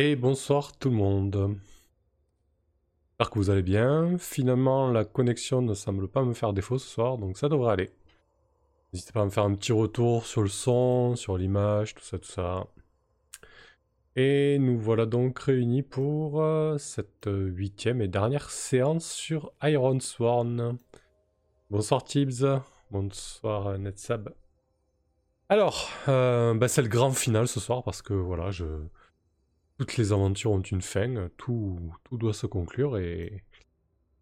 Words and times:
Et 0.00 0.14
bonsoir 0.14 0.78
tout 0.78 0.90
le 0.90 0.94
monde. 0.94 1.58
J'espère 3.08 3.30
que 3.30 3.38
vous 3.40 3.50
allez 3.50 3.64
bien. 3.64 4.16
Finalement, 4.16 4.92
la 4.92 5.04
connexion 5.04 5.60
ne 5.60 5.74
semble 5.74 6.06
pas 6.06 6.22
me 6.22 6.34
faire 6.34 6.52
défaut 6.52 6.78
ce 6.78 6.86
soir, 6.86 7.18
donc 7.18 7.36
ça 7.36 7.48
devrait 7.48 7.72
aller. 7.72 7.90
N'hésitez 8.92 9.10
pas 9.10 9.22
à 9.22 9.24
me 9.24 9.30
faire 9.30 9.42
un 9.42 9.56
petit 9.56 9.72
retour 9.72 10.24
sur 10.24 10.42
le 10.42 10.48
son, 10.48 11.16
sur 11.16 11.36
l'image, 11.36 11.96
tout 11.96 12.04
ça, 12.04 12.16
tout 12.16 12.30
ça. 12.30 12.68
Et 14.14 14.60
nous 14.60 14.78
voilà 14.78 15.04
donc 15.04 15.36
réunis 15.40 15.82
pour 15.82 16.42
euh, 16.42 16.78
cette 16.78 17.28
huitième 17.28 18.00
et 18.00 18.06
dernière 18.06 18.50
séance 18.50 19.10
sur 19.10 19.52
Iron 19.64 19.98
Sworn. 19.98 20.78
Bonsoir 21.70 22.04
Tibbs, 22.04 22.46
bonsoir 22.92 23.76
Netsab. 23.80 24.32
Alors, 25.48 25.90
euh, 26.06 26.54
bah, 26.54 26.68
c'est 26.68 26.82
le 26.82 26.88
grand 26.88 27.10
final 27.10 27.48
ce 27.48 27.58
soir 27.58 27.82
parce 27.82 28.00
que 28.00 28.14
voilà, 28.14 28.52
je... 28.52 28.64
toutes 29.78 29.96
les 29.96 30.12
aventures 30.12 30.50
ont 30.50 30.60
une 30.60 30.82
fin, 30.82 31.28
tout, 31.36 31.78
doit 32.12 32.34
se 32.34 32.46
conclure 32.46 32.98
et, 32.98 33.44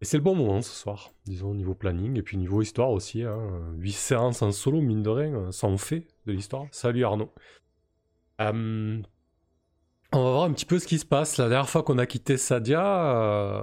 c'est 0.03 0.17
le 0.17 0.23
bon 0.23 0.35
moment 0.35 0.61
ce 0.61 0.75
soir, 0.75 1.09
disons 1.25 1.55
niveau 1.55 1.73
planning 1.73 2.19
et 2.19 2.21
puis 2.21 2.37
niveau 2.37 2.61
histoire 2.61 2.91
aussi. 2.91 3.23
Hein. 3.23 3.73
8 3.77 3.91
séances 3.93 4.41
en 4.43 4.51
solo, 4.51 4.79
mine 4.79 5.01
de 5.01 5.09
rien, 5.09 5.51
ça 5.51 5.65
en 5.65 5.77
fait 5.77 6.05
de 6.27 6.33
l'histoire. 6.33 6.67
Salut 6.71 7.03
Arnaud. 7.03 7.33
On 8.39 10.23
va 10.23 10.31
voir 10.31 10.43
un 10.43 10.53
petit 10.53 10.67
peu 10.67 10.77
ce 10.77 10.85
qui 10.85 10.99
se 10.99 11.05
passe. 11.05 11.37
La 11.37 11.49
dernière 11.49 11.67
fois 11.67 11.81
qu'on 11.81 11.97
a 11.97 12.05
quitté 12.05 12.37
Sadia, 12.37 12.83
euh, 12.83 13.61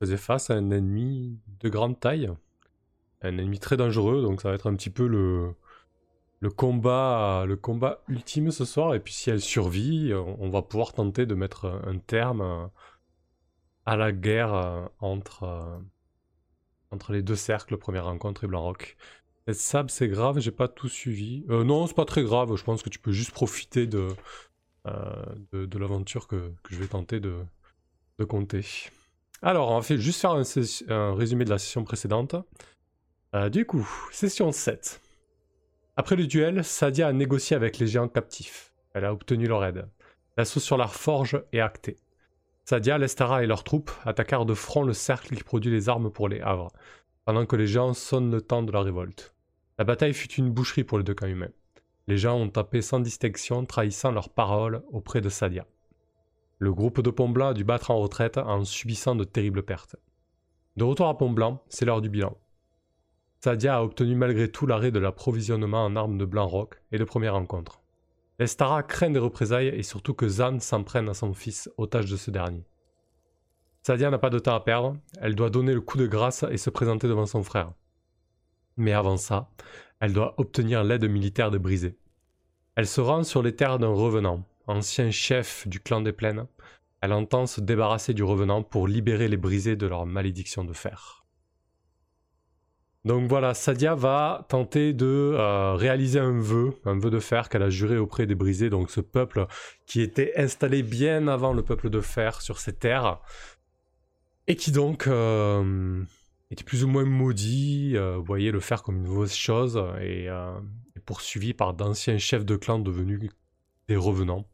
faisait 0.00 0.16
face 0.16 0.50
à 0.50 0.54
un 0.54 0.72
ennemi 0.72 1.38
de 1.60 1.68
grande 1.68 2.00
taille, 2.00 2.28
un 3.22 3.38
ennemi 3.38 3.60
très 3.60 3.76
dangereux, 3.76 4.20
donc 4.20 4.42
ça 4.42 4.48
va 4.48 4.56
être 4.56 4.68
un 4.68 4.74
petit 4.74 4.90
peu 4.90 5.06
le 5.06 5.54
le 6.42 6.50
combat, 6.50 7.44
le 7.46 7.56
combat 7.56 8.02
ultime 8.08 8.50
ce 8.50 8.66
soir. 8.66 8.94
Et 8.94 9.00
puis 9.00 9.14
si 9.14 9.30
elle 9.30 9.40
survit, 9.40 10.12
on 10.14 10.50
va 10.50 10.60
pouvoir 10.60 10.92
tenter 10.92 11.24
de 11.24 11.34
mettre 11.34 11.80
un 11.86 11.96
terme 11.98 12.68
à 13.86 13.96
la 13.96 14.12
guerre 14.12 14.54
euh, 14.54 14.86
entre, 15.00 15.44
euh, 15.44 15.78
entre 16.90 17.12
les 17.12 17.22
deux 17.22 17.36
cercles, 17.36 17.76
première 17.76 18.04
rencontre 18.04 18.44
et 18.44 18.46
Blanc-Rock. 18.46 18.96
Sab, 19.52 19.90
c'est 19.90 20.08
grave, 20.08 20.38
j'ai 20.38 20.52
pas 20.52 20.68
tout 20.68 20.88
suivi. 20.88 21.44
Euh, 21.50 21.64
non, 21.64 21.86
c'est 21.86 21.96
pas 21.96 22.04
très 22.04 22.22
grave, 22.22 22.54
je 22.54 22.62
pense 22.62 22.82
que 22.82 22.88
tu 22.88 23.00
peux 23.00 23.10
juste 23.10 23.32
profiter 23.32 23.88
de, 23.88 24.08
de, 24.84 25.78
l'aventure 25.78 26.28
que, 26.28 26.52
je 26.70 26.76
vais 26.76 26.86
tenter 26.86 27.18
de, 27.18 27.38
de 28.18 28.24
compter. 28.24 28.64
Alors, 29.42 29.70
on 29.70 29.76
va 29.76 29.82
fait 29.82 29.98
juste 29.98 30.20
faire 30.20 30.30
un, 30.30 30.44
un, 30.88 31.14
résumé 31.14 31.44
de 31.44 31.50
la 31.50 31.58
session 31.58 31.82
précédente. 31.82 32.36
du 33.50 33.66
coup, 33.66 33.88
session 34.12 34.52
7. 34.52 35.00
Après 36.02 36.16
le 36.16 36.26
duel, 36.26 36.64
Sadia 36.64 37.06
a 37.06 37.12
négocié 37.12 37.54
avec 37.54 37.78
les 37.78 37.86
géants 37.86 38.08
captifs. 38.08 38.72
Elle 38.92 39.04
a 39.04 39.12
obtenu 39.12 39.46
leur 39.46 39.64
aide. 39.64 39.88
L'assaut 40.36 40.58
sur 40.58 40.76
la 40.76 40.88
forge 40.88 41.40
est 41.52 41.60
acté. 41.60 41.96
Sadia, 42.64 42.98
Lestara 42.98 43.44
et 43.44 43.46
leurs 43.46 43.62
troupes 43.62 43.92
attaquèrent 44.04 44.44
de 44.44 44.52
front 44.52 44.82
le 44.82 44.94
cercle 44.94 45.36
qui 45.36 45.44
produit 45.44 45.70
les 45.70 45.88
armes 45.88 46.10
pour 46.10 46.28
les 46.28 46.40
havres, 46.40 46.72
pendant 47.24 47.46
que 47.46 47.54
les 47.54 47.68
géants 47.68 47.94
sonnent 47.94 48.32
le 48.32 48.40
temps 48.40 48.64
de 48.64 48.72
la 48.72 48.80
révolte. 48.80 49.32
La 49.78 49.84
bataille 49.84 50.12
fut 50.12 50.32
une 50.32 50.50
boucherie 50.50 50.82
pour 50.82 50.98
les 50.98 51.04
deux 51.04 51.14
camps 51.14 51.28
humains. 51.28 51.52
Les 52.08 52.18
géants 52.18 52.40
ont 52.40 52.48
tapé 52.48 52.82
sans 52.82 52.98
distinction, 52.98 53.64
trahissant 53.64 54.10
leurs 54.10 54.30
paroles 54.30 54.82
auprès 54.90 55.20
de 55.20 55.28
Sadia. 55.28 55.68
Le 56.58 56.74
groupe 56.74 57.00
de 57.00 57.10
Pont-Blanc 57.10 57.50
a 57.50 57.54
dû 57.54 57.62
battre 57.62 57.92
en 57.92 58.00
retraite 58.00 58.38
en 58.38 58.64
subissant 58.64 59.14
de 59.14 59.22
terribles 59.22 59.62
pertes. 59.62 59.94
De 60.76 60.82
retour 60.82 61.06
à 61.06 61.16
Pont-Blanc, 61.16 61.62
c'est 61.68 61.84
l'heure 61.84 62.02
du 62.02 62.08
bilan. 62.08 62.36
Sadia 63.44 63.78
a 63.78 63.82
obtenu 63.82 64.14
malgré 64.14 64.48
tout 64.48 64.66
l'arrêt 64.66 64.92
de 64.92 65.00
l'approvisionnement 65.00 65.84
en 65.84 65.96
armes 65.96 66.16
de 66.16 66.24
Blanc-Roc 66.24 66.80
et 66.92 66.98
de 66.98 67.02
première 67.02 67.34
rencontre. 67.34 67.80
Lestara 68.38 68.84
craint 68.84 69.10
des 69.10 69.18
représailles 69.18 69.66
et 69.66 69.82
surtout 69.82 70.14
que 70.14 70.28
Zan 70.28 70.60
s'en 70.60 70.84
prenne 70.84 71.08
à 71.08 71.14
son 71.14 71.34
fils, 71.34 71.68
otage 71.76 72.08
de 72.08 72.16
ce 72.16 72.30
dernier. 72.30 72.64
Sadia 73.82 74.10
n'a 74.10 74.18
pas 74.18 74.30
de 74.30 74.38
temps 74.38 74.54
à 74.54 74.60
perdre, 74.60 74.96
elle 75.20 75.34
doit 75.34 75.50
donner 75.50 75.74
le 75.74 75.80
coup 75.80 75.98
de 75.98 76.06
grâce 76.06 76.44
et 76.52 76.56
se 76.56 76.70
présenter 76.70 77.08
devant 77.08 77.26
son 77.26 77.42
frère. 77.42 77.72
Mais 78.76 78.92
avant 78.92 79.16
ça, 79.16 79.50
elle 79.98 80.12
doit 80.12 80.34
obtenir 80.36 80.84
l'aide 80.84 81.10
militaire 81.10 81.50
de 81.50 81.58
Brisé. 81.58 81.98
Elle 82.76 82.86
se 82.86 83.00
rend 83.00 83.24
sur 83.24 83.42
les 83.42 83.56
terres 83.56 83.80
d'un 83.80 83.88
revenant, 83.88 84.44
ancien 84.68 85.10
chef 85.10 85.66
du 85.66 85.80
clan 85.80 86.00
des 86.00 86.12
plaines. 86.12 86.46
Elle 87.00 87.12
entend 87.12 87.46
se 87.46 87.60
débarrasser 87.60 88.14
du 88.14 88.22
revenant 88.22 88.62
pour 88.62 88.86
libérer 88.86 89.26
les 89.26 89.36
brisés 89.36 89.74
de 89.74 89.88
leur 89.88 90.06
malédiction 90.06 90.62
de 90.62 90.72
fer. 90.72 91.21
Donc 93.04 93.28
voilà, 93.28 93.52
Sadia 93.52 93.96
va 93.96 94.46
tenter 94.48 94.92
de 94.92 95.34
euh, 95.34 95.74
réaliser 95.74 96.20
un 96.20 96.38
vœu, 96.38 96.74
un 96.84 96.96
vœu 96.96 97.10
de 97.10 97.18
fer 97.18 97.48
qu'elle 97.48 97.64
a 97.64 97.70
juré 97.70 97.98
auprès 97.98 98.26
des 98.26 98.36
brisés, 98.36 98.70
donc 98.70 98.92
ce 98.92 99.00
peuple 99.00 99.46
qui 99.86 100.00
était 100.02 100.32
installé 100.36 100.84
bien 100.84 101.26
avant 101.26 101.52
le 101.52 101.64
peuple 101.64 101.90
de 101.90 102.00
fer 102.00 102.40
sur 102.40 102.60
ces 102.60 102.72
terres, 102.72 103.20
et 104.46 104.54
qui 104.54 104.70
donc 104.70 105.08
euh, 105.08 106.00
était 106.52 106.62
plus 106.62 106.84
ou 106.84 106.88
moins 106.88 107.04
maudit, 107.04 107.96
euh, 107.96 108.18
voyait 108.18 108.52
le 108.52 108.60
fer 108.60 108.84
comme 108.84 108.98
une 108.98 109.08
mauvaise 109.08 109.34
chose, 109.34 109.82
et, 110.00 110.26
et 110.26 111.00
poursuivi 111.04 111.54
par 111.54 111.74
d'anciens 111.74 112.18
chefs 112.18 112.44
de 112.44 112.54
clan 112.54 112.78
devenus 112.78 113.30
des 113.88 113.96
revenants. 113.96 114.46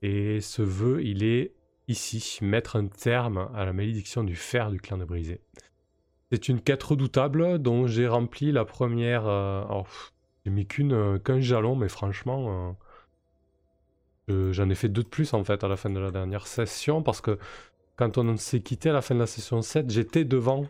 Et 0.00 0.40
ce 0.40 0.62
vœu, 0.62 1.04
il 1.04 1.22
est 1.22 1.54
ici, 1.86 2.38
mettre 2.40 2.76
un 2.76 2.86
terme 2.86 3.50
à 3.54 3.66
la 3.66 3.74
malédiction 3.74 4.24
du 4.24 4.36
fer 4.36 4.70
du 4.70 4.80
clan 4.80 4.96
de 4.96 5.04
brisés. 5.04 5.42
C'est 6.30 6.48
une 6.48 6.60
quête 6.60 6.82
redoutable 6.82 7.58
dont 7.58 7.86
j'ai 7.86 8.06
rempli 8.06 8.52
la 8.52 8.64
première. 8.64 9.26
Euh, 9.26 9.64
j'ai 10.44 10.50
mis 10.50 10.66
euh, 10.80 11.18
qu'un 11.18 11.40
jalon, 11.40 11.74
mais 11.74 11.88
franchement, 11.88 12.76
euh, 14.28 14.52
j'en 14.52 14.68
ai 14.68 14.74
fait 14.74 14.88
deux 14.88 15.02
de 15.02 15.08
plus 15.08 15.32
en 15.32 15.42
fait 15.42 15.64
à 15.64 15.68
la 15.68 15.76
fin 15.76 15.90
de 15.90 15.98
la 15.98 16.10
dernière 16.10 16.46
session 16.46 17.02
parce 17.02 17.20
que 17.22 17.38
quand 17.96 18.18
on 18.18 18.36
s'est 18.36 18.60
quitté 18.60 18.90
à 18.90 18.92
la 18.92 19.00
fin 19.00 19.14
de 19.14 19.20
la 19.20 19.26
session 19.26 19.62
7, 19.62 19.90
j'étais 19.90 20.24
devant 20.24 20.66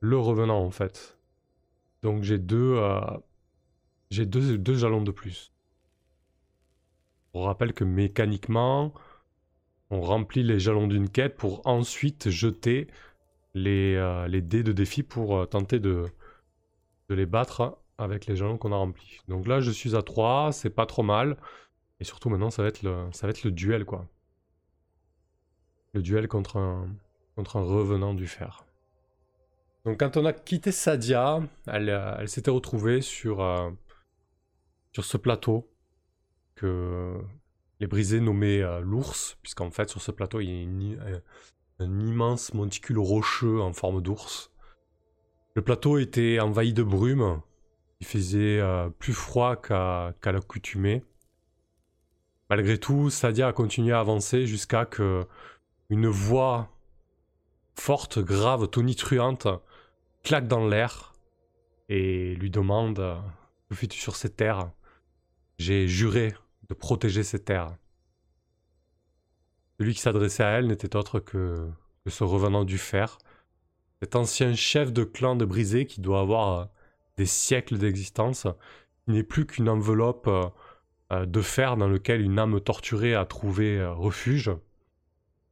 le 0.00 0.18
revenant 0.18 0.60
en 0.64 0.70
fait. 0.70 1.18
Donc 2.02 2.22
j'ai 2.22 2.38
deux, 2.38 2.80
j'ai 4.10 4.26
deux, 4.26 4.58
deux 4.58 4.74
jalons 4.74 5.02
de 5.02 5.12
plus. 5.12 5.52
On 7.34 7.42
rappelle 7.42 7.72
que 7.74 7.84
mécaniquement, 7.84 8.92
on 9.90 10.00
remplit 10.00 10.42
les 10.42 10.58
jalons 10.58 10.88
d'une 10.88 11.08
quête 11.08 11.36
pour 11.36 11.66
ensuite 11.66 12.30
jeter 12.30 12.88
les, 13.54 13.94
euh, 13.96 14.26
les 14.28 14.40
dés 14.40 14.62
de 14.62 14.72
défi 14.72 15.02
pour 15.02 15.36
euh, 15.36 15.46
tenter 15.46 15.80
de, 15.80 16.06
les 17.08 17.26
battre 17.26 17.78
avec 17.98 18.26
les 18.26 18.36
jalons 18.36 18.56
qu'on 18.56 18.72
a 18.72 18.76
remplis. 18.76 19.20
Donc 19.28 19.46
là, 19.46 19.60
je 19.60 19.70
suis 19.70 19.94
à 19.96 20.02
3, 20.02 20.52
c'est 20.52 20.70
pas 20.70 20.86
trop 20.86 21.02
mal. 21.02 21.36
Et 22.00 22.04
surtout, 22.04 22.30
maintenant, 22.30 22.50
ça 22.50 22.62
va 22.62 22.68
être 22.68 22.82
le, 22.82 23.50
duel, 23.50 23.84
quoi. 23.84 24.08
Le 25.92 26.02
duel 26.02 26.26
contre 26.26 26.56
un, 26.56 26.88
revenant 27.36 28.14
du 28.14 28.26
fer. 28.26 28.64
Donc 29.84 29.98
quand 29.98 30.16
on 30.16 30.24
a 30.24 30.32
quitté 30.32 30.72
Sadia, 30.72 31.40
elle, 31.66 31.90
euh, 31.90 32.26
s'était 32.26 32.50
retrouvée 32.50 33.00
sur, 33.02 33.44
sur 34.92 35.04
ce 35.04 35.16
plateau 35.16 35.68
que 36.54 37.20
les 37.80 37.86
brisés 37.86 38.20
nommaient 38.20 38.62
l'ours, 38.80 39.36
puisqu'en 39.42 39.70
fait 39.70 39.90
sur 39.90 40.00
ce 40.00 40.12
plateau 40.12 40.40
il 40.40 40.48
y 40.48 40.52
a 40.52 40.62
une, 40.62 41.20
un 41.82 42.00
immense 42.00 42.54
monticule 42.54 42.98
rocheux 42.98 43.60
en 43.60 43.72
forme 43.72 44.00
d'ours. 44.00 44.50
Le 45.54 45.62
plateau 45.62 45.98
était 45.98 46.40
envahi 46.40 46.72
de 46.72 46.82
brume, 46.82 47.40
il 48.00 48.06
faisait 48.06 48.58
euh, 48.58 48.88
plus 48.88 49.12
froid 49.12 49.56
qu'à 49.56 50.14
l'accoutumée. 50.24 51.04
Malgré 52.50 52.78
tout, 52.78 53.10
Sadia 53.10 53.48
a 53.48 53.52
continué 53.52 53.92
à 53.92 54.00
avancer 54.00 54.46
jusqu'à 54.46 54.86
que 54.86 55.26
une 55.88 56.08
voix 56.08 56.68
forte, 57.74 58.18
grave, 58.18 58.68
tonitruante 58.68 59.46
claque 60.22 60.48
dans 60.48 60.66
l'air 60.66 61.14
et 61.88 62.34
lui 62.36 62.50
demande 62.50 63.22
Que 63.68 63.74
fais-tu 63.74 63.98
sur 63.98 64.16
cette 64.16 64.36
terre? 64.36 64.70
J'ai 65.58 65.86
juré 65.86 66.34
de 66.68 66.74
protéger 66.74 67.22
cette 67.22 67.44
terre. 67.44 67.76
Celui 69.78 69.94
qui 69.94 70.00
s'adressait 70.00 70.42
à 70.42 70.50
elle 70.58 70.66
n'était 70.66 70.96
autre 70.96 71.20
que, 71.20 71.68
ce 72.10 72.24
revenant 72.24 72.64
du 72.64 72.78
fer, 72.78 73.18
cet 74.02 74.16
ancien 74.16 74.54
chef 74.54 74.92
de 74.92 75.04
clan 75.04 75.36
de 75.36 75.44
brisé 75.44 75.86
qui 75.86 76.00
doit 76.00 76.20
avoir 76.20 76.58
euh, 76.58 76.64
des 77.18 77.26
siècles 77.26 77.78
d'existence, 77.78 78.48
qui 79.04 79.12
n'est 79.12 79.22
plus 79.22 79.46
qu'une 79.46 79.68
enveloppe 79.68 80.26
euh, 80.26 80.48
euh, 81.12 81.26
de 81.26 81.40
fer 81.40 81.76
dans 81.76 81.86
lequel 81.86 82.20
une 82.20 82.38
âme 82.38 82.60
torturée 82.60 83.14
a 83.14 83.24
trouvé 83.24 83.84
refuge, 83.86 84.50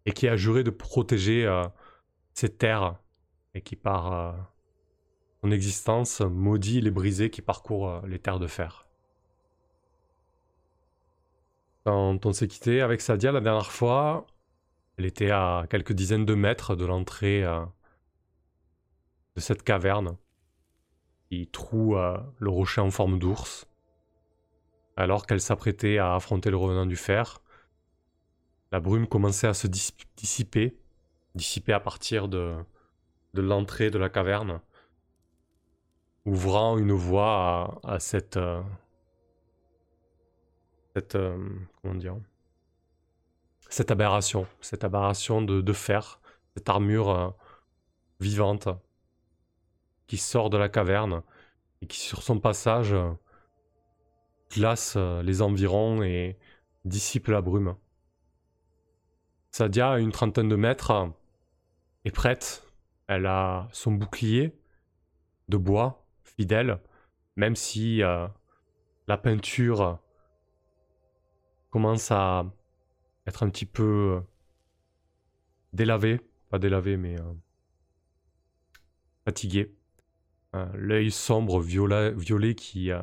et 0.06 0.12
qui 0.12 0.26
a 0.26 0.36
juré 0.36 0.64
de 0.64 0.70
protéger 0.70 1.46
ces 2.32 2.48
terres, 2.48 2.96
et 3.54 3.60
qui 3.60 3.76
par 3.76 4.34
son 5.42 5.50
existence 5.50 6.22
maudit 6.22 6.80
les 6.80 6.90
brisés 6.90 7.28
qui 7.28 7.42
parcourent 7.42 8.00
les 8.06 8.18
terres 8.18 8.38
de 8.40 8.46
fer. 8.46 8.88
Quand 11.84 12.24
on 12.24 12.32
s'est 12.32 12.48
quitté 12.48 12.80
avec 12.80 13.02
Sadia 13.02 13.30
la 13.30 13.40
dernière 13.40 13.70
fois, 13.70 14.26
elle 15.00 15.06
était 15.06 15.30
à 15.30 15.64
quelques 15.70 15.94
dizaines 15.94 16.26
de 16.26 16.34
mètres 16.34 16.76
de 16.76 16.84
l'entrée 16.84 17.42
euh, 17.42 17.64
de 19.34 19.40
cette 19.40 19.62
caverne 19.62 20.18
qui 21.30 21.46
troue 21.46 21.96
euh, 21.96 22.18
le 22.38 22.50
rocher 22.50 22.82
en 22.82 22.90
forme 22.90 23.18
d'ours. 23.18 23.66
Alors 24.98 25.24
qu'elle 25.24 25.40
s'apprêtait 25.40 25.96
à 25.96 26.14
affronter 26.14 26.50
le 26.50 26.58
revenant 26.58 26.84
du 26.84 26.96
fer, 26.96 27.40
la 28.72 28.80
brume 28.80 29.06
commençait 29.06 29.46
à 29.46 29.54
se 29.54 29.68
dissiper, 29.68 30.76
dissiper 31.34 31.72
à 31.72 31.80
partir 31.80 32.28
de, 32.28 32.54
de 33.32 33.40
l'entrée 33.40 33.90
de 33.90 33.98
la 33.98 34.10
caverne, 34.10 34.60
ouvrant 36.26 36.76
une 36.76 36.92
voie 36.92 37.80
à, 37.84 38.00
cette, 38.00 38.36
euh, 38.36 38.60
cette 40.94 41.16
comment 41.80 41.94
dire, 41.94 42.16
cette 43.70 43.90
aberration, 43.90 44.46
cette 44.60 44.84
aberration 44.84 45.40
de, 45.40 45.72
fer, 45.72 46.20
cette 46.54 46.68
armure 46.68 47.10
euh, 47.10 47.30
vivante 48.20 48.68
qui 50.06 50.18
sort 50.18 50.50
de 50.50 50.58
la 50.58 50.68
caverne 50.68 51.22
et 51.80 51.86
qui 51.86 51.98
sur 51.98 52.22
son 52.22 52.38
passage 52.38 52.94
glace 54.50 54.96
les 54.96 55.40
environs 55.40 56.02
et 56.02 56.36
dissipe 56.84 57.28
la 57.28 57.40
brume. 57.40 57.76
Sadia, 59.52 59.92
à 59.92 59.98
une 59.98 60.12
trentaine 60.12 60.48
de 60.48 60.56
mètres, 60.56 61.12
est 62.04 62.10
prête. 62.10 62.66
Elle 63.06 63.26
a 63.26 63.68
son 63.72 63.92
bouclier 63.92 64.56
de 65.48 65.56
bois, 65.56 66.06
fidèle, 66.22 66.80
même 67.36 67.56
si 67.56 68.02
euh, 68.02 68.28
la 69.08 69.16
peinture 69.16 69.98
commence 71.70 72.10
à 72.10 72.44
un 73.42 73.50
petit 73.50 73.66
peu 73.66 74.16
euh, 74.16 74.20
délavée. 75.72 76.20
Pas 76.48 76.58
délavée, 76.58 76.96
mais 76.96 77.18
euh, 77.18 77.32
fatiguée. 79.24 79.74
L'œil 80.74 81.12
sombre, 81.12 81.60
violet, 81.60 82.56
qui 82.56 82.90
est 82.90 82.98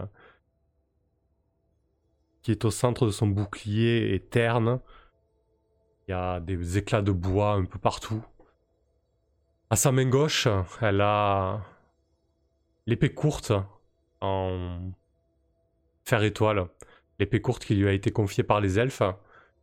au 2.66 2.72
centre 2.72 3.06
de 3.06 3.12
son 3.12 3.28
bouclier 3.28 4.14
est 4.14 4.30
terne 4.30 4.82
il 6.08 6.12
y 6.12 6.14
a 6.14 6.40
des 6.40 6.78
éclats 6.78 7.02
de 7.02 7.12
bois 7.12 7.54
un 7.54 7.66
peu 7.66 7.80
partout. 7.80 8.24
À 9.70 9.76
sa 9.76 9.92
main 9.92 10.08
gauche, 10.08 10.48
elle 10.82 11.02
a 11.02 11.62
l'épée 12.86 13.14
courte 13.14 13.52
en 14.22 14.94
fer 16.06 16.24
étoile. 16.24 16.68
L'épée 17.20 17.42
courte 17.42 17.66
qui 17.66 17.76
lui 17.76 17.90
a 17.90 17.92
été 17.92 18.12
confiée 18.12 18.44
par 18.44 18.62
les 18.62 18.80
elfes. 18.80 19.02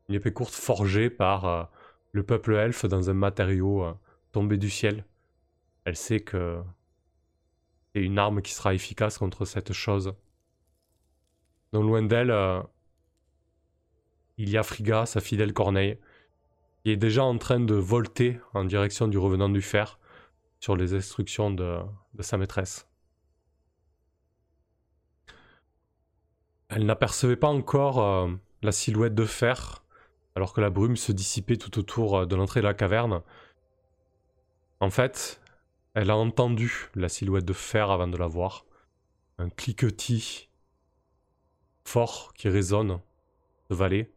Une 0.08 0.16
épée 0.16 0.32
courte 0.32 0.54
forgée 0.54 1.08
par 1.10 1.44
euh, 1.46 1.64
le 2.12 2.22
peuple 2.22 2.54
elfe 2.54 2.84
dans 2.84 3.08
un 3.10 3.14
matériau 3.14 3.84
euh, 3.84 3.94
tombé 4.32 4.58
du 4.58 4.68
ciel. 4.68 5.04
Elle 5.84 5.96
sait 5.96 6.20
que 6.20 6.62
c'est 7.94 8.02
une 8.02 8.18
arme 8.18 8.42
qui 8.42 8.52
sera 8.52 8.74
efficace 8.74 9.18
contre 9.18 9.44
cette 9.44 9.72
chose. 9.72 10.14
Non 11.72 11.82
loin 11.82 12.02
d'elle, 12.02 12.30
euh, 12.30 12.60
il 14.36 14.50
y 14.50 14.58
a 14.58 14.62
Friga, 14.62 15.06
sa 15.06 15.20
fidèle 15.20 15.52
Corneille, 15.52 15.98
qui 16.82 16.90
est 16.90 16.96
déjà 16.96 17.24
en 17.24 17.38
train 17.38 17.60
de 17.60 17.74
volter 17.74 18.38
en 18.52 18.64
direction 18.64 19.08
du 19.08 19.16
revenant 19.16 19.48
du 19.48 19.62
fer 19.62 19.98
sur 20.60 20.76
les 20.76 20.94
instructions 20.94 21.50
de, 21.50 21.78
sa 22.20 22.36
maîtresse. 22.36 22.88
Elle 26.68 26.84
n'apercevait 26.86 27.36
pas 27.36 27.48
encore 27.48 28.30
la 28.62 28.72
silhouette 28.72 29.14
de 29.14 29.26
fer, 29.26 29.83
alors 30.34 30.52
que 30.52 30.60
la 30.60 30.70
brume 30.70 30.96
se 30.96 31.12
dissipait 31.12 31.56
tout 31.56 31.78
autour 31.78 32.18
euh, 32.18 32.26
de 32.26 32.34
l'entrée 32.34 32.60
de 32.60 32.66
la 32.66 32.74
caverne. 32.74 33.22
En 34.80 34.90
fait, 34.90 35.40
elle 35.94 36.10
a 36.10 36.16
entendu 36.16 36.90
la 36.94 37.08
silhouette 37.08 37.44
de 37.44 37.52
fer 37.52 37.90
avant 37.90 38.08
de 38.08 38.16
la 38.16 38.26
voir. 38.26 38.66
Un 39.38 39.48
cliquetis 39.48 40.48
fort 41.84 42.32
qui 42.34 42.48
résonne 42.48 43.00
de 43.70 43.74
vallée. 43.74 44.12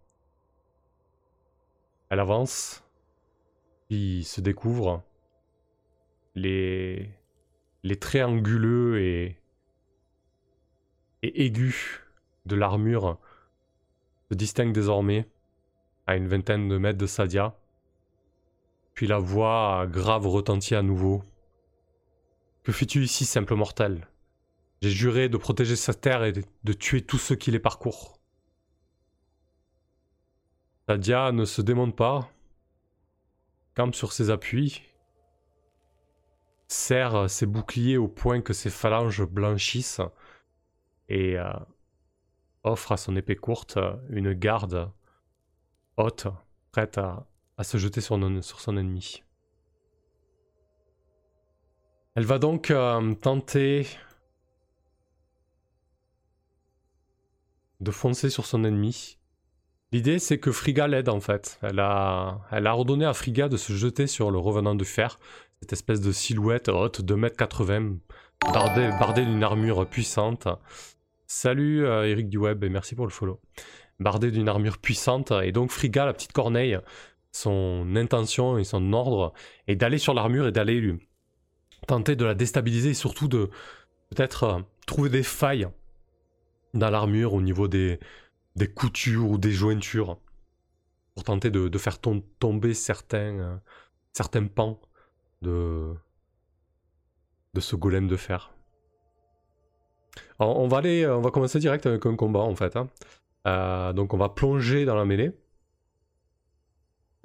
Elle 2.09 2.19
avance, 2.19 2.83
puis 3.87 4.23
se 4.23 4.41
découvre. 4.41 5.03
Les, 6.35 7.11
traits 7.99 8.25
anguleux 8.25 8.99
et 8.99 9.37
aigus 11.23 12.01
de 12.45 12.55
l'armure 12.55 13.19
se 14.29 14.35
distinguent 14.35 14.73
désormais 14.73 15.27
à 16.07 16.15
une 16.15 16.27
vingtaine 16.27 16.67
de 16.69 16.77
mètres 16.77 16.97
de 16.97 17.05
Sadia. 17.05 17.55
Puis 18.93 19.07
la 19.07 19.19
voix 19.19 19.85
grave 19.87 20.25
retentit 20.25 20.73
à 20.73 20.81
nouveau. 20.81 21.23
Que 22.63 22.71
fais-tu 22.71 23.03
ici, 23.03 23.25
simple 23.25 23.55
mortel? 23.55 24.07
J'ai 24.81 24.89
juré 24.89 25.29
de 25.29 25.37
protéger 25.37 25.75
sa 25.75 25.93
terre 25.93 26.23
et 26.23 26.33
de 26.33 26.73
tuer 26.73 27.01
tous 27.01 27.17
ceux 27.17 27.35
qui 27.35 27.51
les 27.51 27.59
parcourent. 27.59 28.17
Sadia 30.87 31.31
ne 31.31 31.45
se 31.45 31.61
démonte 31.61 31.95
pas, 31.95 32.29
campe 33.75 33.93
sur 33.93 34.13
ses 34.13 34.29
appuis, 34.29 34.81
serre 36.67 37.29
ses 37.29 37.45
boucliers 37.45 37.97
au 37.97 38.07
point 38.07 38.41
que 38.41 38.53
ses 38.53 38.69
phalanges 38.69 39.23
blanchissent 39.23 40.01
et 41.09 41.37
euh, 41.37 41.51
offre 42.63 42.93
à 42.93 42.97
son 42.97 43.15
épée 43.15 43.35
courte 43.35 43.77
une 44.09 44.33
garde 44.33 44.91
haute, 45.97 46.27
prête 46.71 46.97
à, 46.97 47.27
se 47.63 47.77
jeter 47.77 48.01
sur, 48.01 48.17
son 48.59 48.77
ennemi. 48.77 49.23
Elle 52.15 52.25
va 52.25 52.39
donc 52.39 52.71
euh, 52.71 53.13
tenter 53.15 53.87
de 57.79 57.91
foncer 57.91 58.29
sur 58.29 58.45
son 58.45 58.63
ennemi 58.63 59.17
L'idée, 59.93 60.19
c'est 60.19 60.37
que 60.37 60.51
Friga 60.51 60.87
l'aide 60.87 61.07
en 61.07 61.21
fait. 61.21 61.59
Elle 61.61 61.79
a, 61.79 62.41
ordonné 62.51 63.05
à 63.05 63.13
Friga 63.13 63.47
de 63.47 63.55
se 63.55 63.71
jeter 63.71 64.05
sur 64.05 64.31
le 64.31 64.37
revenant 64.37 64.75
de 64.75 64.83
fer, 64.83 65.17
cette 65.61 65.71
espèce 65.71 66.01
de 66.01 66.11
silhouette 66.11 66.67
haute 66.67 67.01
de 67.01 67.15
2m80, 67.15 67.97
bardée, 68.51 68.89
bardée 68.99 69.25
d'une 69.25 69.43
armure 69.43 69.87
puissante. 69.87 70.49
Salut 71.25 71.85
euh, 71.85 72.05
Eric 72.05 72.27
du 72.27 72.37
Web 72.37 72.65
et 72.65 72.69
merci 72.69 72.95
pour 72.95 73.05
le 73.05 73.11
follow. 73.11 73.39
Bardée 73.99 74.31
d'une 74.31 74.47
armure 74.47 74.77
puissante, 74.77 75.31
et 75.31 75.51
donc 75.51 75.71
Friga, 75.71 76.05
la 76.05 76.13
petite 76.13 76.31
corneille, 76.31 76.79
son 77.31 77.95
intention 77.95 78.57
et 78.57 78.63
son 78.63 78.93
ordre 78.93 79.33
est 79.67 79.75
d'aller 79.75 79.97
sur 79.97 80.13
l'armure 80.13 80.47
et 80.47 80.51
d'aller 80.51 80.79
lui 80.79 81.07
tenter 81.87 82.15
de 82.15 82.25
la 82.25 82.33
déstabiliser 82.33 82.89
et 82.89 82.93
surtout 82.93 83.27
de 83.27 83.49
peut-être 84.09 84.43
euh, 84.43 84.59
trouver 84.85 85.09
des 85.09 85.23
failles 85.23 85.67
dans 86.73 86.89
l'armure 86.89 87.33
au 87.33 87.41
niveau 87.41 87.67
des, 87.67 87.99
coutures 88.75 89.29
ou 89.29 89.37
des 89.37 89.51
jointures 89.51 90.17
pour 91.13 91.23
tenter 91.23 91.49
de, 91.51 91.77
faire 91.77 91.99
tomber 91.99 92.73
certains, 92.73 93.39
euh, 93.39 93.55
certains 94.13 94.45
pans 94.47 94.79
de, 95.41 95.93
de 97.53 97.59
ce 97.59 97.75
golem 97.75 98.07
de 98.07 98.15
fer. 98.15 98.51
on 100.39 100.67
va 100.67 100.77
aller, 100.77 101.05
va 101.05 101.31
commencer 101.31 101.59
direct 101.59 101.85
avec 101.85 102.05
un 102.05 102.15
combat 102.15 102.41
en 102.41 102.55
fait. 102.55 102.75
Hein. 102.75 102.89
Euh, 103.47 103.93
donc 103.93 104.13
on 104.13 104.17
va 104.17 104.29
plonger 104.29 104.85
dans 104.85 104.95
la 104.95 105.05
mêlée. 105.05 105.31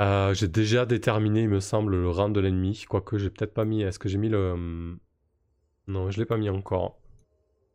Euh, 0.01 0.35
j'ai 0.35 0.49
déjà 0.49 0.87
déterminé, 0.87 1.43
il 1.43 1.49
me 1.49 1.61
semble, 1.61 1.97
le 1.97 2.09
rang 2.11 2.29
de 2.29 2.41
l'ennemi. 2.41 2.85
Quoique 2.89 3.19
j'ai 3.19 3.31
peut-être 3.31 3.55
pas 3.55 3.65
mis. 3.65 3.83
Est-ce 3.83 3.99
que 3.99 4.09
j'ai 4.09 4.19
mis 4.19 4.29
le. 4.29 4.99
Non, 5.89 6.11
je 6.11 6.19
l'ai 6.19 6.27
pas 6.27 6.37
mis 6.37 6.49
encore. 6.49 7.01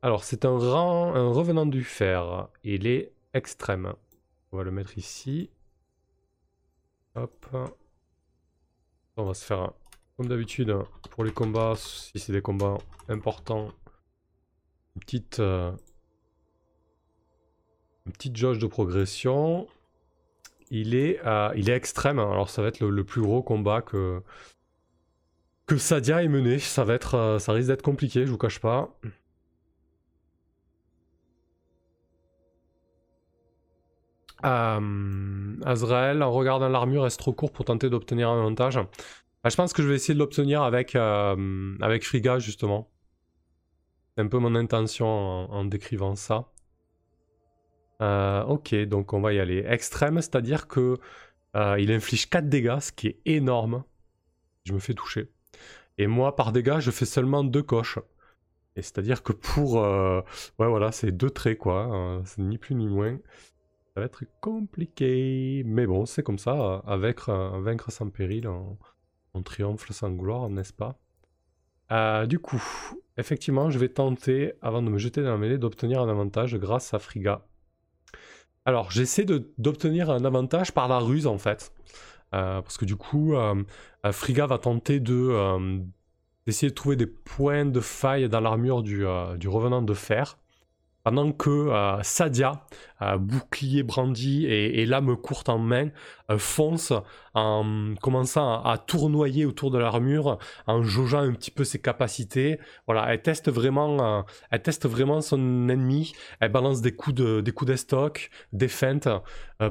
Alors 0.02 0.24
c'est 0.24 0.46
un 0.46 0.58
rang, 0.58 1.14
un 1.16 1.30
revenant 1.32 1.66
du 1.66 1.84
fer. 1.84 2.50
Il 2.64 2.88
est 2.88 3.14
extrême. 3.34 3.94
On 4.52 4.58
va 4.58 4.64
le 4.64 4.72
mettre 4.72 4.98
ici. 4.98 5.50
Hop. 7.16 7.48
On 9.18 9.26
va 9.26 9.34
se 9.34 9.44
faire, 9.44 9.72
comme 10.16 10.28
d'habitude, 10.28 10.76
pour 11.10 11.24
les 11.24 11.32
combats, 11.32 11.74
si 11.76 12.20
c'est 12.20 12.32
des 12.32 12.42
combats 12.42 12.78
importants, 13.10 13.72
une 14.96 15.02
petite, 15.02 15.40
euh, 15.40 15.72
petite 18.12 18.36
jauge 18.38 18.60
de 18.60 18.68
progression. 18.68 19.68
Il 20.70 20.96
est, 20.96 21.20
il 21.56 21.70
est 21.70 21.76
extrême, 21.76 22.20
alors 22.20 22.50
ça 22.50 22.62
va 22.62 22.68
être 22.68 22.82
le, 22.82 23.04
plus 23.04 23.22
gros 23.22 23.42
combat 23.42 23.82
que, 23.82 24.22
que 25.68 25.78
Sadia 25.78 26.24
ait 26.24 26.28
mené. 26.28 26.60
Ça, 26.60 26.84
va 26.84 26.96
être, 26.96 27.16
euh, 27.16 27.40
ça 27.40 27.54
risque 27.54 27.68
d'être 27.68 27.84
compliqué, 27.84 28.26
je 28.26 28.32
vous 28.32 28.38
cache 28.38 28.60
pas. 28.60 28.98
Euh, 34.46 35.56
Azrael, 35.66 36.24
en 36.24 36.32
regardant 36.32 36.70
l'armure, 36.70 37.04
reste 37.04 37.20
trop 37.20 37.34
court 37.34 37.52
pour 37.52 37.66
tenter 37.66 37.90
d'obtenir 37.90 38.30
un 38.30 38.40
avantage? 38.40 38.80
Ah, 39.44 39.50
je 39.50 39.56
pense 39.56 39.74
que 39.74 39.82
je 39.84 39.88
vais 39.88 39.96
essayer 39.96 40.14
de 40.14 40.20
l'obtenir 40.20 40.64
avec, 40.64 40.96
euh, 40.96 41.76
avec 41.82 42.06
Friga, 42.06 42.40
justement. 42.40 42.90
C'est 44.16 44.24
un 44.24 44.28
peu 44.28 44.40
mon 44.40 44.56
intention 44.56 45.08
en, 45.08 45.66
décrivant 45.66 46.16
ça. 46.16 46.46
Euh, 48.02 48.44
ok, 48.44 48.76
donc 48.86 49.14
on 49.14 49.22
va 49.22 49.34
y 49.34 49.40
aller. 49.40 49.66
Extrême, 49.68 50.16
c'est-à-dire 50.22 50.68
que 50.68 50.98
il 51.80 51.92
inflige 51.92 52.30
4 52.30 52.50
dégâts, 52.50 52.80
ce 52.80 52.92
qui 52.92 53.08
est 53.08 53.20
énorme. 53.26 53.84
Je 54.66 54.74
me 54.74 54.80
fais 54.80 54.94
toucher. 54.94 55.32
Et 55.98 56.06
moi, 56.06 56.36
par 56.36 56.52
dégâts, 56.52 56.80
je 56.80 56.92
fais 56.92 57.06
seulement 57.06 57.44
2 57.44 57.64
coches. 57.64 57.98
Et 58.76 58.84
c'est-à-dire 58.84 59.24
que 59.24 59.34
pour... 59.34 59.74
ouais, 59.76 60.24
voilà, 60.68 60.92
c'est 60.92 61.12
deux 61.12 61.32
traits, 61.32 61.58
quoi. 61.58 62.22
c'est 62.26 62.44
ni 62.44 62.60
plus 62.60 62.76
ni 62.76 62.88
moins. 62.88 63.18
Ça 63.98 64.02
va 64.02 64.06
être 64.06 64.26
compliqué. 64.42 65.64
Mais 65.66 65.88
bon, 65.88 66.06
c'est 66.06 66.22
comme 66.22 66.38
ça. 66.38 66.84
Avec, 66.86 67.28
vaincre 67.28 67.92
sans 67.92 68.12
péril, 68.12 68.48
on, 68.48 69.42
triomphe 69.42 69.92
sans 69.92 70.12
gloire, 70.12 70.50
n'est-ce 70.50 70.72
pas? 70.72 71.00
Euh, 71.92 72.28
Du 72.28 72.38
coup, 72.38 72.62
effectivement, 73.18 73.72
je 73.72 73.80
vais 73.80 73.90
tenter, 73.90 74.54
avant 74.62 74.84
de 74.84 74.90
me 74.92 75.00
jeter 75.00 75.24
dans 75.24 75.32
la 75.32 75.38
mêlée, 75.38 75.58
d'obtenir 75.58 76.00
un 76.00 76.10
avantage 76.10 76.56
grâce 76.58 76.94
à 76.94 77.00
Friga. 77.00 77.48
Alors, 78.68 78.92
j'essaie 78.92 79.26
d'obtenir 79.58 80.10
un 80.10 80.26
avantage 80.26 80.74
par 80.74 80.90
la 80.90 81.00
ruse, 81.00 81.26
en 81.26 81.38
fait. 81.38 81.72
Euh, 82.36 82.62
parce 82.62 82.78
que 82.78 82.84
du 82.84 82.98
coup, 82.98 83.34
euh, 83.34 83.64
Friga 84.12 84.46
va 84.46 84.58
tenter 84.58 85.00
de 85.00 85.80
d'essayer 86.46 86.70
de 86.70 86.76
trouver 86.76 86.98
des 86.98 87.08
points 87.08 87.66
de 87.66 87.80
faille 87.80 88.28
dans 88.28 88.42
l'armure 88.42 88.84
du 88.84 89.06
revenant 89.06 89.82
de 89.82 89.94
fer 89.94 90.38
pendant 91.08 91.32
que 91.32 91.50
euh, 91.50 92.04
Sadia, 92.04 92.66
euh, 93.02 93.18
bouclier 93.18 93.82
brandi 93.82 94.46
et, 94.46 94.86
lame 94.86 95.16
courte 95.16 95.48
en 95.48 95.58
main, 95.58 95.88
euh, 96.30 96.38
fonce 96.38 96.92
en 97.34 97.94
commençant 98.02 98.62
à, 98.62 98.78
tournoyer 98.78 99.46
autour 99.46 99.72
de 99.72 99.78
l'armure, 99.78 100.38
en 100.66 100.84
jaugeant 100.84 101.20
un 101.22 101.32
petit 101.32 101.50
peu 101.50 101.64
ses 101.64 101.80
capacités. 101.80 102.60
Voilà, 102.88 103.06
elle 103.14 103.22
teste 103.22 103.50
vraiment, 103.50 104.26
elle 104.52 104.62
teste 104.62 104.86
vraiment 104.86 105.22
son 105.22 105.70
ennemi. 105.70 106.12
Elle 106.42 106.52
balance 106.52 106.82
des 106.82 106.94
coups 106.94 107.16
de, 107.16 107.40
des 107.40 107.54
coups 107.54 107.72
d'estoc, 107.72 108.30
des 108.52 108.68
feintes, 108.68 109.08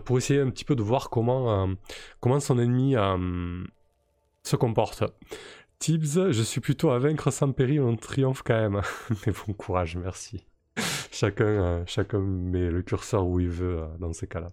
pour 0.06 0.16
essayer 0.16 0.40
un 0.40 0.48
petit 0.48 0.64
peu 0.64 0.74
de 0.74 0.82
voir 0.82 1.10
comment, 1.10 1.68
comment 2.20 2.40
son 2.40 2.58
ennemi 2.58 2.94
se 4.42 4.56
comporte. 4.56 5.04
Tibbs, 5.80 6.30
je 6.30 6.42
suis 6.42 6.62
plutôt 6.62 6.92
à 6.92 6.98
vaincre 6.98 7.30
sans 7.30 7.52
péril, 7.52 7.82
on 7.82 7.94
triomphe 7.94 8.42
quand 8.42 8.58
même. 8.58 8.80
Mais 9.26 9.34
bon 9.46 9.52
courage, 9.52 9.96
merci 9.96 10.46
chacun, 11.10 11.44
euh, 11.44 11.82
chacun 11.86 12.20
met 12.20 12.70
le 12.70 12.82
curseur 12.82 13.26
où 13.26 13.40
il 13.40 13.48
veut 13.48 13.78
euh, 13.78 13.86
dans 13.98 14.12
ces 14.12 14.26
cas-là. 14.26 14.52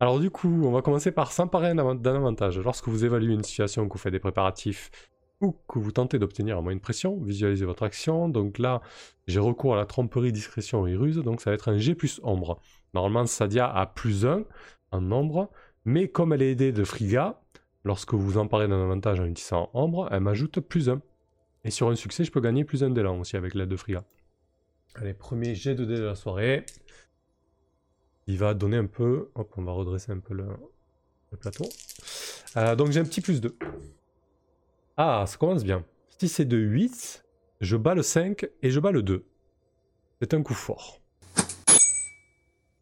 Alors 0.00 0.18
du 0.18 0.30
coup, 0.30 0.62
on 0.64 0.72
va 0.72 0.82
commencer 0.82 1.12
par 1.12 1.32
s'emparer 1.32 1.74
d'un 1.74 2.14
avantage. 2.16 2.58
Lorsque 2.58 2.88
vous 2.88 3.04
évaluez 3.04 3.34
une 3.34 3.42
situation, 3.42 3.86
que 3.86 3.92
vous 3.92 3.98
faites 3.98 4.12
des 4.12 4.18
préparatifs 4.18 4.90
ou 5.40 5.56
que 5.68 5.78
vous 5.78 5.92
tentez 5.92 6.18
d'obtenir 6.18 6.58
un 6.58 6.62
moyen 6.62 6.76
de 6.76 6.82
pression, 6.82 7.18
visualisez 7.20 7.66
votre 7.66 7.82
action. 7.82 8.28
Donc 8.28 8.58
là, 8.58 8.80
j'ai 9.26 9.40
recours 9.40 9.74
à 9.74 9.76
la 9.76 9.86
tromperie, 9.86 10.32
discrétion 10.32 10.86
et 10.86 10.96
ruse, 10.96 11.18
donc 11.18 11.40
ça 11.40 11.50
va 11.50 11.54
être 11.54 11.68
un 11.68 11.78
G 11.78 11.94
plus 11.94 12.20
ombre. 12.22 12.60
Normalement, 12.94 13.26
Sadia 13.26 13.70
a 13.70 13.86
plus 13.86 14.24
1 14.24 14.44
en 14.92 15.12
ombre, 15.12 15.50
mais 15.84 16.08
comme 16.08 16.32
elle 16.32 16.42
est 16.42 16.52
aidée 16.52 16.72
de 16.72 16.84
Friga, 16.84 17.40
lorsque 17.84 18.14
vous 18.14 18.38
emparez 18.38 18.68
d'un 18.68 18.82
avantage 18.82 19.20
en 19.20 19.24
utilisant 19.24 19.68
ombre, 19.74 20.08
elle 20.12 20.20
m'ajoute 20.20 20.60
plus 20.60 20.88
1. 20.88 21.00
Et 21.64 21.70
sur 21.70 21.88
un 21.88 21.96
succès, 21.96 22.24
je 22.24 22.30
peux 22.30 22.40
gagner 22.40 22.64
plus 22.64 22.84
1 22.84 22.90
d'élan 22.90 23.18
aussi 23.18 23.36
avec 23.36 23.54
l'aide 23.54 23.68
de 23.68 23.76
Friga. 23.76 24.04
Allez, 24.94 25.14
premier 25.14 25.54
jet 25.54 25.74
de 25.74 25.84
dé 25.84 25.96
de 25.96 26.02
la 26.02 26.14
soirée. 26.14 26.66
Il 28.26 28.38
va 28.38 28.54
donner 28.54 28.76
un 28.76 28.86
peu... 28.86 29.30
Hop, 29.34 29.52
on 29.56 29.64
va 29.64 29.72
redresser 29.72 30.12
un 30.12 30.18
peu 30.18 30.34
le, 30.34 30.46
plateau. 31.40 31.64
Euh, 32.56 32.76
donc 32.76 32.90
j'ai 32.90 33.00
un 33.00 33.04
petit 33.04 33.22
plus 33.22 33.40
2. 33.40 33.56
Ah, 34.98 35.24
ça 35.26 35.36
commence 35.38 35.64
bien. 35.64 35.84
Si 36.18 36.28
c'est 36.28 36.44
de 36.44 36.58
8, 36.58 37.24
je 37.62 37.76
bats 37.76 37.94
le 37.94 38.02
5 38.02 38.46
et 38.62 38.70
je 38.70 38.80
bats 38.80 38.92
le 38.92 39.02
2. 39.02 39.24
C'est 40.20 40.34
un 40.34 40.42
coup 40.42 40.54
fort. 40.54 41.00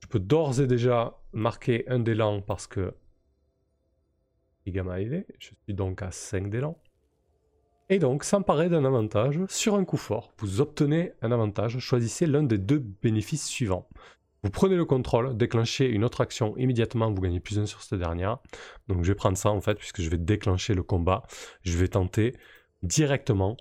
Je 0.02 0.08
peux 0.08 0.18
d'ores 0.18 0.60
et 0.60 0.66
déjà 0.66 1.16
marquer 1.32 1.88
un 1.88 2.00
d'élan 2.00 2.42
parce 2.42 2.66
que... 2.66 2.92
Il 4.66 4.76
aidé. 4.76 5.26
Je 5.38 5.46
suis 5.46 5.74
donc 5.74 6.02
à 6.02 6.10
5 6.10 6.50
d'élan. 6.50 6.76
Et 7.92 7.99
donc, 7.99 8.23
s'emparer 8.23 8.68
d'un 8.68 8.85
avantage 8.85 9.40
sur 9.49 9.75
un 9.75 9.85
coup 9.85 9.97
fort. 9.97 10.32
Vous 10.38 10.61
obtenez 10.61 11.12
un 11.23 11.32
avantage, 11.32 11.80
choisissez 11.80 12.25
l'un 12.25 12.44
des 12.44 12.56
deux 12.56 12.78
bénéfices 12.78 13.44
suivants. 13.44 13.88
Vous 14.44 14.50
prenez 14.50 14.76
le 14.76 14.85
contrôle, 14.85 15.37
déclenchez 15.37 15.87
une 15.88 16.04
autre 16.04 16.20
action 16.20 16.56
immédiatement, 16.56 17.11
vous 17.11 17.20
gagnez 17.20 17.40
plus 17.40 17.59
un 17.59 17.66
sur 17.66 17.82
cette 17.82 17.99
dernière. 17.99 18.38
Donc 18.87 19.02
je 19.02 19.11
vais 19.11 19.16
prendre 19.16 19.37
ça 19.37 19.50
en 19.50 19.61
fait, 19.61 19.75
puisque 19.75 20.02
je 20.02 20.09
vais 20.09 20.18
déclencher 20.18 20.75
le 20.75 20.85
combat. 20.85 21.25
Je 21.62 21.76
vais 21.76 21.88
tenter 21.88 22.37
directement 22.85 23.56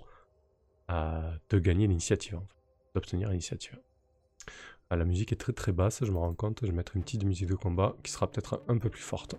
euh, 0.92 1.28
de 1.50 1.58
gagner 1.58 1.88
l'initiative, 1.88 2.38
d'obtenir 2.94 3.30
l'initiative. 3.30 3.80
Ah, 4.90 4.96
la 4.96 5.06
musique 5.06 5.32
est 5.32 5.40
très 5.40 5.52
très 5.52 5.72
basse, 5.72 6.04
je 6.04 6.12
me 6.12 6.18
rends 6.18 6.34
compte. 6.34 6.60
Je 6.62 6.68
vais 6.68 6.72
mettre 6.72 6.94
une 6.94 7.02
petite 7.02 7.24
musique 7.24 7.48
de 7.48 7.56
combat 7.56 7.96
qui 8.04 8.12
sera 8.12 8.30
peut-être 8.30 8.62
un 8.68 8.78
peu 8.78 8.90
plus 8.90 9.02
forte. 9.02 9.34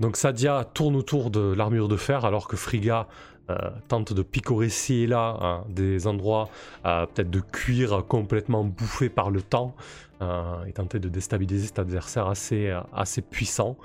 Donc 0.00 0.16
Sadia 0.16 0.64
tourne 0.74 0.96
autour 0.96 1.30
de 1.30 1.52
l'armure 1.52 1.88
de 1.88 1.96
fer 1.96 2.24
alors 2.24 2.48
que 2.48 2.56
Friga 2.56 3.08
euh, 3.50 3.70
tente 3.88 4.12
de 4.12 4.22
picorer 4.22 4.68
ci 4.68 5.02
et 5.02 5.06
là 5.08 5.36
hein, 5.40 5.64
des 5.68 6.06
endroits 6.06 6.48
euh, 6.86 7.06
peut-être 7.06 7.30
de 7.30 7.40
cuir 7.40 8.04
complètement 8.06 8.62
bouffés 8.62 9.08
par 9.08 9.30
le 9.30 9.42
temps 9.42 9.74
euh, 10.20 10.64
et 10.64 10.72
tenter 10.72 11.00
de 11.00 11.08
déstabiliser 11.08 11.66
cet 11.66 11.80
adversaire 11.80 12.28
assez, 12.28 13.22
puissant. 13.22 13.76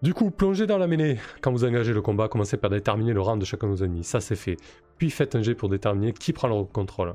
Du 0.00 0.14
coup, 0.14 0.30
plongez 0.30 0.68
dans 0.68 0.78
la 0.78 0.86
mêlée 0.86 1.18
quand 1.40 1.50
vous 1.50 1.64
engagez 1.64 1.92
le 1.92 2.02
combat, 2.02 2.28
commencez 2.28 2.56
par 2.56 2.70
déterminer 2.70 3.12
le 3.12 3.20
rang 3.20 3.36
de 3.36 3.44
chacun 3.44 3.66
de 3.66 3.72
vos 3.72 3.84
ennemis, 3.84 4.04
ça 4.04 4.20
c'est 4.20 4.36
fait. 4.36 4.56
Puis 4.96 5.10
faites 5.10 5.34
un 5.34 5.42
jet 5.42 5.56
pour 5.56 5.68
déterminer 5.68 6.12
qui 6.12 6.32
prend 6.32 6.46
le 6.46 6.64
contrôle. 6.64 7.14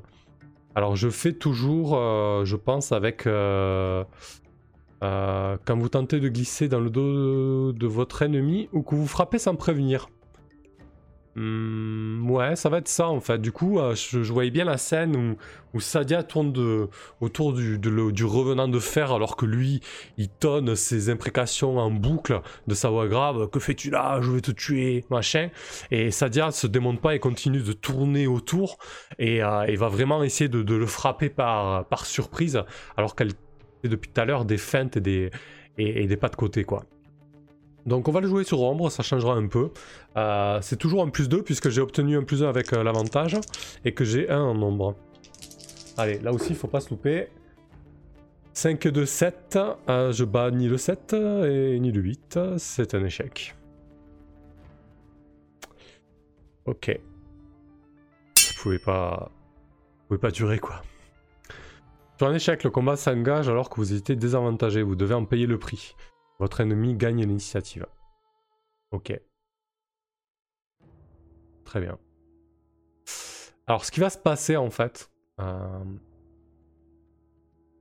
Alors 0.75 0.97
je 0.97 1.09
fais 1.09 1.31
toujours, 1.31 1.91
je 2.45 2.55
pense, 2.57 2.91
avec 2.91 3.25
quand 5.01 5.77
vous 5.77 5.89
tentez 5.89 6.19
de 6.19 6.29
glisser 6.29 6.67
dans 6.67 6.79
le 6.79 6.89
dos 6.89 7.71
de 7.73 7.87
votre 7.87 8.21
ennemi 8.21 8.69
ou 8.73 8.81
que 8.81 8.95
vous 8.95 9.07
frappez 9.07 9.39
sans 9.39 9.55
prévenir. 9.55 10.07
Hmm, 11.39 12.27
ouais, 12.31 12.55
ça 12.55 12.67
va 12.67 12.79
être 12.79 12.87
ça 12.87 13.09
en 13.09 13.21
fait. 13.21 13.37
Du 13.37 13.51
coup, 13.51 13.77
euh, 13.77 13.93
je, 13.93 14.33
voyais 14.33 14.49
bien 14.49 14.65
la 14.65 14.77
scène 14.79 15.37
où, 15.75 15.79
Sadia 15.79 16.23
tourne 16.23 16.87
autour 17.21 17.53
du, 17.53 17.77
du, 17.77 18.25
revenant 18.25 18.67
de 18.67 18.79
fer 18.79 19.11
alors 19.13 19.35
que 19.35 19.45
lui, 19.45 19.81
il 20.17 20.29
tonne 20.29 20.75
ses 20.75 21.11
imprécations 21.11 21.77
en 21.77 21.91
boucle 21.91 22.41
de 22.65 22.73
sa 22.73 22.89
voix 22.89 23.07
grave. 23.07 23.51
Que 23.51 23.59
fais-tu 23.59 23.91
là? 23.91 24.17
Je 24.19 24.31
vais 24.31 24.41
te 24.41 24.49
tuer, 24.49 25.05
machin. 25.11 25.49
Et 25.91 26.09
Sadia 26.09 26.49
se 26.49 26.65
démonte 26.65 27.01
pas 27.01 27.13
et 27.13 27.19
continue 27.19 27.61
de 27.61 27.73
tourner 27.73 28.25
autour 28.25 28.79
et, 29.19 29.43
euh, 29.43 29.75
va 29.77 29.89
vraiment 29.89 30.23
essayer 30.23 30.49
de, 30.49 30.73
le 30.73 30.87
frapper 30.87 31.29
par, 31.29 31.85
par 31.85 32.07
surprise 32.07 32.63
alors 32.97 33.15
qu'elle 33.15 33.33
depuis 33.83 34.09
tout 34.09 34.21
à 34.21 34.25
l'heure 34.25 34.45
des 34.45 34.57
feintes 34.57 34.97
et 34.97 35.01
des, 35.77 36.17
pas 36.17 36.29
de 36.29 36.35
côté, 36.35 36.63
quoi. 36.63 36.83
Donc 37.85 38.09
on 38.09 38.11
va 38.11 38.19
le 38.19 38.27
jouer 38.27 38.43
sur 38.43 38.61
ombre, 38.61 38.89
ça 38.91 39.01
changera 39.01 39.33
un 39.35 39.47
peu. 39.47 39.71
Euh, 40.17 40.59
c'est 40.61 40.75
toujours 40.75 41.03
un 41.03 41.09
plus 41.09 41.29
2 41.29 41.41
puisque 41.41 41.69
j'ai 41.69 41.79
obtenu 41.79 42.17
un 42.17 42.23
plus 42.23 42.43
1 42.43 42.49
avec 42.49 42.73
euh, 42.73 42.83
l'avantage 42.83 43.37
et 43.85 43.93
que 43.93 44.03
j'ai 44.03 44.29
un 44.29 44.41
en 44.41 44.61
ombre. 44.61 44.95
Allez, 45.95 46.19
là 46.19 46.33
aussi 46.33 46.49
il 46.49 46.55
faut 46.55 46.67
pas 46.67 46.81
se 46.81 46.89
louper. 46.89 47.29
5, 48.53 48.89
2, 48.89 49.05
7. 49.05 49.57
je 49.87 50.23
bats 50.25 50.51
ni 50.51 50.67
le 50.67 50.77
7 50.77 51.13
et 51.13 51.79
ni 51.79 51.91
le 51.91 52.01
8. 52.01 52.39
C'est 52.57 52.93
un 52.93 53.05
échec. 53.05 53.55
Ok. 56.65 56.99
Vous 58.35 58.63
pouvez 58.63 58.79
pas... 58.79 59.31
Vous 59.31 60.07
pouvez 60.07 60.19
pas 60.19 60.31
durer 60.31 60.59
quoi. 60.59 60.81
Sur 62.17 62.27
un 62.27 62.33
échec, 62.33 62.63
le 62.63 62.71
combat 62.71 62.95
s'engage 62.95 63.47
alors 63.47 63.69
que 63.69 63.75
vous 63.75 63.93
étiez 63.93 64.15
désavantagé. 64.15 64.81
Vous 64.81 64.95
devez 64.95 65.13
en 65.13 65.25
payer 65.25 65.45
le 65.45 65.59
prix. 65.59 65.95
Votre 66.39 66.61
ennemi 66.61 66.95
gagne 66.95 67.21
l'initiative. 67.21 67.85
Ok. 68.89 69.19
Très 71.63 71.79
bien. 71.79 71.99
Alors, 73.67 73.85
ce 73.85 73.91
qui 73.91 73.99
va 73.99 74.09
se 74.09 74.17
passer 74.17 74.57
en 74.57 74.71
fait, 74.71 75.11
euh, 75.39 75.83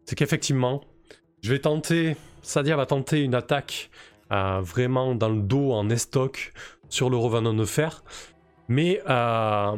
c'est 0.05 0.17
qu'effectivement, 0.17 0.83
je 1.43 1.53
vais 1.53 1.61
tenter, 1.61 2.17
Sadia 2.43 2.77
va 2.77 2.85
tenter 2.85 3.23
une 3.23 3.35
attaque 3.35 3.91
euh, 4.33 4.61
vraiment 4.61 5.15
dans 5.15 5.31
le 5.31 5.41
dos, 5.41 5.73
en 5.73 5.89
estoc, 5.89 6.53
sur 6.91 7.09
le 7.09 7.17
revenant 7.17 7.55
de 7.55 7.65
fer. 7.65 8.05
Mais 8.69 9.01
euh, 9.09 9.77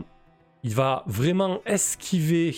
il 0.65 0.75
va 0.75 1.05
vraiment 1.07 1.61
esquiver 1.65 2.57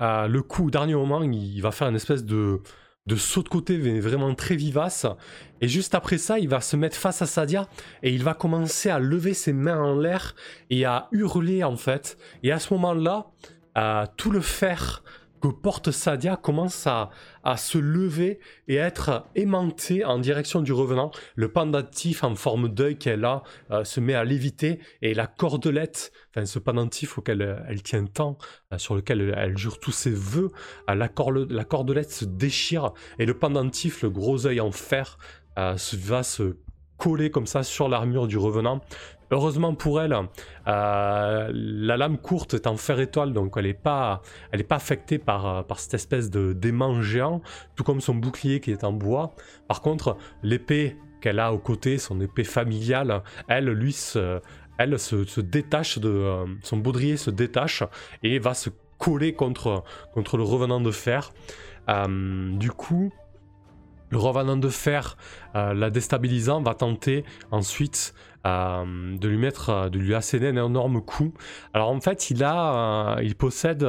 le 0.00 0.40
coup, 0.40 0.66
au 0.66 0.70
dernier 0.70 0.94
moment, 0.94 1.22
il 1.22 1.60
va 1.60 1.70
faire 1.70 1.88
une 1.88 1.96
espèce 1.96 2.24
de, 2.24 2.60
de 3.08 3.16
saut 3.16 3.42
de 3.42 3.48
côté 3.48 3.76
vraiment 4.00 4.34
très 4.34 4.54
vivace. 4.54 5.06
Et 5.62 5.66
juste 5.66 5.94
après 5.94 6.18
ça, 6.18 6.38
il 6.38 6.48
va 6.48 6.60
se 6.60 6.76
mettre 6.76 6.96
face 6.96 7.22
à 7.22 7.26
Sadia 7.26 7.66
et 8.02 8.12
il 8.12 8.22
va 8.22 8.34
commencer 8.34 8.90
à 8.90 8.98
lever 8.98 9.32
ses 9.34 9.54
mains 9.54 9.82
en 9.82 9.98
l'air 9.98 10.36
et 10.68 10.84
à 10.84 11.08
hurler 11.10 11.64
en 11.64 11.76
fait. 11.76 12.18
Et 12.42 12.52
à 12.52 12.58
ce 12.58 12.74
moment-là, 12.74 13.30
euh, 13.78 14.04
tout 14.16 14.30
le 14.30 14.40
fer 14.40 15.02
que 15.40 15.48
porte 15.48 15.90
Sadia 15.90 16.36
commence 16.36 16.86
à, 16.86 17.10
se 17.56 17.78
lever 17.78 18.40
et 18.66 18.78
à 18.78 18.86
être 18.86 19.24
aimanté 19.34 20.04
en 20.04 20.18
direction 20.18 20.60
du 20.60 20.72
revenant. 20.72 21.10
Le 21.34 21.50
pendentif 21.50 22.22
en 22.22 22.34
forme 22.34 22.68
d'œil 22.68 22.98
qu'elle 22.98 23.24
a 23.24 23.42
euh, 23.70 23.84
se 23.84 24.00
met 24.00 24.14
à 24.14 24.22
léviter 24.22 24.80
et 25.00 25.14
la 25.14 25.26
cordelette, 25.26 26.12
enfin 26.30 26.44
ce 26.44 26.58
pendentif 26.58 27.16
auquel 27.16 27.40
euh, 27.40 27.56
elle 27.66 27.82
tient 27.82 28.04
tant, 28.04 28.36
euh, 28.74 28.76
sur 28.76 28.94
lequel 28.94 29.34
elle, 29.34 29.56
jure 29.56 29.80
tous 29.80 29.92
ses 29.92 30.10
voeux, 30.10 30.50
la, 30.88 30.94
la, 30.94 31.64
cordelette 31.64 32.10
se 32.10 32.26
déchire 32.26 32.92
et 33.18 33.24
le 33.24 33.32
pendentif, 33.32 34.02
le 34.02 34.10
gros 34.10 34.46
œil 34.46 34.60
en 34.60 34.72
fer, 34.72 35.16
va 35.56 36.22
se 36.22 36.56
coller 36.98 37.30
comme 37.30 37.46
ça 37.46 37.62
sur 37.62 37.88
l'armure 37.88 38.26
du 38.26 38.36
revenant. 38.36 38.80
Heureusement 39.30 39.74
pour 39.74 40.00
elle, 40.00 40.16
euh, 40.66 41.50
la 41.52 41.96
lame 41.96 42.16
courte 42.16 42.54
est 42.54 42.66
en 42.66 42.76
fer 42.76 42.98
étoile, 42.98 43.32
donc 43.34 43.54
elle 43.56 43.66
n'est 43.66 43.74
pas, 43.74 44.22
pas 44.68 44.76
affectée 44.76 45.18
par, 45.18 45.66
par 45.66 45.80
cette 45.80 45.94
espèce 45.94 46.30
de 46.30 46.54
d'aimant 46.54 47.02
géant, 47.02 47.42
tout 47.76 47.84
comme 47.84 48.00
son 48.00 48.14
bouclier 48.14 48.60
qui 48.60 48.70
est 48.70 48.84
en 48.84 48.92
bois. 48.92 49.34
Par 49.66 49.82
contre, 49.82 50.16
l'épée 50.42 50.96
qu'elle 51.20 51.40
a 51.40 51.52
au 51.52 51.58
côté, 51.58 51.98
son 51.98 52.20
épée 52.20 52.44
familiale, 52.44 53.22
elle, 53.48 53.66
lui, 53.66 53.92
se, 53.92 54.40
elle 54.78 54.98
se, 54.98 55.40
détache 55.40 55.98
de... 55.98 56.08
Euh, 56.08 56.46
son 56.62 56.78
baudrier 56.78 57.16
se 57.16 57.30
détache 57.30 57.82
et 58.22 58.38
va 58.38 58.54
se 58.54 58.70
coller 58.98 59.34
contre, 59.34 59.84
le 60.16 60.42
revenant 60.42 60.80
de 60.80 60.90
fer. 60.90 61.32
Euh, 61.88 62.56
du 62.56 62.70
coup, 62.70 63.12
le 64.10 64.18
revenant 64.18 64.56
de 64.56 64.68
fer, 64.68 65.18
la 65.54 65.90
déstabilisant, 65.90 66.62
va 66.62 66.74
tenter 66.74 67.24
ensuite 67.50 68.14
euh, 68.14 68.27
de 68.44 69.28
lui 69.28 69.38
mettre, 69.38 69.70
euh, 69.70 69.88
de 69.88 69.98
lui 69.98 70.14
asséner 70.14 70.48
un 70.48 70.66
énorme 70.66 71.00
coup. 71.02 71.32
Alors 71.74 71.90
en 71.90 72.00
fait, 72.00 72.30
il 72.30 72.44
a, 72.44 73.16
euh, 73.16 73.22
il 73.22 73.34
possède, 73.34 73.86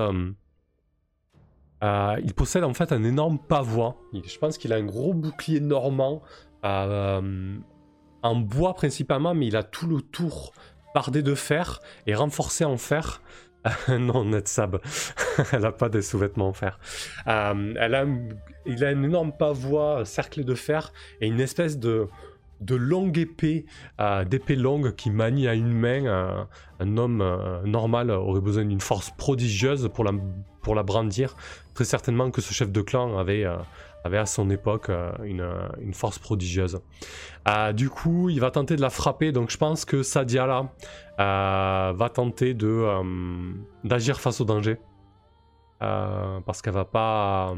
il 1.82 2.34
possède 2.36 2.63
en 2.63 2.74
fait 2.74 2.91
un 2.91 3.03
énorme 3.03 3.39
pavois. 3.39 3.98
Je 4.13 4.38
pense 4.38 4.58
qu'il 4.58 4.74
a 4.74 4.77
un 4.77 4.86
gros 4.86 5.13
bouclier 5.13 5.60
normand 5.60 6.22
en 6.63 8.36
bois 8.36 8.74
principalement, 8.74 9.34
mais 9.34 9.48
il 9.48 9.56
a 9.56 9.63
tout 9.63 9.88
le 9.88 10.01
tour 10.01 10.51
bardé 10.94 11.22
de 11.22 11.36
fer 11.36 11.79
et 12.08 12.15
renforcé 12.15 12.65
en 12.65 12.77
fer. 12.77 13.22
non, 13.89 14.24
Netsab, 14.24 14.79
elle 15.51 15.62
n'a 15.62 15.74
pas 15.74 15.89
des 15.89 16.01
sous-vêtements 16.01 16.48
en 16.48 16.53
fer. 16.53 16.79
elle 17.25 17.96
a, 17.96 18.06
il 18.65 18.86
a 18.86 18.88
un 18.88 19.03
énorme 19.03 19.34
pavois 19.34 20.06
cerclé 20.06 20.46
de 20.46 20.56
fer 20.56 20.94
et 21.20 21.27
une 21.27 21.41
espèce 21.41 21.77
de, 21.77 22.08
de 22.62 22.75
longue 22.75 23.18
épée, 23.18 23.66
euh, 24.00 24.25
d'épée 24.25 24.56
longue 24.56 24.96
qui 24.96 25.10
manie 25.10 25.48
à 25.48 25.54
une 25.54 25.72
main. 25.72 26.06
Euh, 26.06 26.44
un 26.80 26.98
homme 26.98 27.22
euh, 27.22 27.62
normal 27.63 28.12
aurait 28.12 28.42
besoin 28.42 28.66
d'une 28.66 28.82
force 28.82 29.12
prodigieuse 29.12 29.89
pour 29.94 30.04
la, 30.04 30.12
pour 30.62 30.75
la 30.75 30.84
brandir. 30.84 31.36
Très 31.74 31.86
certainement 31.86 32.32
que 32.32 32.42
ce 32.42 32.54
chef 32.54 32.72
de 32.72 32.82
clan 32.82 33.18
avait, 33.18 33.46
avait 34.04 34.18
à 34.18 34.25
son 34.25 34.50
époque 34.50 34.92
une, 35.24 35.94
force 35.94 36.20
prodigieuse. 36.20 36.82
du 37.74 37.89
coup, 37.89 38.30
il 38.30 38.39
va 38.42 38.51
tenter 38.51 38.75
de 38.75 38.82
la 38.82 38.89
frapper. 38.89 39.32
Donc 39.32 39.50
je 39.50 39.58
pense 39.58 39.86
que 39.86 40.04
Sadia 40.04 40.46
là 40.46 41.94
va 41.94 42.10
tenter 42.10 42.54
d'agir 43.84 44.20
face 44.20 44.42
au 44.42 44.46
danger. 44.46 44.78
parce 45.80 46.62
qu'elle 46.62 46.74
va 46.74 46.86
pas 46.86 47.56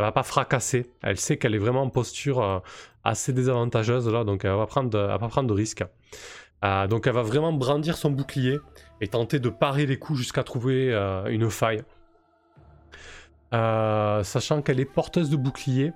elle 0.00 0.06
va 0.06 0.12
pas 0.12 0.22
fracasser. 0.22 0.90
Elle 1.02 1.18
sait 1.18 1.36
qu'elle 1.36 1.54
est 1.54 1.58
vraiment 1.58 1.82
en 1.82 1.90
posture 1.90 2.42
euh, 2.42 2.58
assez 3.04 3.32
désavantageuse 3.32 4.08
là, 4.08 4.24
donc 4.24 4.44
elle 4.44 4.52
va, 4.52 4.66
prendre, 4.66 4.98
va 4.98 5.18
pas 5.18 5.28
prendre 5.28 5.48
de 5.48 5.52
risques. 5.54 5.84
Euh, 6.64 6.86
donc 6.86 7.06
elle 7.06 7.12
va 7.12 7.22
vraiment 7.22 7.52
brandir 7.52 7.96
son 7.96 8.10
bouclier 8.10 8.60
et 9.00 9.08
tenter 9.08 9.38
de 9.38 9.48
parer 9.50 9.86
les 9.86 9.98
coups 9.98 10.18
jusqu'à 10.18 10.42
trouver 10.42 10.92
euh, 10.92 11.26
une 11.26 11.50
faille. 11.50 11.82
sachant 13.52 14.62
qu'elle 14.62 14.80
est 14.80 14.86
porteuse 14.86 15.28
de 15.28 15.36
bouclier. 15.36 15.92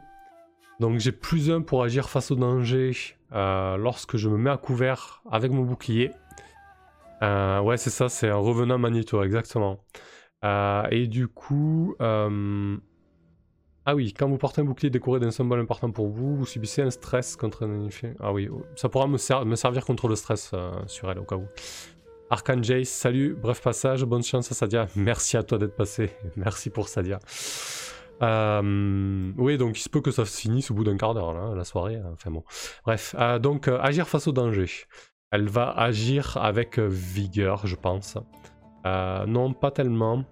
Donc 0.81 0.99
j'ai 0.99 1.13
plus 1.13 1.51
un 1.51 1.63
pour 1.63 1.83
agir 1.83 2.11
face 2.11 2.31
au 2.31 2.35
danger 2.35 2.93
lorsque 3.33 4.17
je 4.19 4.29
me 4.29 4.37
mets 4.37 4.51
à 4.51 4.59
couvert 4.59 5.23
avec 5.31 5.51
mon 5.51 5.63
bouclier. 5.63 6.11
ouais 7.23 7.77
c'est 7.79 7.91
ça, 7.91 8.11
c'est 8.11 8.29
un 8.29 8.37
revenant 8.37 8.77
magnéto, 8.77 9.23
exactement. 9.23 9.79
et 10.43 11.07
du 11.07 11.27
coup... 11.29 11.97
Ah 13.87 13.95
oui, 13.95 14.15
quand 14.15 14.29
vous 14.29 14.39
portez 14.39 14.63
un 14.63 14.65
bouclier 14.65 14.89
décoré 14.89 15.21
d'un 15.21 15.31
symbole 15.31 15.61
important 15.61 15.91
pour 15.91 16.09
vous, 16.09 16.37
vous 16.37 16.47
subissez 16.47 16.81
un 16.81 16.91
stress 16.91 17.37
contre 17.37 17.67
un 17.67 17.85
effet. 17.87 18.15
Ah 18.19 18.33
oui, 18.33 18.49
oh, 18.51 18.65
ça 18.77 18.89
pourra 18.89 19.07
me, 19.07 19.19
servir 19.19 19.85
contre 19.85 20.09
le 20.09 20.17
stress 20.17 20.53
euh, 20.55 20.73
sur 20.87 21.11
elle 21.11 21.19
au 21.19 21.25
cas 21.25 21.37
où. 21.37 21.45
Arcane 22.31 22.65
Jace, 22.65 22.89
salut, 22.89 23.37
bref 23.39 23.61
passage, 23.61 24.03
bonne 24.05 24.23
chance 24.23 24.51
à 24.51 24.55
Sadia. 24.55 24.87
Merci 24.97 25.37
à 25.37 25.43
toi 25.43 25.59
d'être 25.59 25.77
passé, 25.77 26.13
merci 26.37 26.71
pour 26.71 26.89
Sadia. 26.89 27.19
Euh, 28.23 29.33
oui, 29.37 29.59
donc 29.59 29.79
il 29.79 29.83
se 29.83 29.91
peut 29.91 30.01
que 30.01 30.11
ça 30.11 30.25
se 30.25 30.41
finisse 30.41 30.71
au 30.71 30.75
bout 30.75 30.85
d'un 30.85 30.97
quart 30.97 31.13
d'heure, 31.13 31.55
la 31.55 31.65
soirée. 31.65 31.97
Hein, 31.97 32.13
enfin 32.15 32.31
bon. 32.31 32.43
Bref, 32.87 33.15
euh, 33.19 33.39
donc 33.39 33.69
agir 33.69 34.09
face 34.09 34.27
au 34.27 34.33
danger. 34.33 34.71
Elle 35.31 35.49
va 35.49 35.71
agir 35.71 36.39
avec 36.39 36.79
vigueur, 36.79 37.67
je 37.67 37.77
pense. 37.77 38.17
non, 38.87 39.53
pas 39.53 39.71
tellement. 39.71 40.25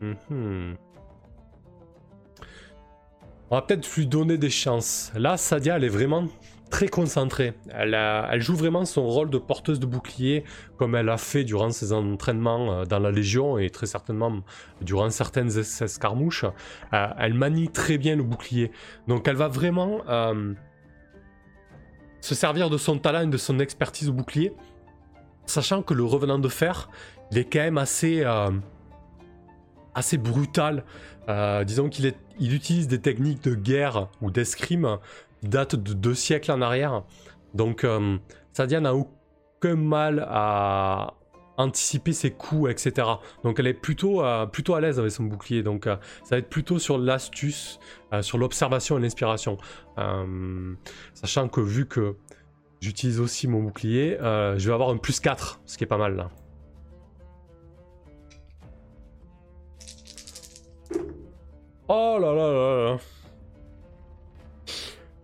Mm 0.00 0.72
on 3.52 3.56
va 3.56 3.60
peut-être 3.60 3.94
lui 3.96 4.06
donner 4.06 4.38
des 4.38 4.48
chances. 4.48 5.12
Là, 5.14 5.36
Sadia, 5.36 5.76
elle 5.76 5.84
est 5.84 5.90
vraiment 5.90 6.26
très 6.70 6.88
concentrée. 6.88 7.52
Elle, 7.68 8.40
joue 8.40 8.56
vraiment 8.56 8.86
son 8.86 9.06
rôle 9.06 9.28
de 9.28 9.36
porteuse 9.36 9.78
de 9.78 9.84
bouclier, 9.84 10.44
comme 10.78 10.94
elle 10.94 11.10
a 11.10 11.18
fait 11.18 11.44
durant 11.44 11.70
ses 11.70 11.92
entraînements 11.92 12.72
euh, 12.72 12.84
dans 12.86 12.98
la 12.98 13.10
Légion 13.10 13.58
et 13.58 13.68
très 13.68 13.84
certainement 13.84 14.40
durant 14.80 15.10
certaines 15.10 15.50
escarmouches. 15.58 16.46
Euh, 16.94 17.06
elle 17.18 17.34
manie 17.34 17.68
très 17.68 17.98
bien 17.98 18.16
le 18.16 18.22
bouclier. 18.22 18.72
Donc 19.06 19.28
elle 19.28 19.36
va 19.36 19.48
vraiment 19.48 20.00
euh, 20.08 20.54
se 22.22 22.34
servir 22.34 22.70
de 22.70 22.78
son 22.78 22.96
talent 22.96 23.20
et 23.20 23.26
de 23.30 23.36
son 23.36 23.58
expertise 23.58 24.08
au 24.08 24.14
bouclier, 24.14 24.54
sachant 25.44 25.82
que 25.82 25.92
le 25.92 26.04
revenant 26.04 26.38
de 26.38 26.48
fer, 26.48 26.88
il 27.30 27.36
est 27.36 27.52
quand 27.52 27.58
même 27.58 27.76
assez, 27.76 28.24
brutal. 30.16 30.84
Disons 31.66 31.90
qu'il 31.90 32.06
il 32.42 32.54
utilise 32.54 32.88
des 32.88 33.00
techniques 33.00 33.44
de 33.44 33.54
guerre 33.54 34.08
ou 34.20 34.32
d'escrime 34.32 34.98
datent 35.44 35.76
de 35.76 35.92
deux 35.92 36.14
siècles 36.14 36.50
en 36.50 36.60
arrière. 36.60 37.04
Donc 37.54 37.84
euh, 37.84 38.18
Sadia 38.52 38.80
n'a 38.80 38.94
aucun 38.94 39.76
mal 39.76 40.26
à 40.28 41.14
anticiper 41.56 42.12
ses 42.12 42.32
coups, 42.32 42.68
etc. 42.68 43.06
Donc 43.44 43.60
elle 43.60 43.68
est 43.68 43.74
plutôt, 43.74 44.24
euh, 44.24 44.46
plutôt 44.46 44.74
à 44.74 44.80
l'aise 44.80 44.98
avec 44.98 45.12
son 45.12 45.22
bouclier. 45.22 45.62
Donc 45.62 45.84
ça 45.84 46.00
va 46.32 46.38
être 46.38 46.50
plutôt 46.50 46.80
sur 46.80 46.98
l'astuce, 46.98 47.78
sur 48.22 48.38
l'observation 48.38 48.98
et 48.98 49.00
l'inspiration. 49.00 49.56
sachant 51.14 51.48
que 51.48 51.60
vu 51.60 51.86
que 51.86 52.16
j'utilise 52.80 53.20
aussi 53.20 53.46
mon 53.46 53.62
bouclier, 53.62 54.16
je 54.20 54.66
vais 54.66 54.74
avoir 54.74 54.90
un 54.90 54.96
plus 54.96 55.20
4, 55.20 55.60
ce 55.64 55.78
qui 55.78 55.84
est 55.84 55.86
pas 55.86 55.96
mal 55.96 56.16
là. 56.16 56.30
Oh 61.94 62.16
là 62.18 62.32
là 62.32 62.52
là 62.52 62.84
là. 62.84 62.98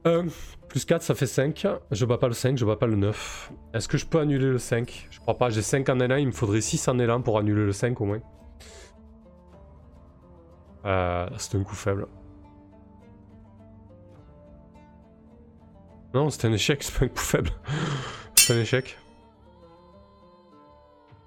Euh, 0.06 0.22
plus 0.68 0.84
4, 0.84 1.00
ça 1.00 1.14
fait 1.14 1.26
5. 1.26 1.66
Je 1.90 2.04
bats 2.04 2.18
pas 2.18 2.28
le 2.28 2.34
5, 2.34 2.58
je 2.58 2.66
bats 2.66 2.76
pas 2.76 2.86
le 2.86 2.96
9. 2.96 3.52
Est-ce 3.72 3.88
que 3.88 3.96
je 3.96 4.04
peux 4.04 4.20
annuler 4.20 4.50
le 4.50 4.58
5 4.58 5.08
Je 5.10 5.18
crois 5.18 5.38
pas, 5.38 5.48
j'ai 5.48 5.62
5 5.62 5.88
en 5.88 5.98
élan, 5.98 6.16
il 6.16 6.26
me 6.26 6.32
faudrait 6.32 6.60
6 6.60 6.86
en 6.88 6.98
élan 6.98 7.22
pour 7.22 7.38
annuler 7.38 7.64
le 7.64 7.72
5 7.72 7.98
au 8.02 8.04
moins. 8.04 8.20
Euh, 10.84 11.26
c'est 11.38 11.56
un 11.56 11.62
coup 11.64 11.74
faible. 11.74 12.06
Non, 16.12 16.28
c'est 16.28 16.46
un 16.46 16.52
échec, 16.52 16.82
c'est 16.82 16.98
pas 16.98 17.06
un 17.06 17.08
coup 17.08 17.16
faible. 17.16 17.50
c'est 18.34 18.52
un 18.52 18.60
échec. 18.60 18.98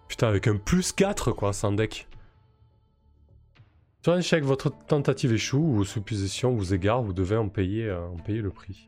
Putain, 0.08 0.28
avec 0.28 0.48
un 0.48 0.58
plus 0.58 0.92
4 0.92 1.32
quoi, 1.32 1.52
sans 1.52 1.72
deck. 1.72 2.08
Sur 4.04 4.14
un 4.14 4.18
échec, 4.18 4.44
votre 4.44 4.72
tentative 4.88 5.32
échoue 5.32 5.60
ou 5.60 5.74
vos 5.74 5.84
suppositions 5.84 6.56
vous 6.56 6.74
égare, 6.74 7.04
vous 7.04 7.14
devez 7.14 7.38
en 7.38 7.50
payer, 7.50 7.88
euh, 7.88 8.08
en 8.08 8.18
payer 8.18 8.42
le 8.42 8.50
prix. 8.50 8.88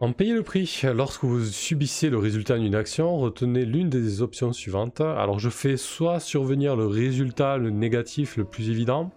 En 0.00 0.12
payer 0.12 0.32
le 0.34 0.42
prix, 0.42 0.82
lorsque 0.94 1.22
vous 1.22 1.44
subissez 1.44 2.10
le 2.10 2.18
résultat 2.18 2.58
d'une 2.58 2.74
action, 2.74 3.18
retenez 3.18 3.64
l'une 3.64 3.88
des 3.88 4.20
options 4.20 4.52
suivantes. 4.52 5.00
Alors 5.00 5.38
je 5.38 5.48
fais 5.48 5.76
soit 5.76 6.18
survenir 6.18 6.74
le 6.74 6.86
résultat 6.86 7.56
le 7.56 7.70
négatif 7.70 8.36
le 8.36 8.44
plus 8.44 8.68
évident, 8.68 9.12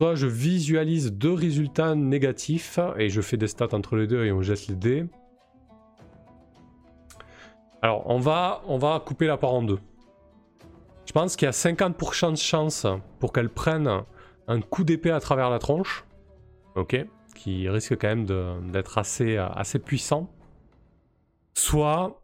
soit 0.00 0.16
je 0.16 0.26
visualise 0.26 1.12
deux 1.12 1.32
résultats 1.32 1.94
négatifs 1.94 2.80
et 2.98 3.10
je 3.10 3.20
fais 3.20 3.36
des 3.36 3.46
stats 3.46 3.74
entre 3.74 3.94
les 3.94 4.08
deux 4.08 4.24
et 4.24 4.32
on 4.32 4.42
jette 4.42 4.66
les 4.66 4.74
dés. 4.74 5.06
Alors, 7.82 8.02
on 8.06 8.18
va, 8.18 8.62
on 8.66 8.78
va 8.78 9.00
couper 9.00 9.26
la 9.26 9.36
part 9.36 9.52
en 9.52 9.62
deux. 9.62 9.78
Je 11.06 11.12
pense 11.12 11.36
qu'il 11.36 11.46
y 11.46 11.48
a 11.48 11.52
50% 11.52 12.32
de 12.32 12.36
chance 12.36 12.86
pour 13.20 13.32
qu'elle 13.32 13.48
prenne 13.48 14.02
un 14.48 14.60
coup 14.60 14.84
d'épée 14.84 15.10
à 15.10 15.20
travers 15.20 15.50
la 15.50 15.58
tronche. 15.58 16.04
Ok 16.74 16.96
Qui 17.34 17.68
risque 17.68 17.96
quand 17.98 18.08
même 18.08 18.26
d'être 18.70 18.98
assez, 18.98 19.36
assez 19.36 19.78
puissant. 19.78 20.28
Soit 21.54 22.20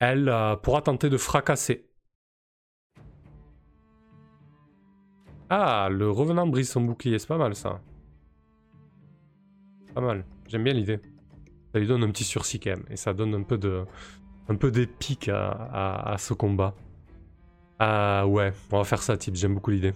elle 0.00 0.28
euh, 0.28 0.56
pourra 0.56 0.82
tenter 0.82 1.10
de 1.10 1.16
fracasser. 1.16 1.84
Ah, 5.50 5.88
le 5.90 6.10
revenant 6.10 6.46
brise 6.46 6.70
son 6.70 6.82
bouclier, 6.82 7.18
c'est 7.18 7.26
pas 7.26 7.38
mal 7.38 7.54
ça. 7.54 7.80
Pas 9.94 10.00
mal, 10.00 10.24
j'aime 10.46 10.62
bien 10.62 10.74
l'idée. 10.74 11.00
Ça 11.72 11.78
lui 11.80 11.86
donne 11.86 12.04
un 12.04 12.10
petit 12.10 12.24
sursis 12.24 12.60
quand 12.60 12.70
même, 12.70 12.84
et 12.90 12.96
ça 12.96 13.14
donne 13.14 13.34
un 13.34 13.42
peu 13.42 13.58
de, 13.58 13.84
un 14.48 14.54
peu 14.54 14.70
d'épique 14.70 15.28
à, 15.28 16.16
ce 16.18 16.34
combat. 16.34 16.74
Ah 17.78 18.26
ouais, 18.26 18.52
on 18.72 18.78
va 18.78 18.84
faire 18.84 19.02
ça, 19.02 19.16
type, 19.16 19.36
j'aime 19.36 19.54
beaucoup 19.54 19.70
l'idée. 19.70 19.92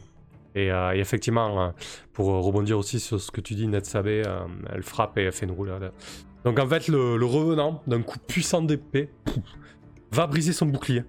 Et, 0.55 0.69
effectivement, 0.95 1.73
pour 2.13 2.27
rebondir 2.27 2.79
aussi 2.79 3.01
sur 3.01 3.21
ce 3.21 3.31
que 3.31 3.41
tu 3.41 3.55
dis, 3.55 3.67
Netsabé, 3.67 4.23
elle 4.71 4.83
frappe 4.83 5.17
et 5.19 5.23
elle 5.23 5.33
fait 5.33 5.47
une 5.47 5.53
roulade. 5.53 5.93
Donc 6.45 6.59
en 6.59 6.67
fait, 6.67 6.89
le, 6.89 7.25
revenant 7.25 7.83
d'un 7.87 8.03
coup 8.03 8.19
puissant 8.19 8.63
d'épée 8.63 9.11
va 10.11 10.27
briser 10.27 10.53
son 10.53 10.67
bouclier. 10.67 11.05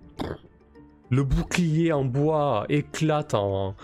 Le 1.10 1.24
bouclier 1.24 1.92
en 1.92 2.06
bois 2.06 2.66
éclate 2.70 3.34
en, 3.34 3.76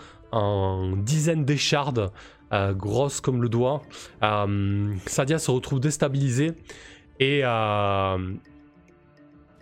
dizaines 0.98 1.46
d'échardes, 1.46 2.12
euh, 2.54 2.74
grosses 2.74 3.20
comme 3.22 3.42
le 3.42 3.50
doigt. 3.50 3.82
Euh, 4.24 4.94
Sadia 5.06 5.40
se 5.40 5.52
retrouve 5.52 5.80
déstabilisée 5.80 6.52
et, 7.20 7.42
euh, 7.44 8.34